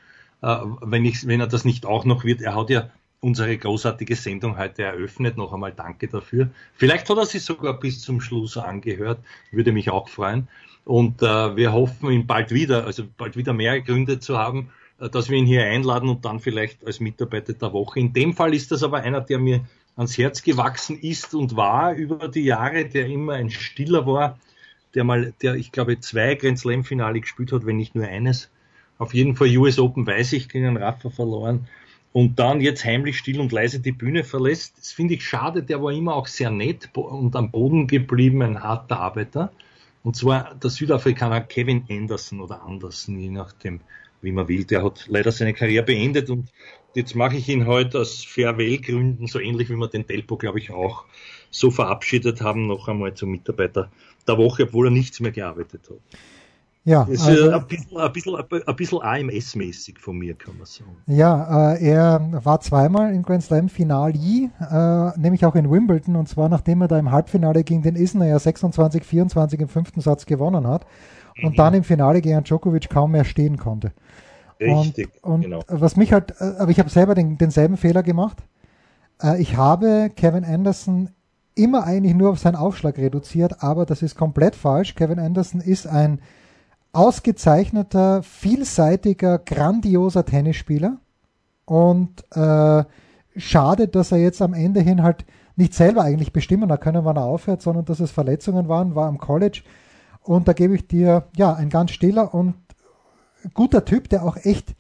Äh, 0.42 0.56
wenn, 0.82 1.04
ich, 1.04 1.26
wenn 1.26 1.40
er 1.40 1.46
das 1.46 1.64
nicht 1.64 1.86
auch 1.86 2.04
noch 2.04 2.24
wird, 2.24 2.42
er 2.42 2.54
hat 2.54 2.70
ja 2.70 2.90
unsere 3.20 3.56
großartige 3.56 4.14
Sendung 4.14 4.58
heute 4.58 4.82
eröffnet. 4.82 5.36
Noch 5.36 5.52
einmal 5.52 5.72
danke 5.72 6.08
dafür. 6.08 6.50
Vielleicht 6.74 7.08
hat 7.08 7.18
er 7.18 7.26
sich 7.26 7.44
sogar 7.44 7.78
bis 7.78 8.00
zum 8.00 8.20
Schluss 8.20 8.56
angehört, 8.56 9.20
würde 9.50 9.72
mich 9.72 9.90
auch 9.90 10.08
freuen. 10.08 10.48
Und 10.84 11.22
äh, 11.22 11.56
wir 11.56 11.72
hoffen 11.72 12.10
ihn 12.10 12.26
bald 12.26 12.52
wieder, 12.52 12.84
also 12.84 13.04
bald 13.16 13.36
wieder 13.36 13.52
mehr 13.52 13.80
Gründe 13.80 14.20
zu 14.20 14.38
haben, 14.38 14.70
äh, 15.00 15.08
dass 15.08 15.28
wir 15.28 15.38
ihn 15.38 15.46
hier 15.46 15.64
einladen 15.64 16.08
und 16.08 16.24
dann 16.24 16.38
vielleicht 16.38 16.86
als 16.86 17.00
Mitarbeiter 17.00 17.54
der 17.54 17.72
Woche. 17.72 17.98
In 17.98 18.12
dem 18.12 18.34
Fall 18.34 18.54
ist 18.54 18.70
das 18.70 18.82
aber 18.82 18.98
einer, 18.98 19.20
der 19.20 19.38
mir 19.38 19.66
ans 19.96 20.16
Herz 20.16 20.42
gewachsen 20.42 20.98
ist 21.00 21.34
und 21.34 21.56
war 21.56 21.94
über 21.94 22.28
die 22.28 22.44
Jahre, 22.44 22.84
der 22.84 23.06
immer 23.06 23.32
ein 23.32 23.50
Stiller 23.50 24.06
war, 24.06 24.38
der 24.96 25.04
mal, 25.04 25.32
der 25.42 25.54
ich 25.54 25.70
glaube 25.70 26.00
zwei 26.00 26.34
Grand 26.34 26.58
Slam 26.58 26.82
Finale 26.82 27.20
gespielt 27.20 27.52
hat, 27.52 27.64
wenn 27.66 27.76
nicht 27.76 27.94
nur 27.94 28.06
eines. 28.06 28.50
Auf 28.98 29.14
jeden 29.14 29.36
Fall 29.36 29.56
US 29.56 29.78
Open 29.78 30.06
weiß 30.06 30.32
ich 30.32 30.48
gegen 30.48 30.76
Rafa 30.76 31.10
verloren 31.10 31.68
und 32.12 32.38
dann 32.38 32.62
jetzt 32.62 32.82
heimlich 32.84 33.18
still 33.18 33.40
und 33.40 33.52
leise 33.52 33.78
die 33.78 33.92
Bühne 33.92 34.24
verlässt. 34.24 34.78
Das 34.78 34.90
finde 34.90 35.14
ich 35.14 35.24
schade, 35.24 35.62
der 35.62 35.82
war 35.82 35.92
immer 35.92 36.14
auch 36.14 36.26
sehr 36.26 36.50
nett 36.50 36.88
und 36.94 37.36
am 37.36 37.50
Boden 37.50 37.86
geblieben, 37.86 38.40
ein 38.40 38.62
harter 38.62 38.98
Arbeiter. 38.98 39.52
Und 40.02 40.16
zwar 40.16 40.54
der 40.54 40.70
Südafrikaner 40.70 41.42
Kevin 41.42 41.84
Anderson 41.90 42.40
oder 42.40 42.62
Anderson, 42.62 43.18
je 43.18 43.28
nachdem, 43.28 43.80
wie 44.22 44.32
man 44.32 44.48
will. 44.48 44.64
Der 44.64 44.82
hat 44.82 45.04
leider 45.08 45.30
seine 45.30 45.52
Karriere 45.52 45.84
beendet 45.84 46.30
und 46.30 46.48
jetzt 46.96 47.14
mache 47.14 47.36
ich 47.36 47.48
ihn 47.48 47.66
heute 47.66 48.00
aus 48.00 48.24
Farewell-Gründen, 48.24 49.26
so 49.26 49.38
ähnlich 49.38 49.68
wie 49.68 49.76
wir 49.76 49.88
den 49.88 50.06
Telpo, 50.06 50.36
glaube 50.36 50.58
ich, 50.58 50.70
auch 50.70 51.04
so 51.50 51.70
verabschiedet 51.70 52.40
haben, 52.40 52.66
noch 52.66 52.88
einmal 52.88 53.14
zum 53.14 53.30
Mitarbeiter 53.30 53.90
der 54.26 54.38
Woche, 54.38 54.64
obwohl 54.64 54.88
er 54.88 54.90
nichts 54.90 55.20
mehr 55.20 55.30
gearbeitet 55.30 55.82
hat. 55.88 55.98
Ja, 56.84 57.00
das 57.04 57.14
ist 57.14 57.26
also, 57.26 57.50
ein 57.50 57.66
bisschen, 57.66 57.96
ein 57.96 58.12
bisschen, 58.12 58.36
ein 58.36 58.76
bisschen 58.76 59.02
AMS-mäßig 59.02 59.98
von 59.98 60.16
mir, 60.18 60.34
kann 60.34 60.56
man 60.56 60.66
sagen. 60.66 60.96
Ja, 61.08 61.74
äh, 61.74 61.84
er 61.84 62.40
war 62.44 62.60
zweimal 62.60 63.12
im 63.12 63.22
Grand 63.22 63.42
Slam 63.42 63.68
Finale, 63.68 64.14
äh, 64.60 65.18
nämlich 65.18 65.44
auch 65.44 65.56
in 65.56 65.68
Wimbledon, 65.68 66.14
und 66.14 66.28
zwar 66.28 66.48
nachdem 66.48 66.82
er 66.82 66.88
da 66.88 66.96
im 66.96 67.10
Halbfinale 67.10 67.64
gegen 67.64 67.82
den 67.82 67.96
Isner 67.96 68.28
ja 68.28 68.38
26, 68.38 69.04
24 69.04 69.60
im 69.60 69.68
fünften 69.68 70.00
Satz 70.00 70.26
gewonnen 70.26 70.66
hat 70.68 70.86
und 71.42 71.52
mhm. 71.52 71.56
dann 71.56 71.74
im 71.74 71.82
Finale 71.82 72.22
gegen 72.22 72.44
Djokovic 72.44 72.88
kaum 72.88 73.10
mehr 73.10 73.24
stehen 73.24 73.56
konnte. 73.56 73.90
Richtig, 74.60 75.10
und, 75.22 75.34
und 75.34 75.40
genau. 75.42 75.60
was 75.68 75.96
mich 75.96 76.12
halt, 76.12 76.34
äh, 76.40 76.54
aber 76.58 76.70
ich 76.70 76.78
habe 76.78 76.90
selber 76.90 77.14
den, 77.14 77.38
denselben 77.38 77.76
Fehler 77.76 78.02
gemacht. 78.02 78.38
Äh, 79.22 79.40
ich 79.40 79.56
habe 79.56 80.10
Kevin 80.14 80.44
Anderson 80.44 81.10
immer 81.54 81.84
eigentlich 81.84 82.14
nur 82.14 82.30
auf 82.30 82.38
seinen 82.38 82.56
Aufschlag 82.56 82.98
reduziert, 82.98 83.62
aber 83.62 83.86
das 83.86 84.02
ist 84.02 84.14
komplett 84.14 84.54
falsch. 84.54 84.94
Kevin 84.94 85.18
Anderson 85.18 85.60
ist 85.60 85.86
ein 85.86 86.20
ausgezeichneter, 86.92 88.22
vielseitiger, 88.22 89.38
grandioser 89.38 90.24
Tennisspieler 90.24 90.98
und 91.66 92.24
äh, 92.34 92.84
schade, 93.36 93.88
dass 93.88 94.12
er 94.12 94.18
jetzt 94.18 94.40
am 94.40 94.54
Ende 94.54 94.80
hin 94.80 95.02
halt 95.02 95.26
nicht 95.56 95.74
selber 95.74 96.02
eigentlich 96.02 96.32
bestimmen 96.32 96.70
hat 96.70 96.80
können, 96.80 97.04
wann 97.04 97.16
er 97.16 97.24
aufhört, 97.24 97.60
sondern 97.60 97.84
dass 97.84 98.00
es 98.00 98.10
Verletzungen 98.10 98.68
waren, 98.68 98.94
war 98.94 99.08
am 99.08 99.18
College 99.18 99.62
und 100.22 100.48
da 100.48 100.52
gebe 100.52 100.74
ich 100.74 100.86
dir 100.86 101.24
ja 101.36 101.54
ein 101.54 101.68
ganz 101.68 101.90
stiller 101.90 102.32
und 102.34 102.54
guter 103.54 103.84
Typ, 103.84 104.08
der 104.08 104.24
auch 104.24 104.36
echt 104.36 104.74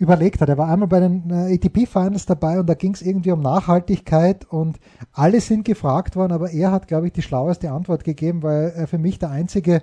überlegt 0.00 0.40
hat. 0.40 0.48
Er 0.48 0.56
war 0.56 0.68
einmal 0.68 0.88
bei 0.88 1.00
den 1.00 1.30
äh, 1.30 1.54
ATP 1.54 1.86
Finals 1.86 2.24
dabei 2.24 2.58
und 2.58 2.66
da 2.66 2.74
ging 2.74 2.94
es 2.94 3.02
irgendwie 3.02 3.32
um 3.32 3.40
Nachhaltigkeit 3.40 4.46
und 4.46 4.78
alle 5.12 5.40
sind 5.42 5.66
gefragt 5.66 6.16
worden, 6.16 6.32
aber 6.32 6.50
er 6.50 6.72
hat, 6.72 6.88
glaube 6.88 7.06
ich, 7.06 7.12
die 7.12 7.22
schlaueste 7.22 7.70
Antwort 7.70 8.02
gegeben, 8.02 8.42
weil 8.42 8.72
er 8.74 8.88
für 8.88 8.96
mich 8.96 9.18
der 9.18 9.30
einzige 9.30 9.82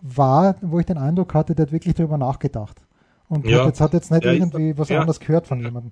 war, 0.00 0.54
wo 0.60 0.78
ich 0.78 0.86
den 0.86 0.98
Eindruck 0.98 1.34
hatte, 1.34 1.56
der 1.56 1.66
hat 1.66 1.72
wirklich 1.72 1.94
darüber 1.94 2.16
nachgedacht. 2.16 2.80
Und 3.28 3.44
ja, 3.44 3.58
hat 3.58 3.66
jetzt 3.66 3.80
hat 3.80 3.92
jetzt 3.92 4.12
nicht 4.12 4.24
irgendwie 4.24 4.70
ist, 4.70 4.78
was 4.78 4.88
ja. 4.88 5.00
anderes 5.00 5.18
gehört 5.18 5.48
von 5.48 5.58
jemandem. 5.58 5.90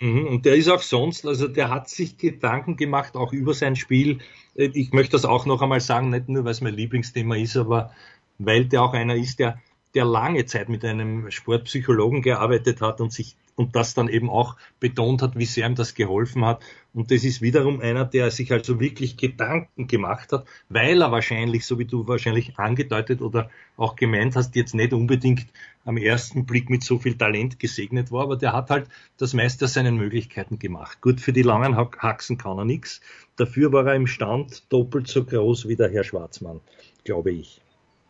Mhm, 0.00 0.26
und 0.26 0.44
der 0.44 0.56
ist 0.56 0.68
auch 0.68 0.82
sonst, 0.82 1.26
also 1.26 1.48
der 1.48 1.70
hat 1.70 1.88
sich 1.88 2.18
Gedanken 2.18 2.76
gemacht, 2.76 3.14
auch 3.14 3.32
über 3.32 3.54
sein 3.54 3.74
Spiel. 3.74 4.18
Äh, 4.54 4.70
ich 4.74 4.92
möchte 4.92 5.12
das 5.12 5.24
auch 5.24 5.46
noch 5.46 5.62
einmal 5.62 5.80
sagen, 5.80 6.10
nicht 6.10 6.28
nur, 6.28 6.44
weil 6.44 6.52
es 6.52 6.60
mein 6.60 6.74
Lieblingsthema 6.74 7.36
ist, 7.36 7.56
aber 7.56 7.90
weil 8.38 8.66
der 8.66 8.82
auch 8.82 8.92
einer 8.92 9.14
ist, 9.14 9.38
der, 9.38 9.58
der 9.94 10.04
lange 10.04 10.44
Zeit 10.46 10.68
mit 10.68 10.84
einem 10.84 11.30
Sportpsychologen 11.30 12.22
gearbeitet 12.22 12.80
hat 12.80 13.00
und 13.00 13.12
sich 13.12 13.36
und 13.56 13.76
das 13.76 13.94
dann 13.94 14.08
eben 14.08 14.30
auch 14.30 14.56
betont 14.80 15.22
hat, 15.22 15.38
wie 15.38 15.44
sehr 15.44 15.66
ihm 15.66 15.74
das 15.74 15.94
geholfen 15.94 16.44
hat. 16.44 16.62
Und 16.92 17.10
das 17.10 17.24
ist 17.24 17.40
wiederum 17.40 17.80
einer, 17.80 18.04
der 18.04 18.30
sich 18.30 18.52
also 18.52 18.80
wirklich 18.80 19.16
Gedanken 19.16 19.86
gemacht 19.86 20.32
hat, 20.32 20.46
weil 20.68 21.00
er 21.00 21.12
wahrscheinlich, 21.12 21.66
so 21.66 21.78
wie 21.78 21.84
du 21.84 22.06
wahrscheinlich 22.06 22.58
angedeutet 22.58 23.20
oder 23.20 23.50
auch 23.76 23.96
gemeint 23.96 24.36
hast, 24.36 24.56
jetzt 24.56 24.74
nicht 24.74 24.92
unbedingt 24.92 25.46
am 25.84 25.96
ersten 25.96 26.46
Blick 26.46 26.70
mit 26.70 26.82
so 26.82 26.98
viel 26.98 27.16
Talent 27.16 27.58
gesegnet 27.58 28.10
war, 28.10 28.24
aber 28.24 28.36
der 28.36 28.52
hat 28.52 28.70
halt 28.70 28.88
das 29.18 29.34
meiste 29.34 29.66
aus 29.66 29.74
seinen 29.74 29.96
Möglichkeiten 29.96 30.58
gemacht. 30.58 31.00
Gut, 31.00 31.20
für 31.20 31.32
die 31.32 31.42
langen 31.42 31.76
Haxen 31.76 32.38
kann 32.38 32.58
er 32.58 32.64
nichts. 32.64 33.00
Dafür 33.36 33.72
war 33.72 33.86
er 33.86 33.94
im 33.94 34.06
Stand 34.06 34.72
doppelt 34.72 35.08
so 35.08 35.24
groß 35.24 35.68
wie 35.68 35.76
der 35.76 35.90
Herr 35.90 36.04
Schwarzmann, 36.04 36.60
glaube 37.04 37.32
ich. 37.32 37.60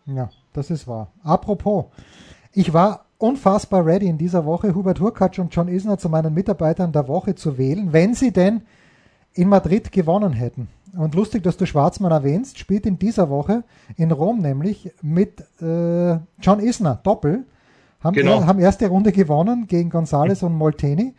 Ja, 0.07 0.31
das 0.55 0.71
ist 0.71 0.89
wahr. 0.89 1.09
Apropos, 1.23 1.87
ich 2.53 2.73
war 2.73 3.05
unfassbar 3.19 3.85
ready 3.85 4.07
in 4.07 4.19
dieser 4.19 4.45
Woche, 4.45 4.75
Hubert 4.75 5.01
Hurkacz 5.01 5.39
und 5.39 5.55
John 5.55 5.69
Isner 5.69 5.99
zu 5.99 6.09
meinen 6.09 6.33
Mitarbeitern 6.33 6.93
der 6.93 7.09
Woche 7.09 7.35
zu 7.35 7.59
wählen, 7.59 7.93
wenn 7.93 8.15
sie 8.15 8.33
denn 8.33 8.63
in 9.35 9.49
Madrid 9.49 9.93
gewonnen 9.93 10.33
hätten. 10.33 10.69
Und 10.97 11.15
lustig, 11.15 11.43
dass 11.43 11.57
du 11.57 11.67
Schwarzmann 11.67 12.13
erwähnst, 12.13 12.59
spielt 12.59 12.87
in 12.87 12.99
dieser 12.99 13.29
Woche 13.29 13.65
in 13.97 14.13
Rom 14.13 14.41
nämlich 14.41 14.93
mit 15.03 15.41
äh, 15.61 16.19
John 16.41 16.61
Isner 16.61 17.01
Doppel. 17.03 17.45
Haben, 18.01 18.15
genau. 18.15 18.41
er, 18.41 18.47
haben 18.47 18.61
erste 18.61 18.87
Runde 18.87 19.11
gewonnen 19.11 19.67
gegen 19.67 19.91
González 19.91 20.45
und 20.45 20.55
Molteni. 20.55 21.15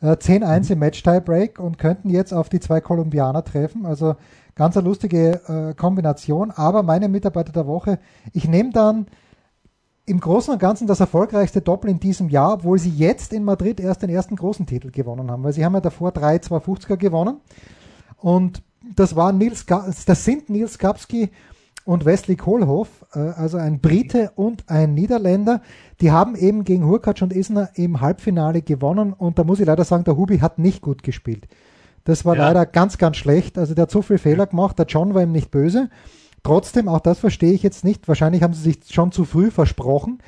Äh, 0.00 0.12
10-1 0.12 0.72
im 0.72 0.78
Match-Tiebreak 0.78 1.58
und 1.58 1.78
könnten 1.78 2.08
jetzt 2.08 2.32
auf 2.32 2.48
die 2.48 2.60
zwei 2.60 2.80
Kolumbianer 2.80 3.44
treffen. 3.44 3.84
Also 3.84 4.16
ganz 4.58 4.76
eine 4.76 4.86
lustige 4.86 5.40
äh, 5.48 5.74
Kombination. 5.74 6.50
Aber 6.50 6.82
meine 6.82 7.08
Mitarbeiter 7.08 7.52
der 7.52 7.66
Woche, 7.66 7.98
ich 8.34 8.46
nehme 8.46 8.70
dann 8.72 9.06
im 10.04 10.20
Großen 10.20 10.52
und 10.52 10.58
Ganzen 10.58 10.86
das 10.86 11.00
erfolgreichste 11.00 11.60
Doppel 11.60 11.90
in 11.90 12.00
diesem 12.00 12.28
Jahr, 12.28 12.54
obwohl 12.54 12.78
sie 12.78 12.90
jetzt 12.90 13.32
in 13.32 13.44
Madrid 13.44 13.78
erst 13.78 14.02
den 14.02 14.10
ersten 14.10 14.36
großen 14.36 14.66
Titel 14.66 14.90
gewonnen 14.90 15.30
haben, 15.30 15.44
weil 15.44 15.52
sie 15.52 15.64
haben 15.64 15.74
ja 15.74 15.80
davor 15.80 16.12
drei 16.12 16.36
250er 16.36 16.96
gewonnen 16.96 17.40
und 18.16 18.62
das 18.96 19.16
war 19.16 19.32
Nils, 19.32 19.66
das 19.66 20.24
sind 20.24 20.48
Nils 20.48 20.78
Kapski 20.78 21.30
und 21.84 22.06
Wesley 22.06 22.36
Kohlhoff, 22.36 22.88
äh, 23.14 23.18
also 23.18 23.58
ein 23.58 23.80
Brite 23.80 24.32
und 24.34 24.68
ein 24.70 24.94
Niederländer, 24.94 25.60
die 26.00 26.10
haben 26.10 26.36
eben 26.36 26.64
gegen 26.64 26.86
Hurkacz 26.86 27.20
und 27.20 27.34
Isner 27.34 27.70
im 27.74 28.00
Halbfinale 28.00 28.62
gewonnen 28.62 29.12
und 29.12 29.38
da 29.38 29.44
muss 29.44 29.60
ich 29.60 29.66
leider 29.66 29.84
sagen, 29.84 30.04
der 30.04 30.16
Hubi 30.16 30.38
hat 30.38 30.58
nicht 30.58 30.80
gut 30.80 31.02
gespielt. 31.02 31.46
Das 32.08 32.24
war 32.24 32.36
ja. 32.36 32.46
leider 32.46 32.64
ganz, 32.64 32.96
ganz 32.96 33.18
schlecht. 33.18 33.58
Also 33.58 33.74
der 33.74 33.82
hat 33.82 33.90
so 33.90 34.00
viele 34.00 34.18
Fehler 34.18 34.46
gemacht, 34.46 34.78
der 34.78 34.86
John 34.86 35.12
war 35.12 35.22
ihm 35.22 35.30
nicht 35.30 35.50
böse. 35.50 35.90
Trotzdem, 36.42 36.88
auch 36.88 37.00
das 37.00 37.18
verstehe 37.18 37.52
ich 37.52 37.62
jetzt 37.62 37.84
nicht. 37.84 38.08
Wahrscheinlich 38.08 38.42
haben 38.42 38.54
sie 38.54 38.62
sich 38.62 38.78
schon 38.90 39.12
zu 39.12 39.26
früh 39.26 39.50
versprochen. 39.50 40.22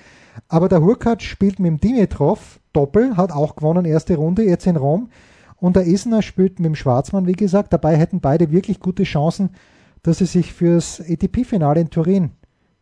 Aber 0.47 0.69
der 0.69 0.83
Hurkacz 0.83 1.23
spielt 1.23 1.59
mit 1.59 1.71
dem 1.71 1.81
Dimitrov 1.81 2.61
Doppel, 2.75 3.16
hat 3.16 3.33
auch 3.33 3.57
gewonnen, 3.57 3.87
erste 3.87 4.16
Runde, 4.16 4.43
jetzt 4.43 4.66
in 4.66 4.77
Rom. 4.77 5.09
Und 5.57 5.75
der 5.75 5.85
Isner 5.85 6.21
spielt 6.21 6.59
mit 6.59 6.66
dem 6.66 6.75
Schwarzmann, 6.75 7.27
wie 7.27 7.33
gesagt. 7.33 7.73
Dabei 7.73 7.97
hätten 7.97 8.21
beide 8.21 8.53
wirklich 8.53 8.81
gute 8.81 9.05
Chancen, 9.05 9.57
dass 10.03 10.19
sie 10.19 10.27
sich 10.27 10.53
fürs 10.53 11.01
ATP-Finale 11.01 11.81
in 11.81 11.88
Turin 11.88 12.33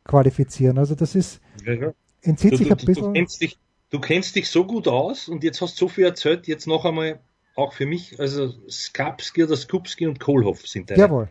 qualifizieren. 0.03 0.77
Also 0.77 0.97
das 0.97 1.15
ist, 1.15 1.41
ja, 1.65 1.75
ja. 1.75 1.93
entzieht 2.23 2.55
du, 2.55 2.57
sich 2.57 2.67
du, 2.67 2.75
ein 2.75 2.85
bisschen. 2.85 3.05
Du 3.05 3.13
kennst, 3.13 3.43
dich, 3.43 3.59
du 3.91 4.01
kennst 4.01 4.35
dich 4.35 4.49
so 4.49 4.65
gut 4.65 4.89
aus 4.89 5.29
und 5.29 5.45
jetzt 5.45 5.61
hast 5.61 5.81
du 5.81 5.85
so 5.85 5.89
viel 5.89 6.05
erzählt, 6.05 6.49
jetzt 6.49 6.67
noch 6.67 6.85
einmal 6.85 7.21
auch 7.59 7.73
für 7.73 7.87
mich, 7.87 8.19
also 8.21 8.55
Skapski 8.71 9.45
oder 9.45 9.57
Skupski 9.57 10.07
und 10.07 10.21
Kohlhoff 10.21 10.67
sind 10.67 10.91
deine, 10.91 11.01
Jawohl. 11.01 11.29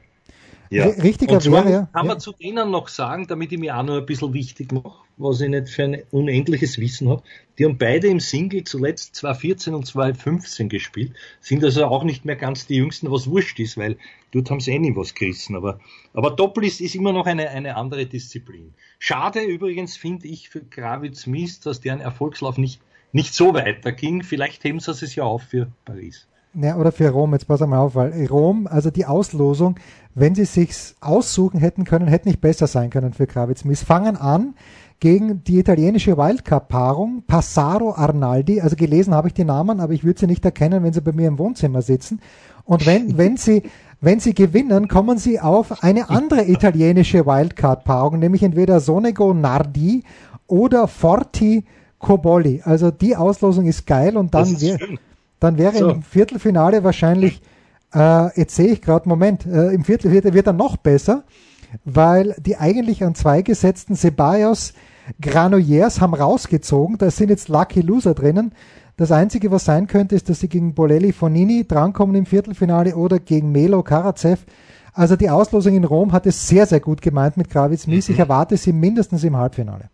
Ja. 0.69 0.87
Richtiger 0.87 1.35
und 1.35 1.41
zwar 1.41 1.69
ja. 1.69 1.87
kann 1.93 2.07
man 2.07 2.19
zu 2.19 2.33
denen 2.33 2.71
noch 2.71 2.89
sagen, 2.89 3.25
damit 3.27 3.53
ich 3.53 3.57
mir 3.57 3.77
auch 3.77 3.83
noch 3.83 3.95
ein 3.95 4.05
bisschen 4.05 4.33
wichtig 4.33 4.73
mache, 4.73 4.99
was 5.15 5.39
ich 5.39 5.47
nicht 5.47 5.69
für 5.69 5.83
ein 5.85 6.03
unendliches 6.11 6.77
Wissen 6.77 7.07
habe. 7.07 7.23
Die 7.57 7.63
haben 7.63 7.77
beide 7.77 8.07
im 8.07 8.19
Single 8.19 8.65
zuletzt 8.65 9.15
2014 9.15 9.73
und 9.73 9.85
2015 9.85 10.67
gespielt, 10.67 11.13
sind 11.39 11.63
also 11.63 11.85
auch 11.85 12.03
nicht 12.03 12.25
mehr 12.25 12.35
ganz 12.35 12.67
die 12.67 12.75
Jüngsten, 12.75 13.09
was 13.09 13.29
wurscht 13.29 13.59
ist, 13.61 13.77
weil 13.77 13.95
dort 14.31 14.51
haben 14.51 14.59
sie 14.59 14.71
eh 14.71 14.79
nie 14.79 14.93
was 14.93 15.13
gerissen. 15.13 15.55
Aber, 15.55 15.79
aber 16.13 16.31
Doppel 16.31 16.65
ist, 16.65 16.81
ist 16.81 16.95
immer 16.95 17.13
noch 17.13 17.27
eine, 17.27 17.49
eine 17.49 17.77
andere 17.77 18.05
Disziplin. 18.05 18.73
Schade 18.99 19.41
übrigens 19.41 19.95
finde 19.95 20.27
ich 20.27 20.49
für 20.49 20.61
Gravitz 20.61 21.27
Mies, 21.27 21.61
dass 21.61 21.79
deren 21.79 22.01
Erfolgslauf 22.01 22.57
nicht, 22.57 22.81
nicht 23.11 23.33
so 23.33 23.53
weiter 23.53 23.91
ging. 23.91 24.23
Vielleicht 24.23 24.63
heben 24.63 24.79
sie 24.79 24.91
es 24.91 25.15
ja 25.15 25.23
auf 25.23 25.43
für 25.43 25.67
Paris. 25.85 26.27
Ja, 26.59 26.77
oder 26.77 26.91
für 26.91 27.09
Rom, 27.09 27.33
jetzt 27.33 27.47
pass 27.47 27.59
mal 27.59 27.77
auf, 27.77 27.93
weil 27.93 28.25
Rom, 28.25 28.67
also 28.67 28.89
die 28.89 29.05
Auslosung, 29.05 29.75
wenn 30.15 30.33
sie 30.33 30.45
sich's 30.45 30.95
aussuchen 31.01 31.59
hätten 31.59 31.83
können, 31.83 32.07
hätte 32.07 32.27
nicht 32.27 32.41
besser 32.41 32.65
sein 32.65 32.89
können 32.89 33.13
für 33.13 33.27
Kravitz. 33.27 33.63
Wir 33.63 33.77
fangen 33.77 34.17
an 34.17 34.55
gegen 34.99 35.43
die 35.43 35.59
italienische 35.59 36.17
Wildcup-Paarung 36.17 37.23
Passaro 37.27 37.93
Arnaldi. 37.93 38.61
Also 38.61 38.75
gelesen 38.75 39.13
habe 39.13 39.27
ich 39.27 39.35
die 39.35 39.43
Namen, 39.43 39.79
aber 39.79 39.93
ich 39.93 40.03
würde 40.03 40.19
sie 40.19 40.27
nicht 40.27 40.43
erkennen, 40.43 40.83
wenn 40.83 40.93
sie 40.93 41.01
bei 41.01 41.11
mir 41.11 41.27
im 41.27 41.37
Wohnzimmer 41.37 41.83
sitzen. 41.83 42.21
Und 42.65 42.87
wenn, 42.87 43.17
wenn 43.17 43.37
sie, 43.37 43.61
wenn 44.01 44.19
sie 44.19 44.33
gewinnen, 44.33 44.87
kommen 44.87 45.19
sie 45.19 45.39
auf 45.39 45.83
eine 45.83 46.09
andere 46.09 46.49
italienische 46.49 47.27
Wildcard-Paarung, 47.27 48.17
nämlich 48.17 48.41
entweder 48.41 48.79
Sonego 48.79 49.33
Nardi 49.33 50.03
oder 50.47 50.87
Forti 50.87 51.65
Cobolli. 51.99 52.61
Also 52.63 52.91
die 52.91 53.15
Auslosung 53.15 53.65
ist 53.65 53.85
geil 53.85 54.17
und 54.17 54.33
dann, 54.33 54.59
wär, 54.61 54.77
dann 55.39 55.57
wäre 55.57 55.77
so. 55.77 55.89
im 55.89 56.03
Viertelfinale 56.03 56.83
wahrscheinlich, 56.83 57.41
äh, 57.93 58.39
jetzt 58.39 58.55
sehe 58.55 58.67
ich 58.67 58.81
gerade, 58.81 59.07
Moment, 59.09 59.45
äh, 59.45 59.69
im 59.69 59.83
Viertelfinale 59.83 60.33
wird 60.33 60.47
er 60.47 60.53
noch 60.53 60.77
besser, 60.77 61.23
weil 61.85 62.35
die 62.39 62.57
eigentlich 62.57 63.03
an 63.03 63.15
zwei 63.15 63.41
gesetzten 63.41 63.95
Ceballos 63.95 64.73
Granollers 65.21 66.01
haben 66.01 66.13
rausgezogen, 66.13 66.97
da 66.97 67.09
sind 67.09 67.29
jetzt 67.29 67.49
Lucky 67.49 67.81
Loser 67.81 68.13
drinnen. 68.13 68.51
Das 68.97 69.11
Einzige, 69.11 69.51
was 69.51 69.63
sein 69.63 69.87
könnte, 69.87 70.15
ist, 70.15 70.27
dass 70.27 70.39
sie 70.39 70.49
gegen 70.49 70.73
Bolelli 70.73 71.13
Fonini 71.13 71.65
drankommen 71.67 72.15
im 72.15 72.25
Viertelfinale 72.25 72.95
oder 72.95 73.19
gegen 73.19 73.51
Melo 73.51 73.83
Karatsev. 73.83 74.45
Also 74.93 75.15
die 75.15 75.29
Auslosung 75.29 75.75
in 75.75 75.83
Rom 75.83 76.11
hat 76.11 76.25
es 76.25 76.47
sehr, 76.47 76.65
sehr 76.65 76.79
gut 76.79 77.01
gemeint 77.01 77.37
mit 77.37 77.49
Gravitz 77.51 77.85
Mies. 77.85 78.09
Mhm. 78.09 78.13
Ich 78.15 78.19
erwarte 78.19 78.57
sie 78.57 78.73
mindestens 78.73 79.23
im 79.23 79.37
Halbfinale. 79.37 79.89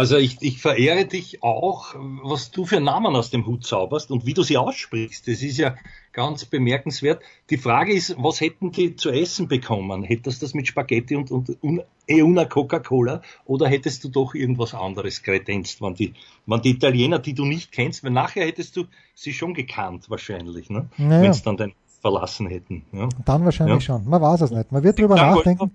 Also 0.00 0.16
ich, 0.16 0.38
ich 0.40 0.62
verehre 0.62 1.04
dich 1.04 1.42
auch, 1.42 1.94
was 2.22 2.50
du 2.50 2.64
für 2.64 2.80
Namen 2.80 3.14
aus 3.14 3.28
dem 3.28 3.44
Hut 3.44 3.66
zauberst 3.66 4.10
und 4.10 4.24
wie 4.24 4.32
du 4.32 4.42
sie 4.42 4.56
aussprichst. 4.56 5.28
Das 5.28 5.42
ist 5.42 5.58
ja 5.58 5.74
ganz 6.14 6.46
bemerkenswert. 6.46 7.20
Die 7.50 7.58
Frage 7.58 7.92
ist, 7.92 8.16
was 8.16 8.40
hätten 8.40 8.72
die 8.72 8.96
zu 8.96 9.10
essen 9.10 9.46
bekommen? 9.46 10.02
Hättest 10.02 10.40
du 10.40 10.46
das 10.46 10.54
mit 10.54 10.66
Spaghetti 10.68 11.16
und, 11.16 11.30
und, 11.30 11.62
und 11.62 11.82
una 12.08 12.46
Coca-Cola 12.46 13.20
oder 13.44 13.68
hättest 13.68 14.02
du 14.02 14.08
doch 14.08 14.34
irgendwas 14.34 14.72
anderes 14.72 15.22
kredenzt, 15.22 15.82
wenn 15.82 15.92
die, 15.92 16.14
wenn 16.46 16.62
die 16.62 16.70
Italiener, 16.70 17.18
die 17.18 17.34
du 17.34 17.44
nicht 17.44 17.70
kennst, 17.70 18.02
weil 18.02 18.12
nachher 18.12 18.46
hättest 18.46 18.78
du 18.78 18.84
sie 19.14 19.34
schon 19.34 19.52
gekannt 19.52 20.08
wahrscheinlich, 20.08 20.70
ne? 20.70 20.88
Naja. 20.96 21.24
wenn 21.24 21.30
es 21.30 21.42
dann 21.42 21.58
dein 21.58 21.74
verlassen 22.00 22.46
hätten. 22.46 22.86
Ja? 22.92 23.10
Dann 23.26 23.44
wahrscheinlich 23.44 23.86
ja. 23.86 23.98
schon. 23.98 24.08
Man 24.08 24.22
weiß 24.22 24.40
es 24.40 24.50
nicht. 24.50 24.72
Man 24.72 24.82
wird 24.82 24.98
drüber 24.98 25.16
nachdenken. 25.16 25.72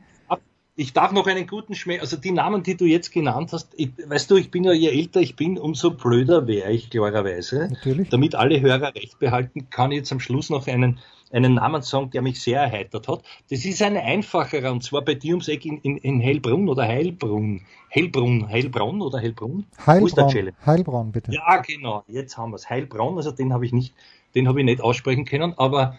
Ich 0.78 0.92
darf 0.92 1.14
noch 1.14 1.26
einen 1.26 1.48
guten 1.48 1.74
Schmäh, 1.74 2.00
also 2.02 2.18
die 2.18 2.32
Namen, 2.32 2.62
die 2.62 2.76
du 2.76 2.84
jetzt 2.84 3.14
genannt 3.14 3.54
hast, 3.54 3.74
ich, 3.78 3.92
weißt 4.06 4.30
du, 4.30 4.36
ich 4.36 4.52
bin 4.52 4.66
ja, 4.66 4.74
je 4.74 4.90
älter 4.90 5.22
ich 5.22 5.38
bin, 5.38 5.58
umso 5.58 5.92
blöder 5.92 6.48
wäre 6.48 6.70
ich 6.74 6.90
klarerweise. 6.90 7.70
Natürlich. 7.72 8.10
Damit 8.10 8.36
alle 8.36 8.60
Hörer 8.60 8.94
recht 8.94 9.18
behalten, 9.20 9.70
kann 9.70 9.94
ich 9.94 10.00
jetzt 10.00 10.12
am 10.12 10.20
Schluss 10.20 10.50
noch 10.50 10.68
einen, 10.68 11.00
einen 11.32 11.54
Namen 11.54 11.82
sagen, 11.82 12.10
der 12.12 12.22
mich 12.22 12.42
sehr 12.42 12.60
erheitert 12.60 13.08
hat. 13.08 13.24
Das 13.50 13.64
ist 13.64 13.82
ein 13.82 13.96
einfacherer, 13.96 14.74
und 14.74 14.84
zwar 14.84 15.04
bei 15.04 15.14
dir 15.14 15.36
ums 15.36 15.48
Eck 15.48 15.66
in, 15.66 15.78
in, 15.78 15.96
in 15.96 16.20
Hellbrunn 16.20 16.68
oder 16.68 16.84
Heilbrunn. 16.84 17.62
Heilbrunn, 17.94 18.50
Heilbronn 18.50 19.02
oder 19.02 19.20
Heilbrunn? 19.20 19.66
Heilbronn, 19.88 20.52
Heilbronn, 20.66 21.12
bitte. 21.14 21.32
Ja, 21.32 21.56
genau, 21.66 22.04
jetzt 22.10 22.38
haben 22.38 22.52
wir 22.52 22.58
es. 22.58 22.70
Heilbronn, 22.70 23.16
also 23.16 23.32
den 23.32 23.54
habe 23.54 23.66
ich 23.66 23.72
nicht, 23.72 23.94
den 24.36 24.50
habe 24.50 24.60
ich 24.60 24.66
nicht 24.66 24.82
aussprechen 24.82 25.24
können, 25.24 25.54
aber 25.58 25.98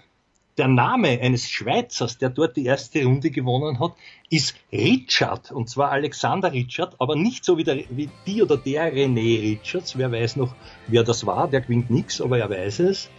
der 0.59 0.68
Name 0.68 1.20
eines 1.20 1.48
Schweizers, 1.48 2.18
der 2.18 2.30
dort 2.30 2.57
die 2.57 2.64
erste 2.64 3.04
Runde 3.04 3.30
gewonnen 3.30 3.78
hat, 3.78 3.92
ist 4.30 4.57
Richard, 4.72 5.52
und 5.52 5.68
zwar 5.68 5.90
Alexander 5.90 6.52
Richard, 6.52 6.94
aber 6.98 7.14
nicht 7.14 7.44
so 7.44 7.59
wie, 7.59 7.64
der, 7.64 7.84
wie 7.90 8.09
die 8.26 8.42
oder 8.42 8.57
der 8.57 8.92
René 8.92 9.40
Richards, 9.42 9.98
wer 9.98 10.11
weiß 10.11 10.36
noch, 10.36 10.54
wer 10.86 11.04
das 11.04 11.26
war, 11.26 11.48
der 11.48 11.61
gewinnt 11.61 11.90
nichts, 11.90 12.20
aber 12.20 12.38
er 12.38 12.48
weiß 12.48 12.80
es, 12.80 13.11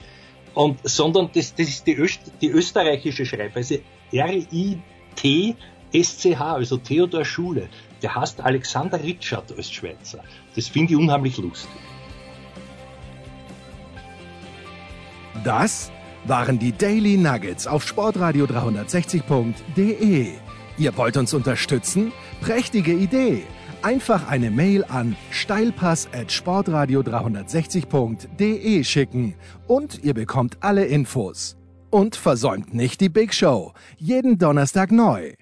und, 0.54 0.80
sondern 0.84 1.30
das, 1.34 1.54
das 1.54 1.68
ist 1.68 1.86
die, 1.86 1.96
Öst, 1.96 2.32
die 2.42 2.50
österreichische 2.50 3.28
Schreibweise 3.28 3.82
R-I-T-S-C-H, 4.12 4.84
also 6.54 6.78
Theodor 6.78 7.26
Schule. 7.26 7.70
Der 8.02 8.16
heißt 8.16 8.42
Alexander 8.42 9.04
Richard 9.04 9.56
als 9.56 9.72
Schweizer. 9.72 10.24
Das 10.56 10.68
finde 10.68 10.94
ich 10.94 11.00
unheimlich 11.00 11.38
lustig. 11.38 11.70
Das 15.44 15.92
waren 16.28 16.60
die 16.60 16.72
Daily 16.72 17.18
Nuggets 17.18 17.68
auf 17.68 17.86
sportradio 17.86 18.46
360.de. 18.46 20.28
Ihr 20.78 20.98
wollt 20.98 21.18
uns 21.18 21.34
unterstützen? 21.34 22.12
Prächtige 22.42 22.94
Idee! 22.94 23.44
Einfach 23.82 24.28
eine 24.28 24.50
Mail 24.50 24.84
an 24.86 25.16
steilpass 25.30 26.10
at 26.12 26.32
sportradio 26.32 27.02
360.de 27.02 28.84
schicken 28.84 29.36
und 29.68 30.04
ihr 30.04 30.14
bekommt 30.14 30.58
alle 30.62 30.86
Infos. 30.86 31.58
Und 31.90 32.16
versäumt 32.16 32.74
nicht 32.74 33.00
die 33.00 33.10
Big 33.10 33.34
Show. 33.34 33.74
Jeden 33.98 34.38
Donnerstag 34.38 34.92
neu. 34.92 35.34